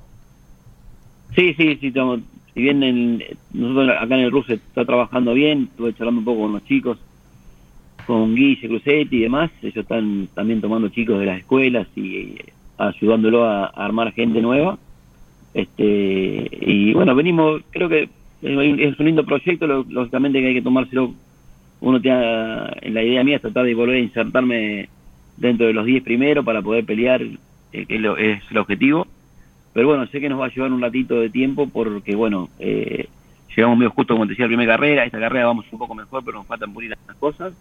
Sí, 1.36 1.54
sí, 1.56 1.78
sí, 1.82 1.88
estamos, 1.88 2.22
si 2.54 2.62
bien 2.62 2.84
en, 2.84 3.24
nosotros 3.52 3.90
acá 4.00 4.16
en 4.16 4.22
el 4.22 4.32
RUS 4.32 4.50
está 4.50 4.86
trabajando 4.86 5.34
bien, 5.34 5.70
estuve 5.72 5.94
charlando 5.94 6.20
un 6.20 6.26
poco 6.26 6.42
con 6.44 6.54
los 6.54 6.66
chicos, 6.66 6.98
con 8.06 8.36
Guille 8.36 8.68
Cruzetti 8.68 9.18
y 9.18 9.22
demás, 9.22 9.52
ellos 9.62 9.78
están 9.78 10.28
también 10.34 10.62
tomando 10.62 10.90
chicos 10.90 11.20
de 11.20 11.26
las 11.26 11.40
escuelas 11.40 11.88
y 11.96 12.36
ayudándolo 12.78 13.46
a, 13.46 13.66
armar 13.68 14.14
gente 14.14 14.42
nueva. 14.42 14.78
Este 15.54 16.50
y 16.62 16.94
bueno 16.94 17.16
venimos 17.16 17.62
creo 17.72 17.88
que 17.88 18.10
es 18.42 19.00
un 19.00 19.06
lindo 19.06 19.26
proyecto 19.26 19.66
lógicamente 19.66 20.42
que 20.42 20.48
hay 20.48 20.54
que 20.54 20.62
tomárselo 20.62 21.14
uno 21.80 22.02
tiene 22.02 22.20
en 22.82 22.94
la 22.94 23.02
idea 23.02 23.24
mía 23.24 23.38
es 23.38 23.42
tratar 23.42 23.66
de 23.66 23.74
volver 23.74 23.96
a 23.96 24.00
insertarme 24.00 24.90
dentro 25.38 25.68
de 25.68 25.74
los 25.74 25.86
10 25.86 26.04
primeros 26.04 26.44
para 26.44 26.62
poder 26.62 26.86
pelear 26.86 27.22
eh, 27.22 27.86
que 27.86 27.96
es 27.96 28.44
el 28.52 28.58
objetivo. 28.58 29.08
Pero 29.74 29.88
bueno 29.88 30.08
sé 30.08 30.20
que 30.20 30.30
nos 30.30 30.42
va 30.42 30.48
a 30.48 30.50
llevar 30.50 30.74
un 30.74 30.82
ratito 30.82 31.20
de 31.20 31.30
tiempo 31.30 31.68
porque 31.68 32.16
bueno 32.16 32.50
eh, 32.60 33.08
llegamos 33.56 33.78
medio 33.78 33.92
justo 33.92 34.14
como 34.14 34.26
te 34.26 34.32
decía 34.32 34.46
la 34.46 34.50
primera 34.50 34.74
carrera 34.74 35.06
esta 35.06 35.20
carrera 35.20 35.46
vamos 35.48 35.66
un 35.72 35.80
poco 35.80 35.96
mejor 35.96 36.24
pero 36.26 36.38
nos 36.38 36.48
faltan 36.48 36.74
pulir 36.74 36.90
las 36.90 37.16
cosas 37.18 37.54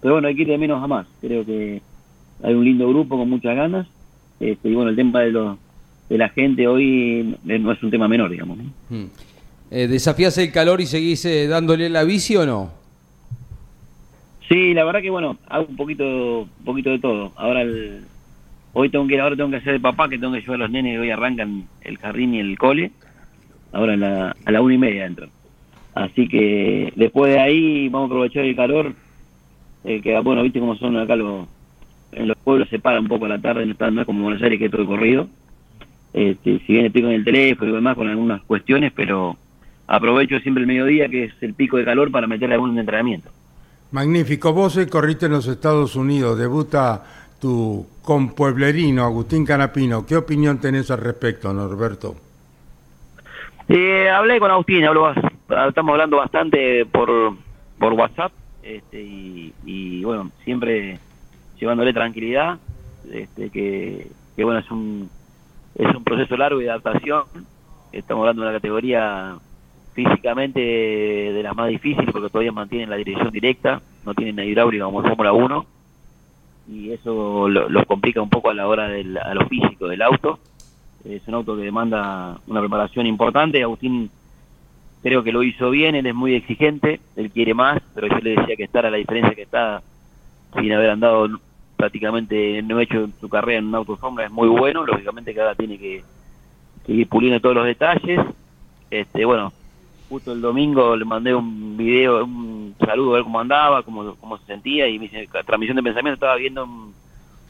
pero 0.00 0.14
bueno 0.14 0.28
hay 0.28 0.34
que 0.34 0.42
ir 0.42 0.48
de 0.48 0.58
menos 0.58 0.82
a 0.82 0.86
más 0.86 1.06
creo 1.20 1.44
que 1.44 1.82
hay 2.42 2.54
un 2.54 2.64
lindo 2.64 2.88
grupo 2.88 3.16
con 3.16 3.28
muchas 3.28 3.56
ganas 3.56 3.86
este, 4.40 4.68
y 4.68 4.74
bueno 4.74 4.90
el 4.90 4.96
tema 4.96 5.20
de 5.20 5.32
los 5.32 5.58
de 6.08 6.18
la 6.18 6.28
gente 6.30 6.66
hoy 6.66 7.36
no 7.44 7.72
es 7.72 7.82
un 7.82 7.90
tema 7.90 8.08
menor, 8.08 8.30
digamos. 8.30 8.58
¿no? 8.58 8.64
Hmm. 8.88 9.06
Eh, 9.70 9.86
¿Desafías 9.86 10.38
el 10.38 10.50
calor 10.50 10.80
y 10.80 10.86
seguís 10.86 11.24
eh, 11.26 11.46
dándole 11.46 11.90
la 11.90 12.04
bici 12.04 12.36
o 12.36 12.46
no? 12.46 12.70
Sí, 14.48 14.72
la 14.72 14.84
verdad 14.84 15.02
que 15.02 15.10
bueno, 15.10 15.36
hago 15.46 15.66
un 15.68 15.76
poquito, 15.76 16.42
un 16.42 16.64
poquito 16.64 16.90
de 16.90 16.98
todo. 16.98 17.32
Ahora 17.36 17.62
el, 17.62 18.04
hoy 18.72 18.88
tengo 18.88 19.06
que 19.06 19.14
ir, 19.14 19.20
ahora 19.20 19.36
tengo 19.36 19.50
que 19.50 19.56
hacer 19.56 19.74
de 19.74 19.80
papá, 19.80 20.08
que 20.08 20.18
tengo 20.18 20.32
que 20.32 20.40
llevar 20.40 20.56
a 20.56 20.58
los 20.60 20.70
nenes 20.70 20.94
que 20.94 21.00
hoy 21.00 21.10
arrancan 21.10 21.66
el 21.82 21.98
jardín 21.98 22.34
y 22.34 22.40
el 22.40 22.56
cole. 22.56 22.90
Ahora 23.72 23.92
a 23.92 23.96
la, 23.96 24.36
a 24.46 24.50
la 24.50 24.62
una 24.62 24.74
y 24.74 24.78
media 24.78 25.04
entro. 25.04 25.28
Así 25.94 26.26
que 26.28 26.92
después 26.96 27.32
de 27.32 27.40
ahí 27.40 27.88
vamos 27.90 28.08
a 28.08 28.12
aprovechar 28.12 28.44
el 28.46 28.56
calor. 28.56 28.94
Eh, 29.84 30.00
que 30.02 30.18
bueno, 30.20 30.42
viste 30.42 30.60
cómo 30.60 30.76
son 30.76 30.96
acá 30.96 31.16
los, 31.16 31.46
en 32.12 32.28
los 32.28 32.36
pueblos 32.38 32.68
se 32.68 32.78
para 32.78 33.00
un 33.00 33.08
poco 33.08 33.26
a 33.26 33.28
la 33.28 33.40
tarde, 33.40 33.64
no, 33.64 33.72
está, 33.72 33.90
no 33.90 34.00
es 34.00 34.06
como 34.06 34.24
Buenos 34.24 34.42
Aires 34.42 34.58
que 34.58 34.66
es 34.66 34.70
todo 34.70 34.86
corrido. 34.86 35.28
Este, 36.12 36.58
si 36.60 36.72
bien 36.72 36.86
estoy 36.86 37.02
con 37.02 37.12
el 37.12 37.24
teléfono 37.24 37.70
y 37.70 37.74
demás 37.74 37.96
con 37.96 38.08
algunas 38.08 38.42
cuestiones, 38.42 38.92
pero 38.94 39.36
aprovecho 39.86 40.38
siempre 40.40 40.62
el 40.62 40.66
mediodía, 40.66 41.08
que 41.08 41.24
es 41.24 41.42
el 41.42 41.54
pico 41.54 41.76
de 41.76 41.84
calor, 41.84 42.10
para 42.10 42.26
meterle 42.26 42.54
algún 42.54 42.78
entrenamiento. 42.78 43.30
Magnífico. 43.90 44.52
Vos 44.52 44.76
hoy 44.76 44.86
corriste 44.86 45.26
en 45.26 45.32
los 45.32 45.46
Estados 45.46 45.96
Unidos, 45.96 46.38
debuta 46.38 47.04
tu 47.40 47.86
compueblerino 48.02 49.04
Agustín 49.04 49.44
Canapino. 49.44 50.04
¿Qué 50.04 50.16
opinión 50.16 50.58
tenés 50.58 50.90
al 50.90 50.98
respecto, 50.98 51.52
Norberto? 51.52 52.16
Eh, 53.68 54.08
hablé 54.08 54.40
con 54.40 54.50
Agustín, 54.50 54.84
hablo, 54.84 55.12
estamos 55.68 55.92
hablando 55.92 56.16
bastante 56.16 56.86
por, 56.86 57.34
por 57.78 57.92
WhatsApp 57.92 58.32
este, 58.68 59.00
y, 59.64 60.04
bueno, 60.04 60.30
siempre 60.44 60.98
llevándole 61.58 61.92
tranquilidad, 61.92 62.58
este, 63.10 63.50
que, 63.50 64.08
bueno, 64.36 64.58
es 64.58 64.70
un 64.70 65.10
es 65.74 65.94
un 65.94 66.02
proceso 66.02 66.36
largo 66.36 66.58
de 66.58 66.70
adaptación. 66.70 67.24
Estamos 67.92 68.22
hablando 68.22 68.42
de 68.42 68.48
una 68.48 68.56
categoría 68.58 69.36
físicamente 69.94 70.60
de 70.60 71.42
las 71.42 71.56
más 71.56 71.68
difíciles 71.68 72.10
porque 72.12 72.28
todavía 72.28 72.52
mantienen 72.52 72.90
la 72.90 72.96
dirección 72.96 73.30
directa, 73.30 73.80
no 74.04 74.14
tienen 74.14 74.36
la 74.36 74.44
hidráulica 74.44 74.84
como 74.84 75.02
Fórmula 75.02 75.32
1 75.32 75.66
y 76.70 76.90
eso 76.90 77.48
los 77.48 77.70
lo 77.70 77.84
complica 77.86 78.20
un 78.20 78.28
poco 78.28 78.50
a 78.50 78.54
la 78.54 78.68
hora 78.68 78.88
del, 78.88 79.16
a 79.16 79.34
lo 79.34 79.48
físico 79.48 79.88
del 79.88 80.02
auto. 80.02 80.38
Es 81.04 81.26
un 81.26 81.34
auto 81.34 81.56
que 81.56 81.62
demanda 81.62 82.38
una 82.48 82.60
preparación 82.60 83.06
importante. 83.06 83.62
Agustín 83.62 84.10
creo 85.02 85.22
que 85.22 85.32
lo 85.32 85.42
hizo 85.42 85.70
bien, 85.70 85.94
él 85.94 86.06
es 86.06 86.14
muy 86.14 86.34
exigente, 86.34 87.00
él 87.16 87.30
quiere 87.30 87.54
más, 87.54 87.80
pero 87.94 88.08
yo 88.08 88.18
le 88.18 88.36
decía 88.36 88.56
que 88.56 88.64
estar 88.64 88.84
a 88.86 88.90
la 88.90 88.96
diferencia 88.96 89.34
que 89.34 89.42
está 89.42 89.82
sin 90.58 90.72
haber 90.72 90.90
andado 90.90 91.28
prácticamente 91.76 92.60
no 92.62 92.78
ha 92.78 92.82
hecho 92.82 93.08
su 93.20 93.28
carrera 93.28 93.60
en 93.60 93.66
un 93.66 93.74
auto 93.76 93.96
sombra 93.96 94.24
es 94.24 94.32
muy 94.32 94.48
bueno, 94.48 94.84
lógicamente 94.84 95.32
que 95.32 95.40
ahora 95.40 95.54
tiene 95.54 95.78
que, 95.78 96.02
que, 96.84 96.92
ir 96.92 97.08
puliendo 97.08 97.40
todos 97.40 97.54
los 97.54 97.66
detalles. 97.66 98.20
Este, 98.90 99.24
bueno, 99.24 99.52
justo 100.08 100.32
el 100.32 100.40
domingo 100.40 100.96
le 100.96 101.04
mandé 101.04 101.34
un 101.34 101.76
video, 101.76 102.24
un 102.24 102.74
saludo 102.84 103.12
a 103.12 103.14
ver 103.14 103.22
cómo 103.22 103.38
andaba, 103.38 103.84
cómo, 103.84 104.16
cómo 104.16 104.38
se 104.38 104.46
sentía 104.46 104.88
y 104.88 104.98
mi 104.98 105.08
transmisión 105.08 105.76
de 105.76 105.82
pensamiento 105.82 106.14
estaba 106.14 106.34
viendo 106.34 106.64
un, 106.64 106.92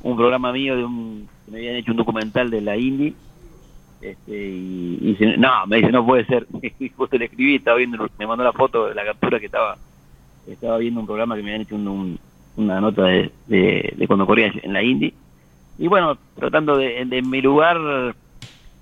un 0.02 0.16
programa 0.16 0.52
mío 0.52 0.76
de 0.76 0.84
un 0.84 1.28
me 1.46 1.58
habían 1.58 1.76
hecho 1.76 1.92
un 1.92 1.96
documental 1.96 2.50
de 2.50 2.60
la 2.60 2.76
Indy 2.76 3.14
este, 4.00 4.32
y, 4.32 5.16
y 5.20 5.36
no, 5.38 5.66
me 5.66 5.78
dice, 5.78 5.92
no 5.92 6.06
puede 6.06 6.24
ser. 6.26 6.46
Justo 6.96 7.18
le 7.18 7.26
escribí, 7.26 7.56
estaba 7.56 7.78
viendo, 7.78 8.08
me 8.18 8.26
mandó 8.26 8.44
la 8.44 8.52
foto 8.52 8.86
de 8.86 8.94
la 8.94 9.04
captura 9.04 9.38
que 9.40 9.46
estaba 9.46 9.76
estaba 10.46 10.78
viendo 10.78 11.00
un 11.00 11.06
programa 11.06 11.36
que 11.36 11.42
me 11.42 11.50
habían 11.50 11.62
hecho 11.62 11.74
un, 11.74 11.88
un 11.88 12.18
una 12.58 12.80
nota 12.80 13.04
de, 13.04 13.30
de, 13.46 13.94
de, 13.96 14.06
cuando 14.06 14.26
corría 14.26 14.52
en 14.62 14.72
la 14.72 14.82
Indy. 14.82 15.14
Y 15.78 15.86
bueno, 15.86 16.18
tratando 16.34 16.76
de, 16.76 17.04
de 17.04 17.22
mi 17.22 17.40
lugar 17.40 18.14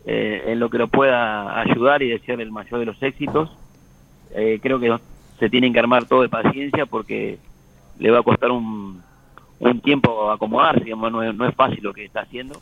eh, 0.06 0.44
en 0.46 0.58
lo 0.58 0.70
que 0.70 0.78
lo 0.78 0.88
pueda 0.88 1.60
ayudar 1.60 2.02
y 2.02 2.08
desear 2.08 2.40
el 2.40 2.50
mayor 2.50 2.80
de 2.80 2.86
los 2.86 3.02
éxitos. 3.02 3.50
Eh, 4.34 4.58
creo 4.62 4.80
que 4.80 4.96
se 5.38 5.50
tienen 5.50 5.72
que 5.72 5.78
armar 5.78 6.06
todo 6.06 6.22
de 6.22 6.30
paciencia 6.30 6.86
porque 6.86 7.38
le 7.98 8.10
va 8.10 8.20
a 8.20 8.22
costar 8.22 8.50
un, 8.50 9.02
un 9.58 9.80
tiempo 9.80 10.30
acomodarse, 10.30 10.84
digamos, 10.84 11.12
no 11.12 11.22
es, 11.22 11.34
no 11.34 11.46
es 11.46 11.54
fácil 11.54 11.80
lo 11.82 11.92
que 11.92 12.06
está 12.06 12.20
haciendo. 12.20 12.58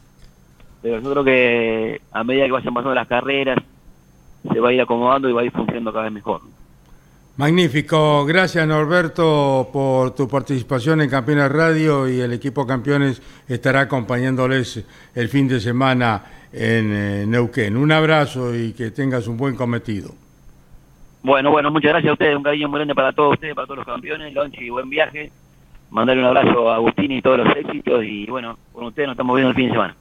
Pero 0.84 1.00
yo 1.00 1.10
creo 1.12 1.24
que 1.24 2.00
a 2.12 2.22
medida 2.24 2.44
que 2.44 2.52
vayan 2.52 2.74
pasando 2.74 2.94
las 2.94 3.08
carreras, 3.08 3.56
se 4.52 4.60
va 4.60 4.68
a 4.68 4.72
ir 4.74 4.82
acomodando 4.82 5.30
y 5.30 5.32
va 5.32 5.40
a 5.40 5.44
ir 5.44 5.50
funcionando 5.50 5.90
cada 5.90 6.04
vez 6.04 6.12
mejor. 6.12 6.42
Magnífico, 7.38 8.26
gracias 8.26 8.68
Norberto 8.68 9.70
por 9.72 10.14
tu 10.14 10.28
participación 10.28 11.00
en 11.00 11.08
Campeones 11.08 11.50
Radio 11.50 12.06
y 12.06 12.20
el 12.20 12.34
equipo 12.34 12.66
Campeones 12.66 13.22
estará 13.48 13.80
acompañándoles 13.80 14.86
el 15.14 15.30
fin 15.30 15.48
de 15.48 15.58
semana 15.58 16.22
en 16.52 16.92
eh, 16.92 17.24
Neuquén. 17.26 17.78
Un 17.78 17.90
abrazo 17.90 18.54
y 18.54 18.74
que 18.74 18.90
tengas 18.90 19.26
un 19.26 19.38
buen 19.38 19.56
cometido. 19.56 20.10
Bueno, 21.22 21.50
bueno, 21.50 21.70
muchas 21.70 21.92
gracias 21.92 22.10
a 22.10 22.12
ustedes, 22.12 22.36
un 22.36 22.42
cariño 22.42 22.68
muy 22.68 22.80
grande 22.80 22.94
para 22.94 23.14
todos 23.14 23.32
ustedes, 23.32 23.54
para 23.54 23.66
todos 23.66 23.78
los 23.78 23.86
campeones, 23.86 24.34
Lonchi, 24.34 24.68
buen 24.68 24.90
viaje. 24.90 25.32
Mandarle 25.88 26.20
un 26.20 26.28
abrazo 26.28 26.70
a 26.70 26.74
Agustín 26.74 27.10
y 27.10 27.22
todos 27.22 27.38
los 27.38 27.56
éxitos 27.56 28.04
y 28.04 28.26
bueno, 28.26 28.58
con 28.74 28.84
ustedes 28.84 29.06
nos 29.06 29.14
estamos 29.14 29.34
viendo 29.34 29.48
el 29.48 29.56
fin 29.56 29.68
de 29.68 29.72
semana. 29.72 29.96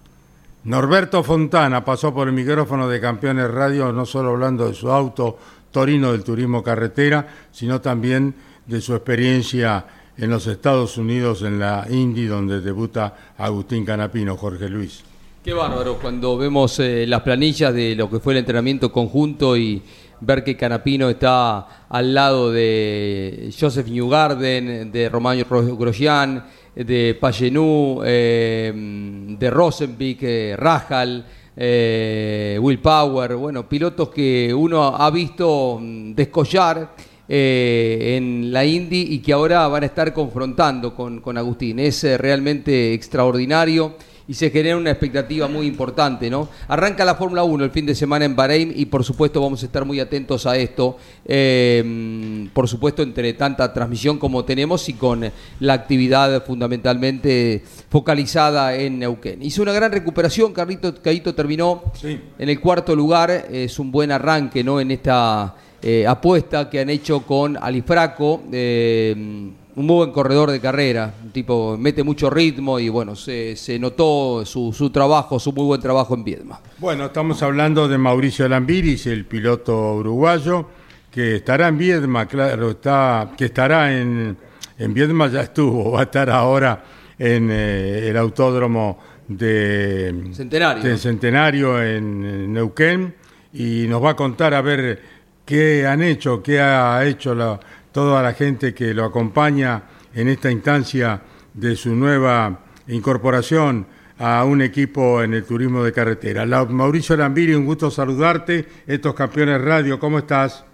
Norberto 0.65 1.23
Fontana 1.23 1.83
pasó 1.83 2.13
por 2.13 2.29
el 2.29 2.33
micrófono 2.33 2.87
de 2.87 3.01
Campeones 3.01 3.51
Radio, 3.51 3.91
no 3.91 4.05
solo 4.05 4.29
hablando 4.29 4.67
de 4.67 4.73
su 4.73 4.89
auto 4.89 5.37
Torino 5.71 6.13
del 6.13 6.23
Turismo 6.23 6.63
Carretera, 6.63 7.27
sino 7.51 7.81
también 7.81 8.33
de 8.65 8.79
su 8.79 8.95
experiencia 8.95 9.85
en 10.17 10.29
los 10.29 10.47
Estados 10.47 10.97
Unidos, 10.97 11.41
en 11.41 11.59
la 11.59 11.85
Indy, 11.89 12.27
donde 12.27 12.61
debuta 12.61 13.33
Agustín 13.37 13.83
Canapino, 13.83 14.37
Jorge 14.37 14.69
Luis. 14.69 15.03
Qué 15.43 15.51
bárbaro 15.51 15.97
cuando 15.99 16.37
vemos 16.37 16.79
eh, 16.79 17.05
las 17.07 17.23
planillas 17.23 17.73
de 17.73 17.95
lo 17.95 18.09
que 18.09 18.19
fue 18.19 18.31
el 18.31 18.39
entrenamiento 18.39 18.89
conjunto 18.89 19.57
y 19.57 19.81
ver 20.21 20.45
que 20.45 20.55
Canapino 20.55 21.09
está 21.09 21.87
al 21.89 22.13
lado 22.13 22.53
de 22.53 23.53
Joseph 23.59 23.87
Newgarden, 23.89 24.93
de 24.93 25.09
Romano 25.09 25.43
Grosjean, 25.77 26.45
de 26.75 27.17
Pagenú, 27.19 28.01
eh, 28.03 28.71
de 28.73 29.49
Rosenvik, 29.49 30.19
eh, 30.23 30.55
Rajal 30.57 31.25
eh, 31.55 32.57
Will 32.59 32.79
Power, 32.79 33.35
bueno, 33.35 33.67
pilotos 33.69 34.09
que 34.09 34.53
uno 34.53 34.83
ha 34.83 35.09
visto 35.11 35.79
mm, 35.79 36.13
descollar 36.13 36.95
en 37.25 38.51
la 38.51 38.65
Indy 38.65 39.07
y 39.11 39.19
que 39.19 39.33
ahora 39.33 39.67
van 39.67 39.83
a 39.83 39.85
estar 39.85 40.13
confrontando 40.13 40.93
con, 40.93 41.21
con 41.21 41.37
Agustín. 41.37 41.79
Es 41.79 42.03
realmente 42.19 42.93
extraordinario 42.93 43.95
y 44.27 44.33
se 44.33 44.49
genera 44.49 44.77
una 44.77 44.91
expectativa 44.91 45.47
muy 45.47 45.67
importante, 45.67 46.29
¿no? 46.29 46.47
Arranca 46.67 47.05
la 47.05 47.15
Fórmula 47.15 47.43
1 47.43 47.63
el 47.63 47.71
fin 47.71 47.85
de 47.85 47.95
semana 47.95 48.25
en 48.25 48.35
Bahrein 48.35 48.73
y 48.75 48.85
por 48.85 49.03
supuesto 49.03 49.41
vamos 49.41 49.63
a 49.63 49.65
estar 49.65 49.85
muy 49.85 49.99
atentos 49.99 50.45
a 50.45 50.55
esto, 50.57 50.97
eh, 51.25 52.49
por 52.53 52.67
supuesto 52.67 53.03
entre 53.03 53.33
tanta 53.33 53.73
transmisión 53.73 54.17
como 54.17 54.45
tenemos 54.45 54.87
y 54.89 54.93
con 54.93 55.29
la 55.59 55.73
actividad 55.73 56.43
fundamentalmente 56.45 57.63
focalizada 57.89 58.75
en 58.75 58.99
Neuquén. 58.99 59.41
Hizo 59.41 59.61
una 59.61 59.73
gran 59.73 59.91
recuperación, 59.91 60.53
Carlito 60.53 60.93
Caito 61.01 61.35
terminó 61.35 61.83
en 62.03 62.49
el 62.49 62.59
cuarto 62.59 62.95
lugar, 62.95 63.47
es 63.51 63.79
un 63.79 63.91
buen 63.91 64.11
arranque, 64.11 64.63
¿no? 64.63 64.79
En 64.79 64.91
esta 64.91 65.55
eh, 65.81 66.07
apuesta 66.07 66.69
que 66.69 66.79
han 66.79 66.89
hecho 66.89 67.21
con 67.21 67.57
Alifraco. 67.57 68.43
Eh, 68.51 69.51
un 69.75 69.87
muy 69.87 69.95
buen 69.97 70.11
corredor 70.11 70.51
de 70.51 70.59
carrera, 70.59 71.13
un 71.23 71.31
tipo 71.31 71.77
mete 71.77 72.03
mucho 72.03 72.29
ritmo 72.29 72.79
y 72.79 72.89
bueno, 72.89 73.15
se, 73.15 73.55
se 73.55 73.79
notó 73.79 74.45
su, 74.45 74.71
su, 74.71 74.89
trabajo, 74.91 75.39
su 75.39 75.51
muy 75.51 75.65
buen 75.65 75.81
trabajo 75.81 76.13
en 76.13 76.23
Viedma. 76.23 76.59
Bueno, 76.77 77.05
estamos 77.05 77.41
hablando 77.41 77.87
de 77.87 77.97
Mauricio 77.97 78.47
Lambiris, 78.47 79.07
el 79.07 79.25
piloto 79.25 79.95
uruguayo, 79.95 80.67
que 81.09 81.37
estará 81.37 81.67
en 81.69 81.77
Viedma, 81.77 82.27
claro, 82.27 82.71
está, 82.71 83.31
que 83.35 83.45
estará 83.45 83.99
en, 83.99 84.37
en 84.77 84.93
Viedma, 84.93 85.27
ya 85.27 85.41
estuvo, 85.41 85.91
va 85.93 86.01
a 86.01 86.03
estar 86.03 86.29
ahora 86.29 86.83
en 87.17 87.49
eh, 87.51 88.09
el 88.09 88.17
autódromo 88.17 88.99
de 89.27 90.31
Centenario, 90.33 90.83
de 90.83 90.97
Centenario 90.97 91.81
en 91.81 92.53
Neuquén 92.53 93.15
y 93.53 93.87
nos 93.87 94.03
va 94.03 94.11
a 94.11 94.15
contar 94.15 94.53
a 94.53 94.61
ver 94.61 95.01
qué 95.45 95.87
han 95.87 96.01
hecho, 96.01 96.43
qué 96.43 96.59
ha 96.59 97.05
hecho 97.05 97.33
la 97.33 97.59
toda 97.93 98.21
la 98.21 98.33
gente 98.33 98.73
que 98.73 98.93
lo 98.93 99.05
acompaña 99.05 99.83
en 100.13 100.27
esta 100.27 100.51
instancia 100.51 101.21
de 101.53 101.75
su 101.75 101.95
nueva 101.95 102.59
incorporación 102.87 103.85
a 104.17 104.43
un 104.43 104.61
equipo 104.61 105.23
en 105.23 105.33
el 105.33 105.45
turismo 105.45 105.83
de 105.83 105.93
carretera. 105.93 106.45
La, 106.45 106.65
Mauricio 106.65 107.15
Lambiri, 107.15 107.53
un 107.53 107.65
gusto 107.65 107.89
saludarte. 107.89 108.65
Estos 108.87 109.13
campeones 109.13 109.61
radio, 109.61 109.99
¿cómo 109.99 110.17
estás? 110.17 110.65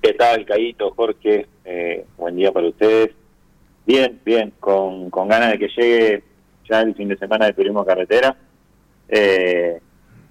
¿Qué 0.00 0.14
tal, 0.14 0.44
Caíto, 0.46 0.92
Jorge? 0.92 1.46
Eh, 1.64 2.04
buen 2.16 2.36
día 2.36 2.52
para 2.52 2.68
ustedes. 2.68 3.10
Bien, 3.86 4.20
bien, 4.24 4.52
con, 4.60 5.10
con 5.10 5.28
ganas 5.28 5.52
de 5.52 5.58
que 5.58 5.68
llegue 5.68 6.22
ya 6.68 6.80
el 6.80 6.94
fin 6.94 7.08
de 7.08 7.16
semana 7.16 7.46
de 7.46 7.52
turismo 7.54 7.80
de 7.80 7.86
carretera. 7.86 8.36
Eh, 9.08 9.80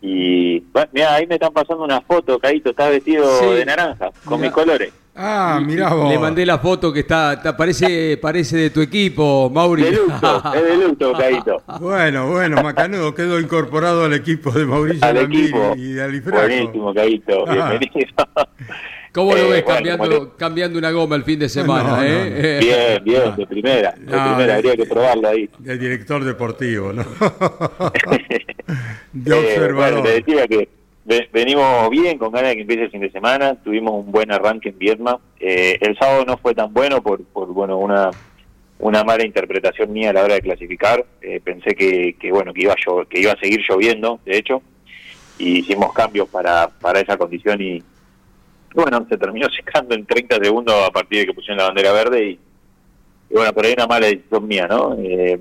y 0.01 0.59
bueno, 0.59 0.89
mira, 0.91 1.15
ahí 1.15 1.27
me 1.27 1.35
están 1.35 1.53
pasando 1.53 1.83
una 1.83 2.01
foto, 2.01 2.39
Caíto, 2.39 2.71
estás 2.71 2.89
vestido 2.89 3.25
sí. 3.39 3.45
de 3.53 3.65
naranja, 3.65 4.11
con 4.25 4.41
mis 4.41 4.51
colores. 4.51 5.02
Ah, 5.15 5.61
mirá 5.63 5.93
vos. 5.93 6.09
Le 6.09 6.17
mandé 6.17 6.43
la 6.45 6.57
foto 6.57 6.91
que 6.91 7.01
está, 7.01 7.33
está 7.33 7.55
parece, 7.55 8.17
parece 8.17 8.57
de 8.57 8.69
tu 8.71 8.81
equipo, 8.81 9.49
Mauri. 9.53 9.83
De 9.83 9.91
luto, 9.91 10.43
es 10.55 10.63
de 10.63 10.77
luto, 10.87 11.13
Caíto. 11.13 11.61
Bueno, 11.79 12.31
bueno, 12.31 12.63
Macanudo 12.63 13.13
quedó 13.13 13.39
incorporado 13.39 14.05
al 14.05 14.13
equipo 14.13 14.51
de 14.51 14.65
Mauricio 14.65 15.05
Al 15.05 15.17
equipo. 15.17 15.73
y 15.75 15.93
de 15.93 16.03
Alifraco. 16.03 16.37
Buenísimo, 16.47 16.93
Caíto, 16.93 17.45
Ah. 17.47 17.77
bienvenido. 17.79 18.13
¿Cómo 19.13 19.33
lo 19.35 19.41
Eh, 19.41 19.49
ves 19.51 19.63
cambiando, 19.63 20.05
bueno. 20.09 20.31
cambiando 20.35 20.79
una 20.79 20.89
goma 20.89 21.15
el 21.15 21.23
fin 21.23 21.37
de 21.37 21.47
semana? 21.47 21.83
No, 21.91 21.97
no, 21.97 22.03
eh? 22.03 22.57
Bien, 22.59 23.03
bien, 23.03 23.35
de 23.35 23.45
primera, 23.45 23.91
de 23.95 24.05
No, 24.05 24.23
primera, 24.23 24.45
de- 24.45 24.53
habría 24.53 24.75
que 24.75 24.85
probarlo 24.87 25.27
ahí. 25.29 25.47
El 25.63 25.79
director 25.79 26.23
deportivo, 26.23 26.91
¿no? 26.91 27.03
de 29.13 29.35
Eh, 29.35 29.39
observador. 29.39 29.75
bueno, 29.75 30.01
te 30.01 30.09
decía 30.13 30.47
que 30.47 30.67
venimos 31.05 31.89
bien, 31.89 32.17
con 32.17 32.31
ganas 32.31 32.49
de 32.51 32.55
que 32.55 32.61
empiece 32.61 32.83
el 32.83 32.91
fin 32.91 33.01
de 33.01 33.11
semana. 33.11 33.55
Tuvimos 33.55 33.93
un 34.05 34.11
buen 34.11 34.31
arranque 34.31 34.69
en 34.69 34.77
Vietnam. 34.79 35.17
Eh, 35.39 35.77
el 35.81 35.97
sábado 35.97 36.23
no 36.25 36.37
fue 36.37 36.53
tan 36.55 36.73
bueno 36.73 37.01
por, 37.01 37.23
por 37.25 37.47
bueno, 37.47 37.77
una 37.77 38.09
una 38.79 39.03
mala 39.05 39.23
interpretación 39.25 39.93
mía 39.93 40.09
a 40.09 40.13
la 40.13 40.23
hora 40.23 40.33
de 40.33 40.41
clasificar. 40.41 41.05
Eh, 41.21 41.39
pensé 41.41 41.73
que, 41.75 42.15
que 42.19 42.31
bueno 42.31 42.53
que 42.53 42.63
iba 42.63 42.73
a 42.73 42.75
llo- 42.75 43.07
que 43.07 43.21
iba 43.21 43.31
a 43.31 43.37
seguir 43.39 43.61
lloviendo, 43.67 44.19
de 44.25 44.37
hecho, 44.37 44.61
y 45.37 45.59
hicimos 45.59 45.93
cambios 45.93 46.27
para, 46.27 46.67
para 46.67 46.99
esa 46.99 47.15
condición 47.17 47.61
y 47.61 47.81
bueno, 48.75 49.05
se 49.07 49.17
terminó 49.17 49.47
secando 49.55 49.95
en 49.95 50.05
30 50.05 50.37
segundos 50.41 50.75
a 50.85 50.91
partir 50.91 51.19
de 51.19 51.25
que 51.27 51.33
pusieron 51.33 51.59
la 51.59 51.65
bandera 51.65 51.93
verde 51.93 52.25
y, 52.25 52.31
y 53.29 53.33
bueno, 53.33 53.53
por 53.53 53.65
ahí 53.65 53.73
una 53.73 53.87
mala 53.87 54.07
decisión 54.07 54.47
mía, 54.47 54.67
¿no? 54.67 54.97
Eh, 54.99 55.39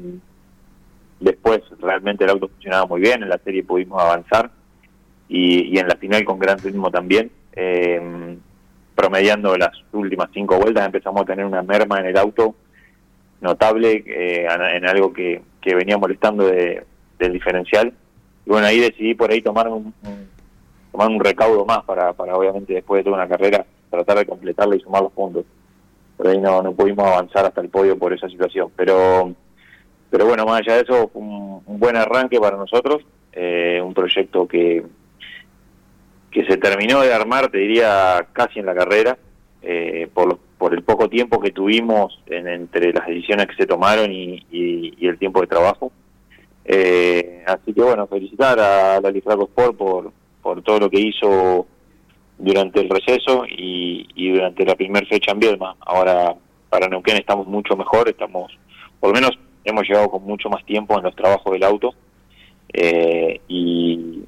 después 1.19 1.63
realmente 1.81 2.23
el 2.25 2.31
auto 2.31 2.49
funcionaba 2.49 2.87
muy 2.87 3.01
bien, 3.01 3.23
en 3.25 3.29
la 3.29 3.39
serie 3.39 3.65
pudimos 3.65 4.01
avanzar 4.01 4.51
y, 5.35 5.75
y 5.75 5.79
en 5.79 5.89
la 5.89 5.97
final 5.97 6.25
con 6.25 6.39
gran 6.39 6.59
ritmo 6.59 6.91
también. 6.91 7.31
Eh, 7.55 8.37
promediando 8.95 9.57
las 9.57 9.73
últimas 9.93 10.29
cinco 10.35 10.59
vueltas 10.59 10.85
empezamos 10.85 11.23
a 11.23 11.25
tener 11.25 11.45
una 11.47 11.63
merma 11.63 11.99
en 12.01 12.07
el 12.07 12.17
auto 12.19 12.55
notable 13.41 14.05
eh, 14.07 14.47
en, 14.47 14.87
algo 14.87 15.13
que, 15.13 15.41
que 15.61 15.75
venía 15.75 15.97
molestando 15.99 16.47
de- 16.47 16.85
del 17.19 17.33
diferencial. 17.33 17.93
Y 18.45 18.51
bueno, 18.51 18.67
ahí 18.67 18.79
decidí 18.81 19.15
por 19.15 19.31
ahí 19.31 19.41
tomar 19.41 19.69
un, 19.69 19.95
tomar 20.93 21.09
un 21.09 21.21
recaudo 21.21 21.65
más 21.65 21.83
para, 21.85 22.13
para 22.13 22.37
obviamente 22.37 22.75
después 22.75 23.01
de 23.01 23.05
toda 23.05 23.17
una 23.17 23.29
carrera 23.29 23.65
tratar 23.91 24.19
de 24.19 24.27
completarla 24.27 24.77
y 24.77 24.81
sumar 24.81 25.03
los 25.03 25.13
puntos. 25.13 25.45
Por 26.17 26.29
ahí 26.29 26.39
no, 26.39 26.63
no 26.63 26.73
pudimos 26.73 27.07
avanzar 27.07 27.47
hasta 27.47 27.61
el 27.63 27.69
podio 27.71 27.99
por 27.99 28.13
esa 28.13 28.29
situación. 28.29 28.71
Pero 28.77 29.33
pero 30.11 30.27
bueno, 30.27 30.45
más 30.45 30.61
allá 30.61 30.75
de 30.77 30.83
eso, 30.83 31.11
un, 31.15 31.63
un 31.65 31.79
buen 31.81 31.97
arranque 31.97 32.39
para 32.39 32.59
nosotros, 32.59 33.03
eh, 33.33 33.81
un 33.83 33.95
proyecto 33.95 34.47
que, 34.47 34.85
que 36.33 36.45
se 36.47 36.57
terminó 36.57 37.03
de 37.03 37.13
armar, 37.13 37.51
te 37.51 37.59
diría, 37.59 38.27
casi 38.33 38.59
en 38.59 38.67
la 38.67 38.75
carrera, 38.75 39.19
eh, 39.63 40.09
por, 40.13 40.39
el 40.73 40.83
poco 40.83 41.09
tiempo 41.09 41.41
que 41.41 41.51
tuvimos 41.51 42.21
en- 42.27 42.49
entre 42.49 42.93
las 42.93 43.07
decisiones 43.07 43.47
que 43.49 43.57
se 43.57 43.67
tomaron 43.67 44.11
y, 44.11 44.45
el 45.01 45.19
tiempo 45.19 45.41
de 45.41 45.47
trabajo. 45.47 45.93
Eh, 46.65 47.43
así 47.47 47.73
que 47.75 47.83
bueno, 47.83 48.07
felicitar 48.07 48.59
a 48.59 49.01
la 49.01 49.11
Lifraco 49.11 49.45
Sport 49.45 49.77
por, 49.77 50.13
por 50.41 50.63
todo 50.63 50.79
lo 50.81 50.91
que 50.91 51.01
hizo 51.01 51.67
durante 52.39 52.81
el 52.81 52.89
receso 52.89 53.45
y, 53.47 54.09
y 54.15 54.33
durante 54.33 54.65
la 54.65 54.75
primera 54.77 55.07
fecha 55.07 55.33
en 55.33 55.41
Viedma. 55.41 55.77
Ahora 55.81 56.35
para 56.71 56.89
Neuquén 56.89 57.17
estamos 57.17 57.47
mucho 57.47 57.77
mejor, 57.77 58.09
estamos, 58.09 58.57
por 58.99 59.11
lo 59.11 59.15
menos 59.15 59.39
hemos 59.65 59.87
llegado 59.87 60.09
con 60.09 60.23
mucho 60.23 60.49
más 60.49 60.65
tiempo 60.65 60.97
en 60.97 61.05
los 61.05 61.15
trabajos 61.15 61.53
del 61.53 61.65
auto 61.65 61.95
eh, 62.73 63.41
y, 63.49 64.23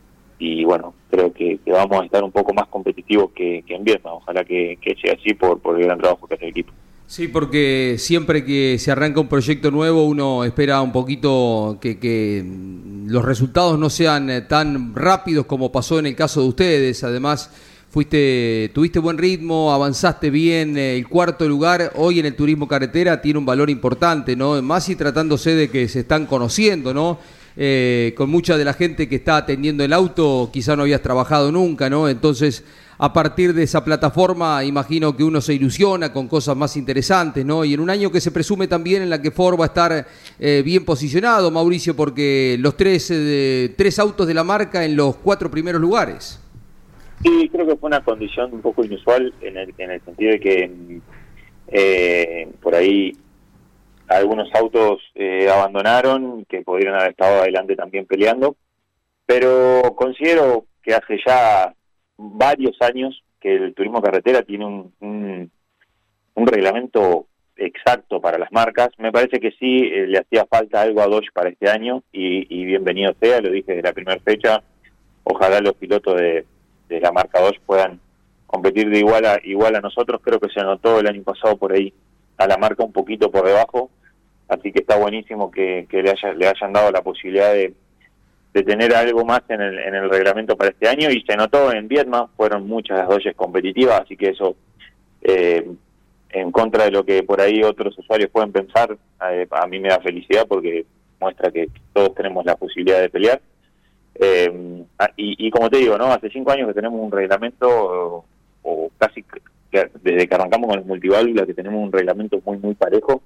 y 0.45 0.63
bueno, 0.63 0.93
creo 1.11 1.33
que, 1.33 1.59
vamos 1.67 2.03
a 2.03 2.05
estar 2.05 2.23
un 2.23 2.31
poco 2.31 2.53
más 2.53 2.69
competitivos 2.69 3.31
que, 3.35 3.65
en 3.67 3.83
Vietnam. 3.83 4.15
Ojalá 4.17 4.45
que, 4.45 4.79
sea 5.01 5.15
así 5.15 5.33
por, 5.33 5.59
el 5.79 5.85
gran 5.85 5.99
trabajo 5.99 6.27
que 6.27 6.35
hace 6.35 6.45
el 6.45 6.51
equipo. 6.51 6.73
Sí, 7.07 7.29
porque 7.29 7.97
siempre 7.99 8.45
que 8.45 8.79
se 8.79 8.91
arranca 8.91 9.21
un 9.21 9.29
proyecto 9.29 9.71
nuevo 9.71 10.05
uno 10.05 10.45
espera 10.45 10.83
un 10.83 10.93
poquito 10.93 11.79
que, 11.81 11.99
que 11.99 12.45
los 13.07 13.25
resultados 13.25 13.79
no 13.79 13.89
sean 13.89 14.29
eh, 14.29 14.43
tan 14.43 14.95
rápidos 14.95 15.47
como 15.47 15.73
pasó 15.73 15.99
en 15.99 16.07
el 16.07 16.17
caso 16.17 16.43
de 16.43 16.49
ustedes. 16.49 17.05
Además, 17.05 17.51
fuiste, 17.89 18.71
tuviste 18.75 18.99
buen 18.99 19.17
ritmo, 19.17 19.73
avanzaste 19.73 20.29
bien. 20.29 20.77
eh, 20.77 20.97
El 20.97 21.09
cuarto 21.09 21.49
lugar 21.49 21.93
hoy 21.97 22.21
en 22.21 22.27
el 22.27 22.37
turismo 22.37 22.69
carretera 22.69 23.23
tiene 23.23 23.39
un 23.39 23.47
valor 23.47 23.71
importante, 23.71 24.37
¿no? 24.37 24.61
Más 24.61 24.91
y 24.91 24.97
tratándose 24.97 25.55
de 25.55 25.71
que 25.71 25.89
se 25.89 26.01
están 26.01 26.27
conociendo, 26.27 26.93
¿no? 26.93 27.19
Eh, 27.57 28.15
con 28.17 28.31
mucha 28.31 28.57
de 28.57 28.65
la 28.65 28.75
gente 28.75 29.09
que 29.09 29.17
está 29.17 29.37
atendiendo 29.37 29.85
el 29.85 29.93
auto, 29.93 30.51
quizá 30.53 30.77
no 30.77 30.83
habías 30.83 31.03
trabajado 31.03 31.53
nunca, 31.53 31.89
¿no? 31.89 32.09
Entonces, 32.09 32.65
a 32.99 33.13
partir 33.13 33.55
de 33.55 33.65
esa 33.65 33.85
plataforma, 33.85 34.65
imagino 34.65 35.17
que 35.17 35.25
uno 35.25 35.41
se 35.41 35.55
ilusiona 35.55 36.13
con 36.13 36.29
cosas 36.29 36.57
más 36.57 36.77
interesantes, 36.77 37.45
¿no? 37.45 37.65
Y 37.65 37.75
en 37.75 37.81
un 37.81 37.91
año 37.91 38.11
que 38.11 38.21
se 38.21 38.31
presume 38.31 38.67
también 38.67 39.03
en 39.03 39.11
la 39.11 39.21
que 39.21 39.31
Ford 39.31 39.59
va 39.59 39.65
a 39.65 39.69
estar 39.69 40.07
eh, 40.39 40.63
bien 40.65 40.85
posicionado, 40.85 41.51
Mauricio, 41.51 41.97
porque 41.97 42.57
los 42.59 42.77
tres, 42.77 43.11
eh, 43.13 43.75
tres 43.77 43.99
autos 43.99 44.27
de 44.27 44.35
la 44.35 44.45
marca 44.45 44.85
en 44.85 44.97
los 44.97 45.17
cuatro 45.17 45.51
primeros 45.51 45.81
lugares. 45.81 46.41
Sí, 47.23 47.49
creo 47.51 47.67
que 47.67 47.77
fue 47.77 47.89
una 47.89 48.05
condición 48.05 48.53
un 48.53 48.61
poco 48.61 48.85
inusual 48.85 49.33
en 49.41 49.57
el, 49.57 49.75
en 49.79 49.91
el 49.93 50.01
sentido 50.03 50.33
de 50.33 50.41
que 50.41 51.01
eh, 51.69 52.49
por 52.61 52.75
ahí 52.75 53.17
algunos 54.09 54.49
autos 54.55 55.03
eh, 55.15 55.49
abandonaron 55.49 56.45
que 56.45 56.63
podrían 56.63 56.95
haber 56.95 57.11
estado 57.11 57.41
adelante 57.41 57.77
también 57.77 58.07
peleando, 58.07 58.57
pero 59.27 59.95
considero 59.97 60.67
que 60.83 60.95
hace 60.95 61.19
ya 61.27 61.75
varios 62.17 62.77
años 62.81 63.23
que 63.41 63.55
el 63.55 63.75
turismo 63.75 64.03
carretera 64.03 64.43
tiene 64.43 64.67
un, 64.67 65.51
un, 66.35 66.47
reglamento 66.47 67.27
exacto 67.57 68.21
para 68.21 68.39
las 68.39 68.53
marcas. 68.53 68.89
Me 68.99 69.13
parece 69.13 69.41
que 69.41 69.53
sí 69.53 69.85
eh, 69.85 70.07
le 70.07 70.19
hacía 70.19 70.47
falta 70.47 70.83
algo 70.83 71.01
a 71.01 71.07
Dodge 71.07 71.33
para 71.33 71.51
este 71.51 71.71
año 71.71 72.03
y, 72.13 72.47
y 72.49 72.65
bienvenido 72.65 73.15
sea, 73.21 73.41
lo 73.41 73.51
dije 73.51 73.73
desde 73.73 73.89
la 73.89 73.93
primera 73.93 74.21
fecha. 74.21 74.63
Ojalá 75.25 75.61
los 75.61 75.75
pilotos 75.75 76.17
de, 76.21 76.45
de 76.89 77.01
la 77.01 77.13
marca 77.13 77.41
Dodge 77.41 77.61
puedan 77.65 78.01
competir 78.47 78.89
de 78.91 78.99
igual 78.99 79.25
a 79.25 79.39
igual 79.43 79.75
a 79.77 79.81
nosotros. 79.81 80.21
Creo 80.23 80.41
que 80.41 80.51
se 80.51 80.63
notó 80.63 81.01
el 81.01 81.07
año 81.07 81.23
pasado 81.23 81.57
por 81.57 81.73
ahí 81.73 81.93
a 82.37 82.47
la 82.47 82.57
marca 82.57 82.85
un 82.85 82.93
poquito 82.93 83.31
por 83.31 83.47
debajo, 83.47 83.91
así 84.49 84.73
que 84.73 84.81
está 84.81 84.97
buenísimo 84.97 85.51
que, 85.51 85.87
le, 85.91 86.11
haya, 86.11 86.33
le 86.35 86.49
hayan 86.49 86.73
dado 86.73 86.91
la 86.91 87.03
posibilidad 87.03 87.53
de, 87.53 87.75
de 88.53 88.63
tener 88.63 88.95
algo 88.95 89.25
más 89.25 89.43
en 89.49 89.61
el, 89.61 89.79
en 89.79 89.95
el 89.95 90.11
reglamento 90.11 90.57
para 90.57 90.71
este 90.71 90.89
año 90.89 91.11
y 91.11 91.23
se 91.23 91.37
notó 91.37 91.73
en 91.73 91.89
Vietnam, 91.89 92.29
fueron 92.37 92.67
muchas 92.67 92.99
las 92.99 93.09
doyes 93.09 93.35
competitivas, 93.35 94.03
así 94.03 94.17
que 94.17 94.31
eso, 94.31 94.57
eh, 95.23 95.69
en 96.31 96.53
contra 96.53 96.85
de 96.85 96.91
lo 96.91 97.05
que 97.05 97.23
por 97.23 97.41
ahí 97.41 97.63
otros 97.63 97.99
usuarios 97.99 98.31
pueden 98.31 98.53
pensar, 98.53 98.97
eh, 99.31 99.47
a 99.51 99.67
mí 99.67 99.79
me 99.79 99.89
da 99.89 100.01
felicidad 100.01 100.47
porque 100.49 100.85
muestra 101.21 101.51
que 101.51 101.69
todos 101.93 102.15
tenemos 102.15 102.45
la 102.45 102.57
posibilidad 102.57 103.01
de 103.01 103.09
pelear. 103.09 103.41
Eh, 104.17 104.85
ah, 105.01 105.11
y, 105.17 105.47
y, 105.49 105.51
como 105.51 105.69
te 105.69 105.79
digo, 105.79 105.99
no 105.99 106.13
hace 106.13 106.31
cinco 106.31 106.53
años 106.53 106.69
que 106.69 106.75
tenemos 106.75 107.01
un 107.01 107.11
reglamento 107.11 108.25
o 108.63 108.91
casi 108.99 109.25
desde 110.03 110.29
que 110.29 110.35
arrancamos 110.35 110.69
con 110.69 110.79
el 110.79 110.85
multiválvula 110.85 111.47
que 111.47 111.55
tenemos 111.55 111.83
un 111.83 111.93
reglamento 111.93 112.41
muy 112.45 112.59
muy 112.59 112.75
parejo 112.75 113.23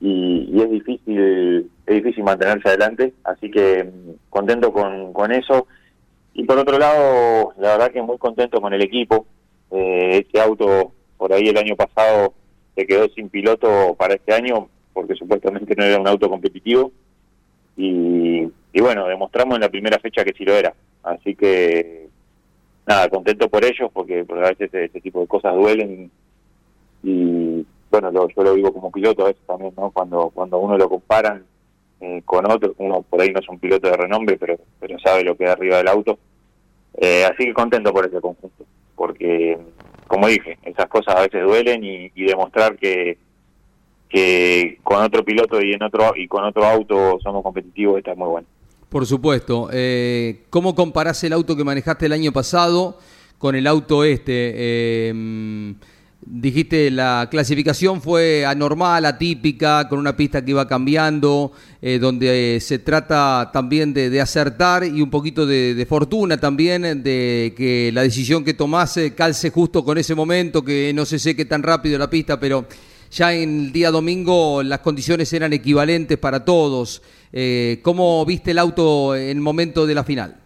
y, 0.00 0.60
es 0.60 0.70
difícil 0.70 1.70
es 1.86 1.94
difícil 1.94 2.24
mantenerse 2.24 2.68
adelante 2.68 3.14
así 3.24 3.50
que 3.50 3.84
mm, 3.84 4.10
contento 4.30 4.72
con, 4.72 5.12
con 5.12 5.32
eso. 5.32 5.66
Y 6.34 6.44
por 6.44 6.58
otro 6.58 6.78
lado 6.78 7.52
la 7.58 7.72
verdad 7.72 7.92
que 7.92 8.02
muy 8.02 8.18
contento 8.18 8.60
con 8.60 8.72
el 8.72 8.82
equipo. 8.82 9.26
Eh, 9.70 10.24
este 10.24 10.40
auto 10.40 10.92
por 11.16 11.32
ahí 11.32 11.48
el 11.48 11.58
año 11.58 11.76
pasado 11.76 12.32
se 12.74 12.86
quedó 12.86 13.08
sin 13.10 13.28
piloto 13.28 13.94
para 13.98 14.14
este 14.14 14.32
año 14.32 14.68
porque 14.92 15.14
supuestamente 15.14 15.74
no 15.76 15.84
era 15.84 16.00
un 16.00 16.08
auto 16.08 16.28
competitivo. 16.28 16.92
Y, 17.76 18.48
y 18.72 18.80
bueno 18.80 19.06
demostramos 19.06 19.56
en 19.56 19.62
la 19.62 19.68
primera 19.68 19.98
fecha 19.98 20.24
que 20.24 20.34
sí 20.36 20.44
lo 20.44 20.54
era. 20.54 20.74
Así 21.02 21.34
que 21.34 22.07
nada, 22.88 23.08
contento 23.08 23.48
por 23.48 23.64
ellos 23.64 23.90
porque, 23.92 24.24
a 24.28 24.48
veces 24.48 24.72
este, 24.72 25.00
tipo 25.00 25.20
de 25.20 25.26
cosas 25.26 25.54
duelen 25.54 26.10
y, 27.02 27.64
bueno, 27.90 28.10
yo 28.12 28.42
lo 28.42 28.54
digo 28.54 28.72
como 28.72 28.90
piloto 28.90 29.22
a 29.22 29.28
veces 29.28 29.42
también, 29.46 29.72
¿no? 29.76 29.90
Cuando, 29.90 30.30
cuando 30.30 30.58
uno 30.58 30.76
lo 30.76 30.88
comparan 30.88 31.44
eh, 32.00 32.22
con 32.24 32.50
otro, 32.50 32.74
uno 32.78 33.02
por 33.02 33.20
ahí 33.20 33.30
no 33.30 33.40
es 33.40 33.48
un 33.48 33.58
piloto 33.58 33.88
de 33.88 33.96
renombre, 33.96 34.36
pero, 34.36 34.56
pero 34.80 34.98
sabe 34.98 35.22
lo 35.22 35.36
que 35.36 35.44
hay 35.44 35.50
arriba 35.50 35.76
del 35.76 35.88
auto. 35.88 36.18
Eh, 36.96 37.24
así 37.24 37.44
que 37.44 37.54
contento 37.54 37.92
por 37.92 38.06
ese 38.06 38.20
conjunto, 38.20 38.64
porque, 38.96 39.56
como 40.08 40.26
dije, 40.26 40.58
esas 40.62 40.86
cosas 40.86 41.14
a 41.14 41.20
veces 41.20 41.44
duelen 41.44 41.84
y, 41.84 42.10
y 42.14 42.24
demostrar 42.24 42.76
que 42.76 43.18
que 44.08 44.78
con 44.82 45.02
otro 45.02 45.22
piloto 45.22 45.60
y 45.60 45.74
en 45.74 45.82
otro 45.82 46.12
y 46.16 46.26
con 46.26 46.42
otro 46.44 46.64
auto 46.64 47.18
somos 47.22 47.42
competitivos 47.42 47.98
está 47.98 48.14
muy 48.14 48.28
bueno. 48.28 48.46
Por 48.88 49.06
supuesto. 49.06 49.68
Eh, 49.72 50.46
¿Cómo 50.50 50.74
comparás 50.74 51.22
el 51.24 51.34
auto 51.34 51.56
que 51.56 51.64
manejaste 51.64 52.06
el 52.06 52.12
año 52.12 52.32
pasado 52.32 52.98
con 53.36 53.54
el 53.54 53.66
auto 53.66 54.02
este? 54.02 54.52
Eh, 54.56 55.74
dijiste 56.30 56.90
la 56.90 57.28
clasificación 57.30 58.00
fue 58.00 58.46
anormal, 58.46 59.04
atípica, 59.04 59.88
con 59.88 59.98
una 59.98 60.16
pista 60.16 60.42
que 60.42 60.52
iba 60.52 60.66
cambiando, 60.66 61.52
eh, 61.82 61.98
donde 61.98 62.58
se 62.60 62.78
trata 62.78 63.50
también 63.52 63.92
de, 63.92 64.20
acertar 64.20 64.84
y 64.84 65.02
un 65.02 65.10
poquito 65.10 65.46
de, 65.46 65.86
fortuna 65.86 66.38
también, 66.38 67.02
de 67.02 67.54
que 67.56 67.90
la 67.92 68.02
decisión 68.02 68.42
que 68.42 68.54
tomase 68.54 69.14
calce 69.14 69.50
justo 69.50 69.84
con 69.84 69.98
ese 69.98 70.14
momento, 70.14 70.64
que 70.64 70.92
no 70.94 71.04
se 71.04 71.18
seque 71.18 71.44
tan 71.44 71.62
rápido 71.62 71.98
la 71.98 72.08
pista, 72.08 72.40
pero 72.40 72.66
ya 73.10 73.32
en 73.32 73.66
el 73.66 73.72
día 73.72 73.90
domingo 73.90 74.62
las 74.62 74.80
condiciones 74.80 75.32
eran 75.32 75.52
equivalentes 75.52 76.18
para 76.18 76.44
todos. 76.44 77.02
Eh, 77.32 77.80
¿Cómo 77.82 78.24
viste 78.24 78.52
el 78.52 78.58
auto 78.58 79.14
en 79.14 79.28
el 79.28 79.40
momento 79.40 79.86
de 79.86 79.94
la 79.94 80.04
final? 80.04 80.36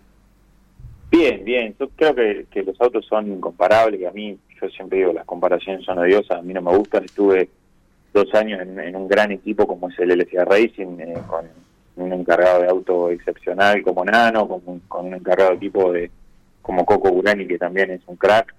Bien, 1.10 1.44
bien. 1.44 1.74
Yo 1.78 1.88
creo 1.90 2.14
que, 2.14 2.62
los 2.62 2.80
autos 2.80 3.06
son 3.06 3.30
incomparables 3.30 4.00
y 4.00 4.04
a 4.04 4.10
mí, 4.10 4.38
yo 4.60 4.68
siempre 4.70 4.98
digo, 4.98 5.12
las 5.12 5.26
comparaciones 5.26 5.84
son 5.84 5.98
odiosas, 5.98 6.38
a 6.38 6.42
mí 6.42 6.52
no 6.52 6.62
me 6.62 6.76
gustan. 6.76 7.04
Estuve 7.04 7.48
dos 8.12 8.32
años 8.34 8.60
en, 8.60 8.96
un 8.96 9.08
gran 9.08 9.30
equipo 9.32 9.66
como 9.66 9.88
es 9.88 9.98
el 9.98 10.10
LCA 10.10 10.44
Racing, 10.44 10.98
eh, 11.00 11.14
con 11.26 11.46
un 11.96 12.12
encargado 12.12 12.62
de 12.62 12.68
auto 12.68 13.10
excepcional 13.10 13.82
como 13.82 14.04
Nano, 14.04 14.48
con, 14.48 14.80
con 14.80 15.06
un 15.06 15.14
encargado 15.14 15.50
de 15.50 15.56
equipo 15.56 15.92
de 15.92 16.10
como 16.62 16.84
Coco 16.84 17.10
Burani, 17.10 17.46
que 17.46 17.58
también 17.58 17.90
es 17.90 18.00
un 18.06 18.16
crack 18.16 18.54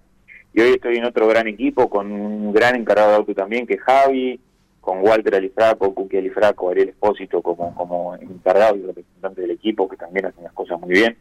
y 0.53 0.61
hoy 0.61 0.73
estoy 0.73 0.97
en 0.97 1.05
otro 1.05 1.27
gran 1.27 1.47
equipo 1.47 1.89
con 1.89 2.11
un 2.11 2.53
gran 2.53 2.75
encargado 2.75 3.09
de 3.09 3.15
auto 3.17 3.33
también, 3.33 3.65
que 3.65 3.73
es 3.73 3.81
Javi, 3.81 4.39
con 4.83 4.99
Walter 5.01 5.35
Alifraco, 5.35 5.95
Kuki 5.95 6.17
Alifraco, 6.17 6.69
Ariel 6.69 6.89
Espósito 6.89 7.41
como, 7.41 7.73
como 7.73 8.15
encargado 8.15 8.75
y 8.75 8.81
representante 8.81 9.41
del 9.41 9.51
equipo, 9.51 9.87
que 9.87 9.95
también 9.95 10.25
hacen 10.25 10.43
las 10.43 10.51
cosas 10.51 10.77
muy 10.77 10.89
bien. 10.89 11.17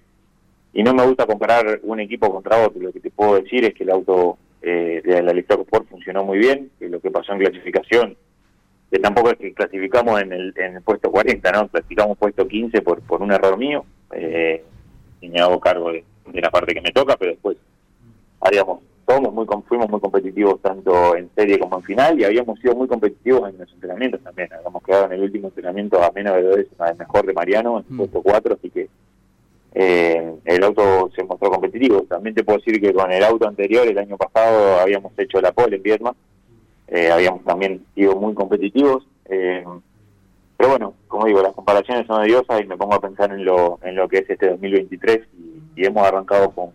Y 0.72 0.82
no 0.82 0.92
me 0.92 1.06
gusta 1.06 1.26
comparar 1.26 1.78
un 1.84 2.00
equipo 2.00 2.28
contra 2.32 2.66
otro, 2.66 2.82
lo 2.82 2.92
que 2.92 2.98
te 2.98 3.10
puedo 3.10 3.40
decir 3.40 3.64
es 3.64 3.72
que 3.72 3.84
el 3.84 3.90
auto 3.90 4.36
eh, 4.62 5.00
de 5.04 5.22
la 5.22 5.30
Alifraco 5.30 5.62
Sport 5.62 5.88
funcionó 5.88 6.24
muy 6.24 6.38
bien, 6.38 6.72
que 6.76 6.88
lo 6.88 7.00
que 7.00 7.12
pasó 7.12 7.34
en 7.34 7.38
clasificación, 7.38 8.16
que 8.90 8.98
tampoco 8.98 9.30
es 9.30 9.36
que 9.36 9.54
clasificamos 9.54 10.20
en 10.20 10.32
el, 10.32 10.52
en 10.56 10.76
el 10.76 10.82
puesto 10.82 11.12
40, 11.12 11.52
¿no? 11.52 11.68
Clasificamos 11.68 12.18
puesto 12.18 12.48
15 12.48 12.82
por, 12.82 13.00
por 13.02 13.22
un 13.22 13.30
error 13.30 13.56
mío, 13.56 13.84
eh, 14.12 14.64
y 15.20 15.28
me 15.28 15.40
hago 15.40 15.60
cargo 15.60 15.92
de, 15.92 16.04
de 16.26 16.40
la 16.40 16.50
parte 16.50 16.74
que 16.74 16.80
me 16.80 16.90
toca, 16.90 17.16
pero 17.16 17.30
después 17.30 17.56
haríamos 18.40 18.80
somos 19.07 19.32
muy, 19.32 19.46
fuimos 19.66 19.88
muy 19.88 20.00
competitivos 20.00 20.61
tanto 20.61 21.16
en 21.16 21.30
serie 21.34 21.59
como 21.59 21.76
en 21.76 21.82
final 21.82 22.20
y 22.20 22.24
habíamos 22.24 22.59
sido 22.61 22.74
muy 22.74 22.88
competitivos 22.88 23.48
en 23.50 23.59
los 23.59 23.72
entrenamientos 23.72 24.20
también. 24.22 24.53
Habíamos 24.53 24.82
quedado 24.82 25.07
en 25.07 25.12
el 25.12 25.22
último 25.22 25.48
entrenamiento 25.48 26.03
a 26.03 26.11
menos 26.12 26.34
de 26.34 26.42
dos 26.42 26.59
el 26.59 26.96
mejor 26.96 27.26
de 27.26 27.32
Mariano, 27.32 27.78
en 27.78 27.84
el 27.88 27.94
mm. 27.94 27.96
puesto 27.98 28.22
4, 28.22 28.55
así 28.55 28.70
que 28.70 28.88
eh, 29.74 30.34
el 30.44 30.64
auto 30.64 31.11
se 31.14 31.24
mostró 31.24 31.50
competitivo. 31.50 32.03
También 32.03 32.34
te 32.34 32.44
puedo 32.44 32.59
decir 32.59 32.80
que 32.80 32.92
con 32.92 33.11
el 33.11 33.24
auto 33.24 33.48
anterior, 33.48 33.86
el 33.86 33.98
año 33.98 34.16
pasado, 34.16 34.80
habíamos 34.80 35.12
hecho 35.18 35.40
la 35.40 35.53
pole 35.53 35.76
en 35.76 35.82
Vietnam, 35.82 36.14
eh, 36.88 37.11
habíamos 37.11 37.44
también 37.44 37.84
sido 37.94 38.16
muy 38.16 38.34
competitivos. 38.34 39.07
Eh, 39.26 39.64
pero 40.57 40.70
bueno, 40.70 40.94
como 41.09 41.26
digo, 41.26 41.42
las 41.42 41.55
comparaciones 41.55 42.07
son 42.07 42.20
odiosas 42.20 42.61
y 42.61 42.66
me 42.66 42.76
pongo 42.76 42.94
a 42.94 43.00
pensar 43.00 43.32
en 43.32 43.44
lo, 43.44 43.78
en 43.82 43.96
lo 43.96 44.09
que 44.09 44.18
es 44.18 44.30
este 44.30 44.48
2023 44.50 45.20
y 45.74 45.86
hemos 45.86 46.07
arrancado 46.07 46.50
con 46.50 46.70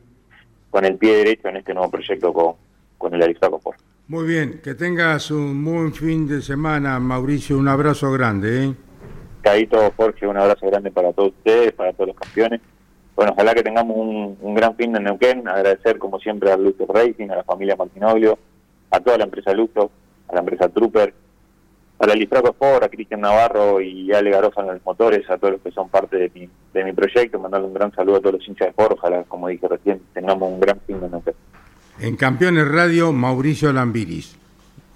con 0.77 0.85
el 0.85 0.95
pie 0.95 1.17
derecho 1.17 1.47
en 1.47 1.57
este 1.57 1.73
nuevo 1.73 1.89
proyecto 1.89 2.31
con, 2.31 2.53
con 2.99 3.11
el 3.11 3.23
Aristócrates. 3.23 3.83
Muy 4.09 4.27
bien, 4.27 4.61
que 4.63 4.75
tengas 4.75 5.31
un 5.31 5.65
buen 5.65 5.91
fin 5.91 6.27
de 6.27 6.39
semana, 6.39 6.99
Mauricio, 6.99 7.57
un 7.57 7.67
abrazo 7.67 8.11
grande. 8.11 8.65
¿eh? 8.65 8.73
Caíto, 9.41 9.91
Jorge, 9.97 10.27
un 10.27 10.37
abrazo 10.37 10.67
grande 10.67 10.91
para 10.91 11.11
todos 11.13 11.29
ustedes, 11.29 11.71
para 11.71 11.93
todos 11.93 12.09
los 12.09 12.15
campeones. 12.15 12.61
Bueno, 13.15 13.33
ojalá 13.35 13.55
que 13.55 13.63
tengamos 13.63 13.97
un, 13.97 14.53
gran 14.53 14.75
fin 14.75 14.93
de 14.93 14.99
Neuquén, 14.99 15.47
agradecer 15.47 15.97
como 15.97 16.19
siempre 16.19 16.51
a 16.51 16.57
Luxo 16.57 16.85
Racing, 16.85 17.31
a 17.31 17.37
la 17.37 17.43
familia 17.43 17.75
Martinoglio, 17.75 18.37
a 18.91 18.99
toda 18.99 19.17
la 19.17 19.23
empresa 19.23 19.53
Luxo, 19.53 19.89
a 20.27 20.35
la 20.35 20.41
empresa 20.41 20.69
Trooper, 20.69 21.11
a 21.99 22.05
la 22.05 22.13
Listraco 22.13 22.49
Sport, 22.49 22.83
a 22.83 22.89
Cristian 22.89 23.21
Navarro 23.21 23.81
y 23.81 24.13
Ale 24.13 24.29
Garofa 24.29 24.61
en 24.61 24.67
los 24.67 24.85
motores, 24.85 25.29
a 25.29 25.37
todos 25.37 25.53
los 25.53 25.61
que 25.61 25.71
son 25.71 25.89
parte 25.89 26.17
de 26.17 26.31
mi, 26.33 26.49
de 26.73 26.83
mi 26.83 26.93
proyecto, 26.93 27.39
mandarle 27.39 27.67
un 27.67 27.73
gran 27.73 27.91
saludo 27.93 28.17
a 28.17 28.19
todos 28.19 28.35
los 28.35 28.47
hinchas 28.47 28.67
de 28.67 28.69
Sport, 28.69 28.93
ojalá, 28.97 29.23
como 29.23 29.47
dije 29.47 29.67
recién, 29.67 30.01
tengamos 30.13 30.51
un 30.51 30.59
gran 30.59 30.79
fin 30.85 30.99
de 30.99 31.09
noche. 31.09 31.33
En 31.99 32.15
Campeones 32.15 32.67
Radio, 32.67 33.11
Mauricio 33.11 33.73
Lambiris. 33.73 34.37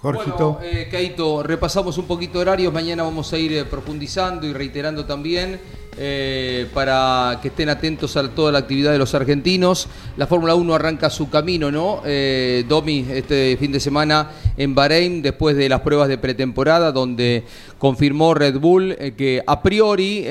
Jorgito. 0.02 0.54
Bueno, 0.54 0.60
eh, 0.64 0.88
Caito, 0.90 1.44
repasamos 1.44 1.98
un 2.00 2.06
poquito 2.06 2.40
horarios, 2.40 2.74
mañana 2.74 3.04
vamos 3.04 3.32
a 3.34 3.38
ir 3.38 3.54
eh, 3.54 3.66
profundizando 3.66 4.48
y 4.48 4.54
reiterando 4.54 5.06
también 5.06 5.60
eh, 5.96 6.68
para 6.74 7.38
que 7.42 7.50
estén 7.50 7.70
atentos 7.70 8.18
a 8.18 8.28
toda 8.30 8.52
la 8.52 8.60
actividad 8.60 8.92
de 8.92 8.98
los 8.98 9.14
argentinos. 9.14 9.88
La 10.18 10.26
Fórmula 10.26 10.56
1 10.56 10.74
arranca 10.74 11.12
su 11.12 11.30
camino, 11.30 11.72
¿no? 11.72 12.02
Eh, 12.04 12.66
Domi, 12.68 13.06
este 13.12 13.56
fin 13.58 13.72
de 13.72 13.80
semana 13.80 14.32
en 14.58 14.74
Bahrein, 14.74 15.22
después 15.22 15.56
de 15.56 15.70
las 15.70 15.82
pruebas 15.82 16.08
de 16.08 16.18
pretemporada, 16.18 16.92
donde 16.92 17.44
confirmó 17.78 18.34
Red 18.34 18.58
Bull 18.58 18.96
que 19.16 19.44
a 19.46 19.62
priori 19.62 20.26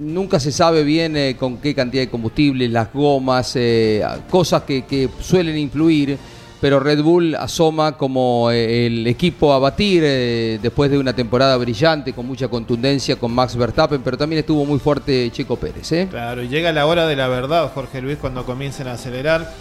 nunca 0.00 0.40
se 0.40 0.52
sabe 0.52 0.84
bien 0.84 1.16
eh, 1.16 1.36
con 1.38 1.58
qué 1.58 1.74
cantidad 1.74 2.02
de 2.02 2.08
combustible, 2.08 2.68
las 2.68 2.92
gomas, 2.92 3.52
eh, 3.56 4.02
cosas 4.30 4.62
que, 4.62 4.82
que 4.82 5.08
suelen 5.20 5.56
influir 5.58 6.18
pero 6.64 6.80
Red 6.80 7.02
Bull 7.02 7.34
asoma 7.34 7.92
como 7.98 8.50
eh, 8.50 8.86
el 8.86 9.06
equipo 9.06 9.52
a 9.52 9.58
batir 9.58 10.02
eh, 10.02 10.58
después 10.62 10.90
de 10.90 10.96
una 10.96 11.12
temporada 11.12 11.58
brillante, 11.58 12.14
con 12.14 12.26
mucha 12.26 12.48
contundencia 12.48 13.16
con 13.16 13.34
Max 13.34 13.54
Verstappen, 13.54 14.00
pero 14.00 14.16
también 14.16 14.40
estuvo 14.40 14.64
muy 14.64 14.78
fuerte 14.78 15.30
Checo 15.30 15.56
Pérez. 15.56 15.92
¿eh? 15.92 16.08
Claro, 16.10 16.42
y 16.42 16.48
llega 16.48 16.72
la 16.72 16.86
hora 16.86 17.06
de 17.06 17.16
la 17.16 17.28
verdad, 17.28 17.70
Jorge 17.74 18.00
Luis, 18.00 18.16
cuando 18.16 18.46
comiencen 18.46 18.88
a 18.88 18.92
acelerar. 18.92 19.52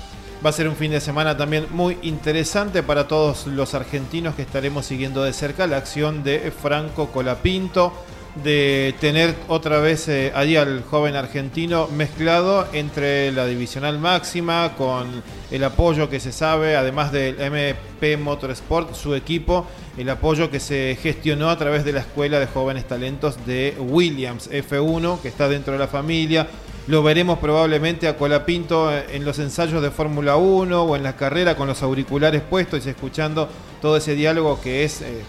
Va 0.45 0.51
a 0.51 0.53
ser 0.53 0.69
un 0.69 0.77
fin 0.77 0.91
de 0.91 1.01
semana 1.01 1.35
también 1.35 1.65
muy 1.71 1.97
interesante 2.03 2.83
para 2.83 3.05
todos 3.05 3.47
los 3.47 3.73
argentinos 3.73 4.35
que 4.35 4.43
estaremos 4.43 4.85
siguiendo 4.85 5.23
de 5.23 5.33
cerca 5.33 5.67
la 5.67 5.75
acción 5.75 6.23
de 6.23 6.53
Franco 6.57 7.07
Colapinto 7.07 7.91
de 8.35 8.95
tener 8.99 9.35
otra 9.47 9.79
vez 9.79 10.07
eh, 10.07 10.31
allí 10.33 10.55
al 10.55 10.83
joven 10.83 11.15
argentino 11.15 11.87
mezclado 11.87 12.67
entre 12.73 13.31
la 13.31 13.45
divisional 13.45 13.99
máxima 13.99 14.73
con 14.75 15.21
el 15.51 15.63
apoyo 15.63 16.09
que 16.09 16.19
se 16.19 16.31
sabe, 16.31 16.75
además 16.75 17.11
del 17.11 17.39
MP 17.39 18.17
Motorsport, 18.17 18.95
su 18.95 19.13
equipo, 19.13 19.67
el 19.97 20.09
apoyo 20.09 20.49
que 20.49 20.59
se 20.59 20.97
gestionó 20.99 21.51
a 21.51 21.57
través 21.57 21.85
de 21.85 21.93
la 21.93 21.99
Escuela 21.99 22.39
de 22.39 22.47
Jóvenes 22.47 22.87
Talentos 22.87 23.45
de 23.45 23.75
Williams 23.79 24.49
F1, 24.49 25.21
que 25.21 25.27
está 25.27 25.47
dentro 25.47 25.73
de 25.73 25.79
la 25.79 25.87
familia. 25.87 26.47
Lo 26.87 27.03
veremos 27.03 27.39
probablemente 27.39 28.07
a 28.07 28.17
Colapinto 28.17 28.91
en 28.91 29.23
los 29.23 29.39
ensayos 29.39 29.81
de 29.81 29.91
Fórmula 29.91 30.35
1 30.35 30.83
o 30.83 30.95
en 30.95 31.03
la 31.03 31.15
carrera 31.15 31.55
con 31.55 31.67
los 31.67 31.81
auriculares 31.81 32.41
puestos 32.41 32.85
y 32.85 32.89
escuchando 32.89 33.47
todo 33.81 33.97
ese 33.97 34.15
diálogo 34.15 34.59
que 34.59 34.83
es... 34.83 35.01
Eh, 35.01 35.21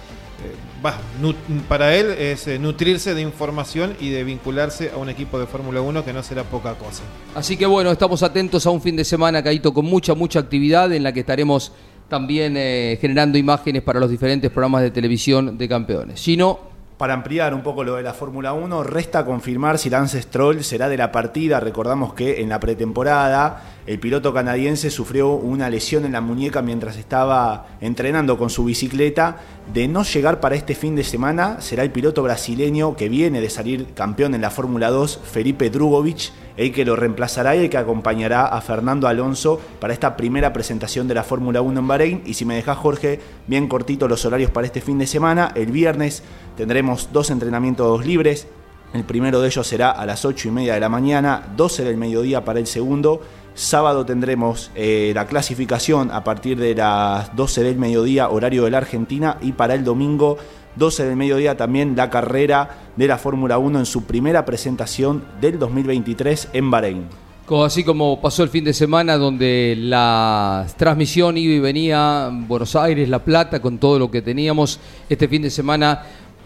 para 1.68 1.94
él 1.94 2.10
es 2.18 2.46
eh, 2.46 2.58
nutrirse 2.58 3.14
de 3.14 3.22
información 3.22 3.94
y 4.00 4.10
de 4.10 4.24
vincularse 4.24 4.90
a 4.94 4.98
un 4.98 5.08
equipo 5.08 5.38
de 5.38 5.46
Fórmula 5.46 5.80
1 5.80 6.04
que 6.04 6.12
no 6.12 6.22
será 6.22 6.44
poca 6.44 6.74
cosa. 6.74 7.02
Así 7.34 7.56
que 7.56 7.66
bueno, 7.66 7.90
estamos 7.90 8.22
atentos 8.22 8.66
a 8.66 8.70
un 8.70 8.80
fin 8.80 8.96
de 8.96 9.04
semana, 9.04 9.42
Caíto, 9.42 9.72
con 9.72 9.84
mucha, 9.84 10.14
mucha 10.14 10.38
actividad 10.38 10.92
en 10.92 11.02
la 11.02 11.12
que 11.12 11.20
estaremos 11.20 11.72
también 12.08 12.54
eh, 12.56 12.98
generando 13.00 13.38
imágenes 13.38 13.82
para 13.82 13.98
los 13.98 14.10
diferentes 14.10 14.50
programas 14.50 14.82
de 14.82 14.90
televisión 14.90 15.56
de 15.56 15.68
campeones. 15.68 16.20
Si 16.20 16.36
no, 16.36 16.74
para 16.98 17.14
ampliar 17.14 17.54
un 17.54 17.62
poco 17.62 17.82
lo 17.82 17.96
de 17.96 18.02
la 18.02 18.14
Fórmula 18.14 18.52
1, 18.52 18.84
resta 18.84 19.24
confirmar 19.24 19.78
si 19.78 19.90
Lance 19.90 20.22
Stroll 20.22 20.62
será 20.62 20.88
de 20.88 20.96
la 20.96 21.10
partida. 21.10 21.58
Recordamos 21.58 22.14
que 22.14 22.40
en 22.40 22.48
la 22.48 22.60
pretemporada 22.60 23.73
el 23.86 23.98
piloto 23.98 24.32
canadiense 24.32 24.90
sufrió 24.90 25.32
una 25.32 25.68
lesión 25.68 26.06
en 26.06 26.12
la 26.12 26.22
muñeca 26.22 26.62
mientras 26.62 26.96
estaba 26.96 27.66
entrenando 27.82 28.38
con 28.38 28.48
su 28.48 28.64
bicicleta. 28.64 29.36
De 29.74 29.88
no 29.88 30.04
llegar 30.04 30.40
para 30.40 30.54
este 30.54 30.74
fin 30.74 30.96
de 30.96 31.04
semana, 31.04 31.60
será 31.60 31.82
el 31.82 31.90
piloto 31.90 32.22
brasileño 32.22 32.96
que 32.96 33.10
viene 33.10 33.42
de 33.42 33.50
salir 33.50 33.92
campeón 33.92 34.34
en 34.34 34.40
la 34.40 34.50
Fórmula 34.50 34.88
2, 34.88 35.20
Felipe 35.24 35.68
Drugovich, 35.68 36.32
el 36.56 36.72
que 36.72 36.86
lo 36.86 36.96
reemplazará 36.96 37.56
y 37.56 37.60
el 37.60 37.70
que 37.70 37.76
acompañará 37.76 38.46
a 38.46 38.62
Fernando 38.62 39.06
Alonso 39.06 39.60
para 39.80 39.92
esta 39.92 40.16
primera 40.16 40.54
presentación 40.54 41.06
de 41.06 41.14
la 41.14 41.24
Fórmula 41.24 41.60
1 41.60 41.80
en 41.80 41.86
Bahrein. 41.86 42.22
Y 42.24 42.34
si 42.34 42.46
me 42.46 42.54
dejas, 42.54 42.78
Jorge, 42.78 43.20
bien 43.46 43.68
cortito 43.68 44.08
los 44.08 44.24
horarios 44.24 44.50
para 44.50 44.66
este 44.66 44.80
fin 44.80 44.98
de 44.98 45.06
semana. 45.06 45.52
El 45.54 45.72
viernes 45.72 46.22
tendremos 46.56 47.10
dos 47.12 47.30
entrenamientos 47.30 48.06
libres. 48.06 48.46
El 48.94 49.02
primero 49.02 49.40
de 49.40 49.48
ellos 49.48 49.66
será 49.66 49.90
a 49.90 50.06
las 50.06 50.24
8 50.24 50.46
y 50.46 50.50
media 50.52 50.74
de 50.74 50.80
la 50.80 50.88
mañana, 50.88 51.48
12 51.56 51.82
del 51.82 51.96
mediodía 51.96 52.44
para 52.44 52.60
el 52.60 52.68
segundo. 52.68 53.20
Sábado 53.52 54.06
tendremos 54.06 54.70
eh, 54.76 55.10
la 55.16 55.26
clasificación 55.26 56.12
a 56.12 56.22
partir 56.22 56.56
de 56.56 56.76
las 56.76 57.34
12 57.34 57.64
del 57.64 57.76
mediodía, 57.76 58.28
horario 58.28 58.62
de 58.62 58.70
la 58.70 58.78
Argentina, 58.78 59.36
y 59.40 59.50
para 59.50 59.74
el 59.74 59.82
domingo 59.82 60.38
12 60.76 61.06
del 61.06 61.16
mediodía 61.16 61.56
también 61.56 61.96
la 61.96 62.08
carrera 62.08 62.92
de 62.94 63.08
la 63.08 63.18
Fórmula 63.18 63.58
1 63.58 63.80
en 63.80 63.86
su 63.86 64.04
primera 64.04 64.44
presentación 64.44 65.24
del 65.40 65.58
2023 65.58 66.50
en 66.52 66.70
Bahrein. 66.70 67.04
Así 67.46 67.84
como 67.84 68.22
pasó 68.22 68.42
el 68.42 68.48
fin 68.48 68.64
de 68.64 68.72
semana 68.72 69.18
donde 69.18 69.76
la 69.76 70.66
transmisión 70.78 71.36
iba 71.36 71.52
y 71.52 71.60
venía 71.60 72.30
Buenos 72.32 72.74
Aires, 72.74 73.06
La 73.06 73.22
Plata, 73.22 73.60
con 73.60 73.76
todo 73.76 73.98
lo 73.98 74.10
que 74.10 74.22
teníamos, 74.22 74.80
este 75.10 75.28
fin 75.28 75.42
de 75.42 75.50
semana 75.50 76.04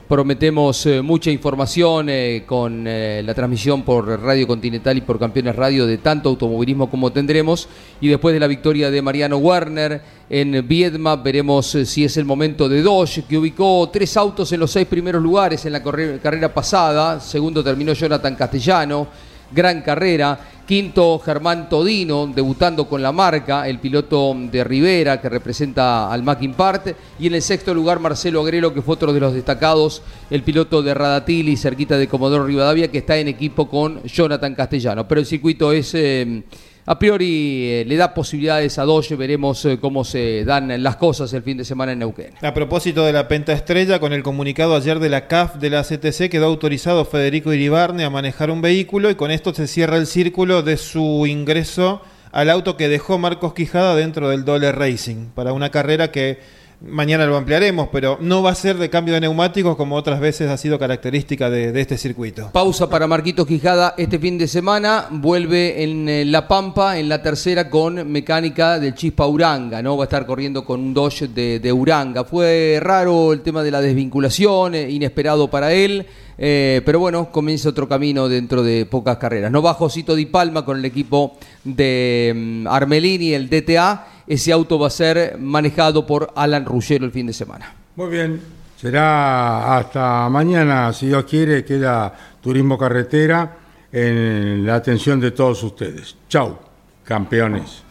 Prometemos 0.09 0.86
eh, 0.86 1.02
mucha 1.02 1.30
información 1.30 2.09
eh, 2.09 2.44
con 2.46 2.86
eh, 2.86 3.20
la 3.22 3.34
transmisión 3.34 3.82
por 3.82 4.09
Radio 4.22 4.46
Continental 4.46 4.96
y 4.96 5.02
por 5.02 5.18
Campeones 5.18 5.54
Radio 5.54 5.86
de 5.86 5.98
tanto 5.98 6.30
automovilismo 6.30 6.88
como 6.88 7.12
tendremos. 7.12 7.68
Y 8.00 8.09
después 8.09 8.32
de 8.32 8.40
la 8.40 8.46
victoria 8.46 8.90
de 8.90 9.02
Mariano 9.02 9.36
Werner 9.36 10.00
en 10.30 10.66
Viedma, 10.66 11.16
veremos 11.16 11.76
si 11.84 12.04
es 12.04 12.16
el 12.16 12.24
momento 12.24 12.70
de 12.70 12.80
Dodge, 12.80 13.24
que 13.28 13.36
ubicó 13.36 13.90
tres 13.92 14.16
autos 14.16 14.50
en 14.50 14.61
los 14.61 14.70
seis 14.70 14.86
primeros 14.86 15.22
lugares 15.22 15.66
en 15.66 15.74
la 15.74 15.82
carrera 15.82 16.54
pasada. 16.54 17.20
Segundo 17.20 17.62
terminó 17.62 17.92
Jonathan 17.92 18.34
Castellano 18.34 19.09
gran 19.50 19.82
carrera. 19.82 20.38
Quinto, 20.69 21.19
Germán 21.19 21.71
Todino, 21.71 22.27
debutando 22.27 22.87
con 22.87 23.01
la 23.01 23.11
marca, 23.11 23.66
el 23.66 23.79
piloto 23.79 24.37
de 24.39 24.62
Rivera, 24.64 25.19
que 25.19 25.31
representa 25.31 26.12
al 26.12 26.23
Mackin 26.23 26.53
Part. 26.53 26.89
Y 27.19 27.29
en 27.29 27.37
el 27.37 27.41
sexto 27.41 27.73
lugar, 27.73 28.01
Marcelo 28.01 28.43
Agrelo, 28.43 28.75
que 28.75 28.83
fue 28.83 28.97
otro 28.97 29.14
de 29.14 29.19
los 29.19 29.33
destacados, 29.33 30.03
el 30.29 30.43
piloto 30.43 30.83
de 30.83 30.93
Radatili, 30.93 31.57
cerquita 31.57 31.97
de 31.97 32.07
Comodoro 32.07 32.45
Rivadavia, 32.45 32.91
que 32.91 32.99
está 32.99 33.16
en 33.16 33.29
equipo 33.29 33.66
con 33.66 34.03
Jonathan 34.03 34.55
Castellano. 34.55 35.09
Pero 35.09 35.23
el 35.23 35.27
circuito 35.27 35.73
es... 35.73 35.95
Eh, 35.95 36.43
a 36.89 36.99
priori 36.99 37.68
eh, 37.68 37.84
le 37.86 37.97
da 37.97 38.14
posibilidades 38.14 38.78
a 38.78 38.84
Doge, 38.84 39.14
veremos 39.14 39.62
eh, 39.66 39.76
cómo 39.78 40.05
se 40.05 40.47
dan 40.47 40.82
las 40.82 40.97
cosas 40.97 41.30
el 41.34 41.43
fin 41.43 41.59
de 41.59 41.66
semana 41.66 41.93
en 41.93 41.99
Neuquén. 41.99 42.30
A 42.41 42.55
propósito 42.55 43.05
de 43.05 43.12
la 43.12 43.28
penta 43.28 43.53
estrella, 43.53 44.01
con 44.01 44.14
el 44.14 44.22
comunicado 44.22 44.74
ayer 44.74 44.99
de 44.99 45.11
la 45.11 45.28
CAF 45.28 45.57
de 45.57 45.68
la 45.68 45.82
CTC 45.82 46.30
quedó 46.30 46.47
autorizado 46.47 47.05
Federico 47.05 47.53
Iribarne 47.53 48.05
a 48.05 48.11
manejar 48.11 48.51
un 48.51 48.62
vehículo 48.62 49.11
y 49.11 49.16
con 49.16 49.30
esto 49.30 49.53
se 49.53 49.66
cierra 49.66 49.99
el 49.99 50.07
círculo 50.07 50.62
de 50.62 50.78
su 50.78 51.26
ingreso 51.26 52.01
al 52.32 52.49
auto 52.49 52.78
que 52.78 52.89
dejó 52.89 53.18
Marcos 53.18 53.53
Quijada 53.53 53.95
dentro 53.95 54.30
del 54.30 54.47
Dole 54.47 54.72
Racing 54.72 55.26
para 55.34 55.53
una 55.53 55.68
carrera 55.70 56.11
que 56.11 56.39
Mañana 56.81 57.26
lo 57.26 57.37
ampliaremos, 57.37 57.89
pero 57.91 58.18
no 58.20 58.41
va 58.41 58.53
a 58.53 58.55
ser 58.55 58.76
de 58.76 58.89
cambio 58.89 59.14
de 59.14 59.20
neumáticos 59.20 59.76
como 59.76 59.97
otras 59.97 60.20
veces 60.20 60.49
ha 60.49 60.57
sido 60.57 60.79
característica 60.79 61.51
de, 61.51 61.79
este 61.81 61.99
circuito. 61.99 62.51
Pausa 62.53 62.89
para 62.89 63.09
Marquito 63.09 63.45
Quijada 63.45 63.95
este 63.99 64.20
fin 64.20 64.39
de 64.39 64.47
semana. 64.47 65.07
Vuelve 65.11 65.83
en 65.83 66.09
eh, 66.09 66.24
La 66.24 66.47
Pampa, 66.47 66.97
en 66.97 67.09
la 67.09 67.20
tercera, 67.20 67.68
con 67.68 68.09
mecánica 68.12 68.79
del 68.79 68.95
Chispa 68.95 69.26
Uranga. 69.26 69.83
¿no? 69.83 69.97
Va 69.97 70.05
a 70.05 70.07
estar 70.07 70.24
corriendo 70.24 70.64
con 70.64 70.79
un 70.79 70.95
Dodge 70.95 71.26
de, 71.26 71.72
Uranga. 71.72 72.22
Fue 72.22 72.79
raro 72.81 73.33
el 73.33 73.41
tema 73.41 73.64
de 73.64 73.72
la 73.72 73.81
desvinculación, 73.81 74.76
eh, 74.76 74.89
inesperado 74.89 75.51
para 75.51 75.72
él. 75.72 76.07
Eh, 76.41 76.81
pero 76.87 77.01
bueno, 77.01 77.33
comienza 77.33 77.70
otro 77.70 77.89
camino 77.89 78.29
dentro 78.29 78.62
de 78.62 78.87
pocas 78.87 79.16
carreras. 79.16 79.51
No 79.51 79.62
va 79.62 79.74
Josito 79.74 80.14
Di 80.14 80.26
Palma 80.26 80.64
con 80.64 80.79
el 80.79 80.85
equipo 80.85 81.37
de 81.64 82.33
mm, 82.37 82.68
Armelini, 82.68 83.33
el 83.33 83.51
DTA 83.51 84.18
ese 84.29 84.53
auto 84.53 84.79
va 84.79 84.89
a 84.89 84.91
ser 84.91 85.37
manejado 85.39 86.07
por 86.07 86.33
Alan 86.37 86.66
Ruggiero 86.66 87.07
el 87.07 87.12
fin 87.12 87.26
de 87.26 87.33
semana. 87.33 87.74
Muy 87.97 88.11
bien, 88.11 88.41
será 88.76 89.76
hasta 89.79 90.29
mañana, 90.29 90.93
si 90.93 91.07
Dios 91.07 91.24
quiere, 91.24 91.64
queda 91.64 92.12
Turismo 92.41 92.76
Carretera 92.76 93.57
en 93.91 94.66
la 94.66 94.76
atención 94.76 95.18
de 95.18 95.31
todos 95.31 95.62
ustedes. 95.62 96.14
Chau, 96.29 96.59
campeones. 97.05 97.83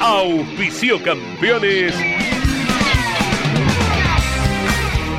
Auspicio 0.00 1.02
campeones. 1.02 1.92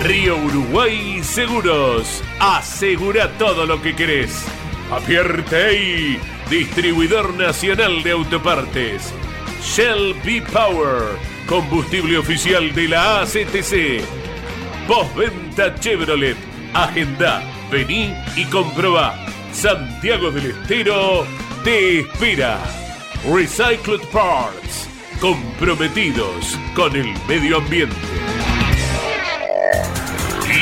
Río 0.02 0.38
Uruguay 0.38 1.22
Seguros. 1.22 2.24
Asegura 2.40 3.30
todo 3.38 3.66
lo 3.66 3.82
que 3.82 3.96
querés. 3.96 4.46
Apierte 4.90 5.56
ahí 5.56 6.20
distribuidor 6.52 7.34
nacional 7.36 8.04
de 8.04 8.12
autopartes. 8.12 9.14
Shell 9.64 10.14
B 10.22 10.44
Power, 10.52 11.18
combustible 11.48 12.18
oficial 12.18 12.76
de 12.76 12.90
la 12.90 13.22
ACTC. 13.22 14.04
Postventa 14.86 15.74
Chevrolet. 15.80 16.36
Agenda, 16.74 17.42
vení 17.72 18.14
y 18.36 18.44
comprobá. 18.46 19.26
Santiago 19.54 20.30
del 20.30 20.52
Estero 20.52 21.26
te 21.64 22.02
espera. 22.02 22.60
Recycled 23.34 24.02
Parts, 24.12 24.90
comprometidos 25.22 26.60
con 26.76 26.94
el 26.98 27.14
medio 27.30 27.60
ambiente. 27.60 27.96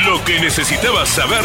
Lo 0.06 0.24
que 0.24 0.38
necesitabas 0.38 1.08
saber, 1.08 1.44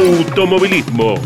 automovilismo. 0.00 1.18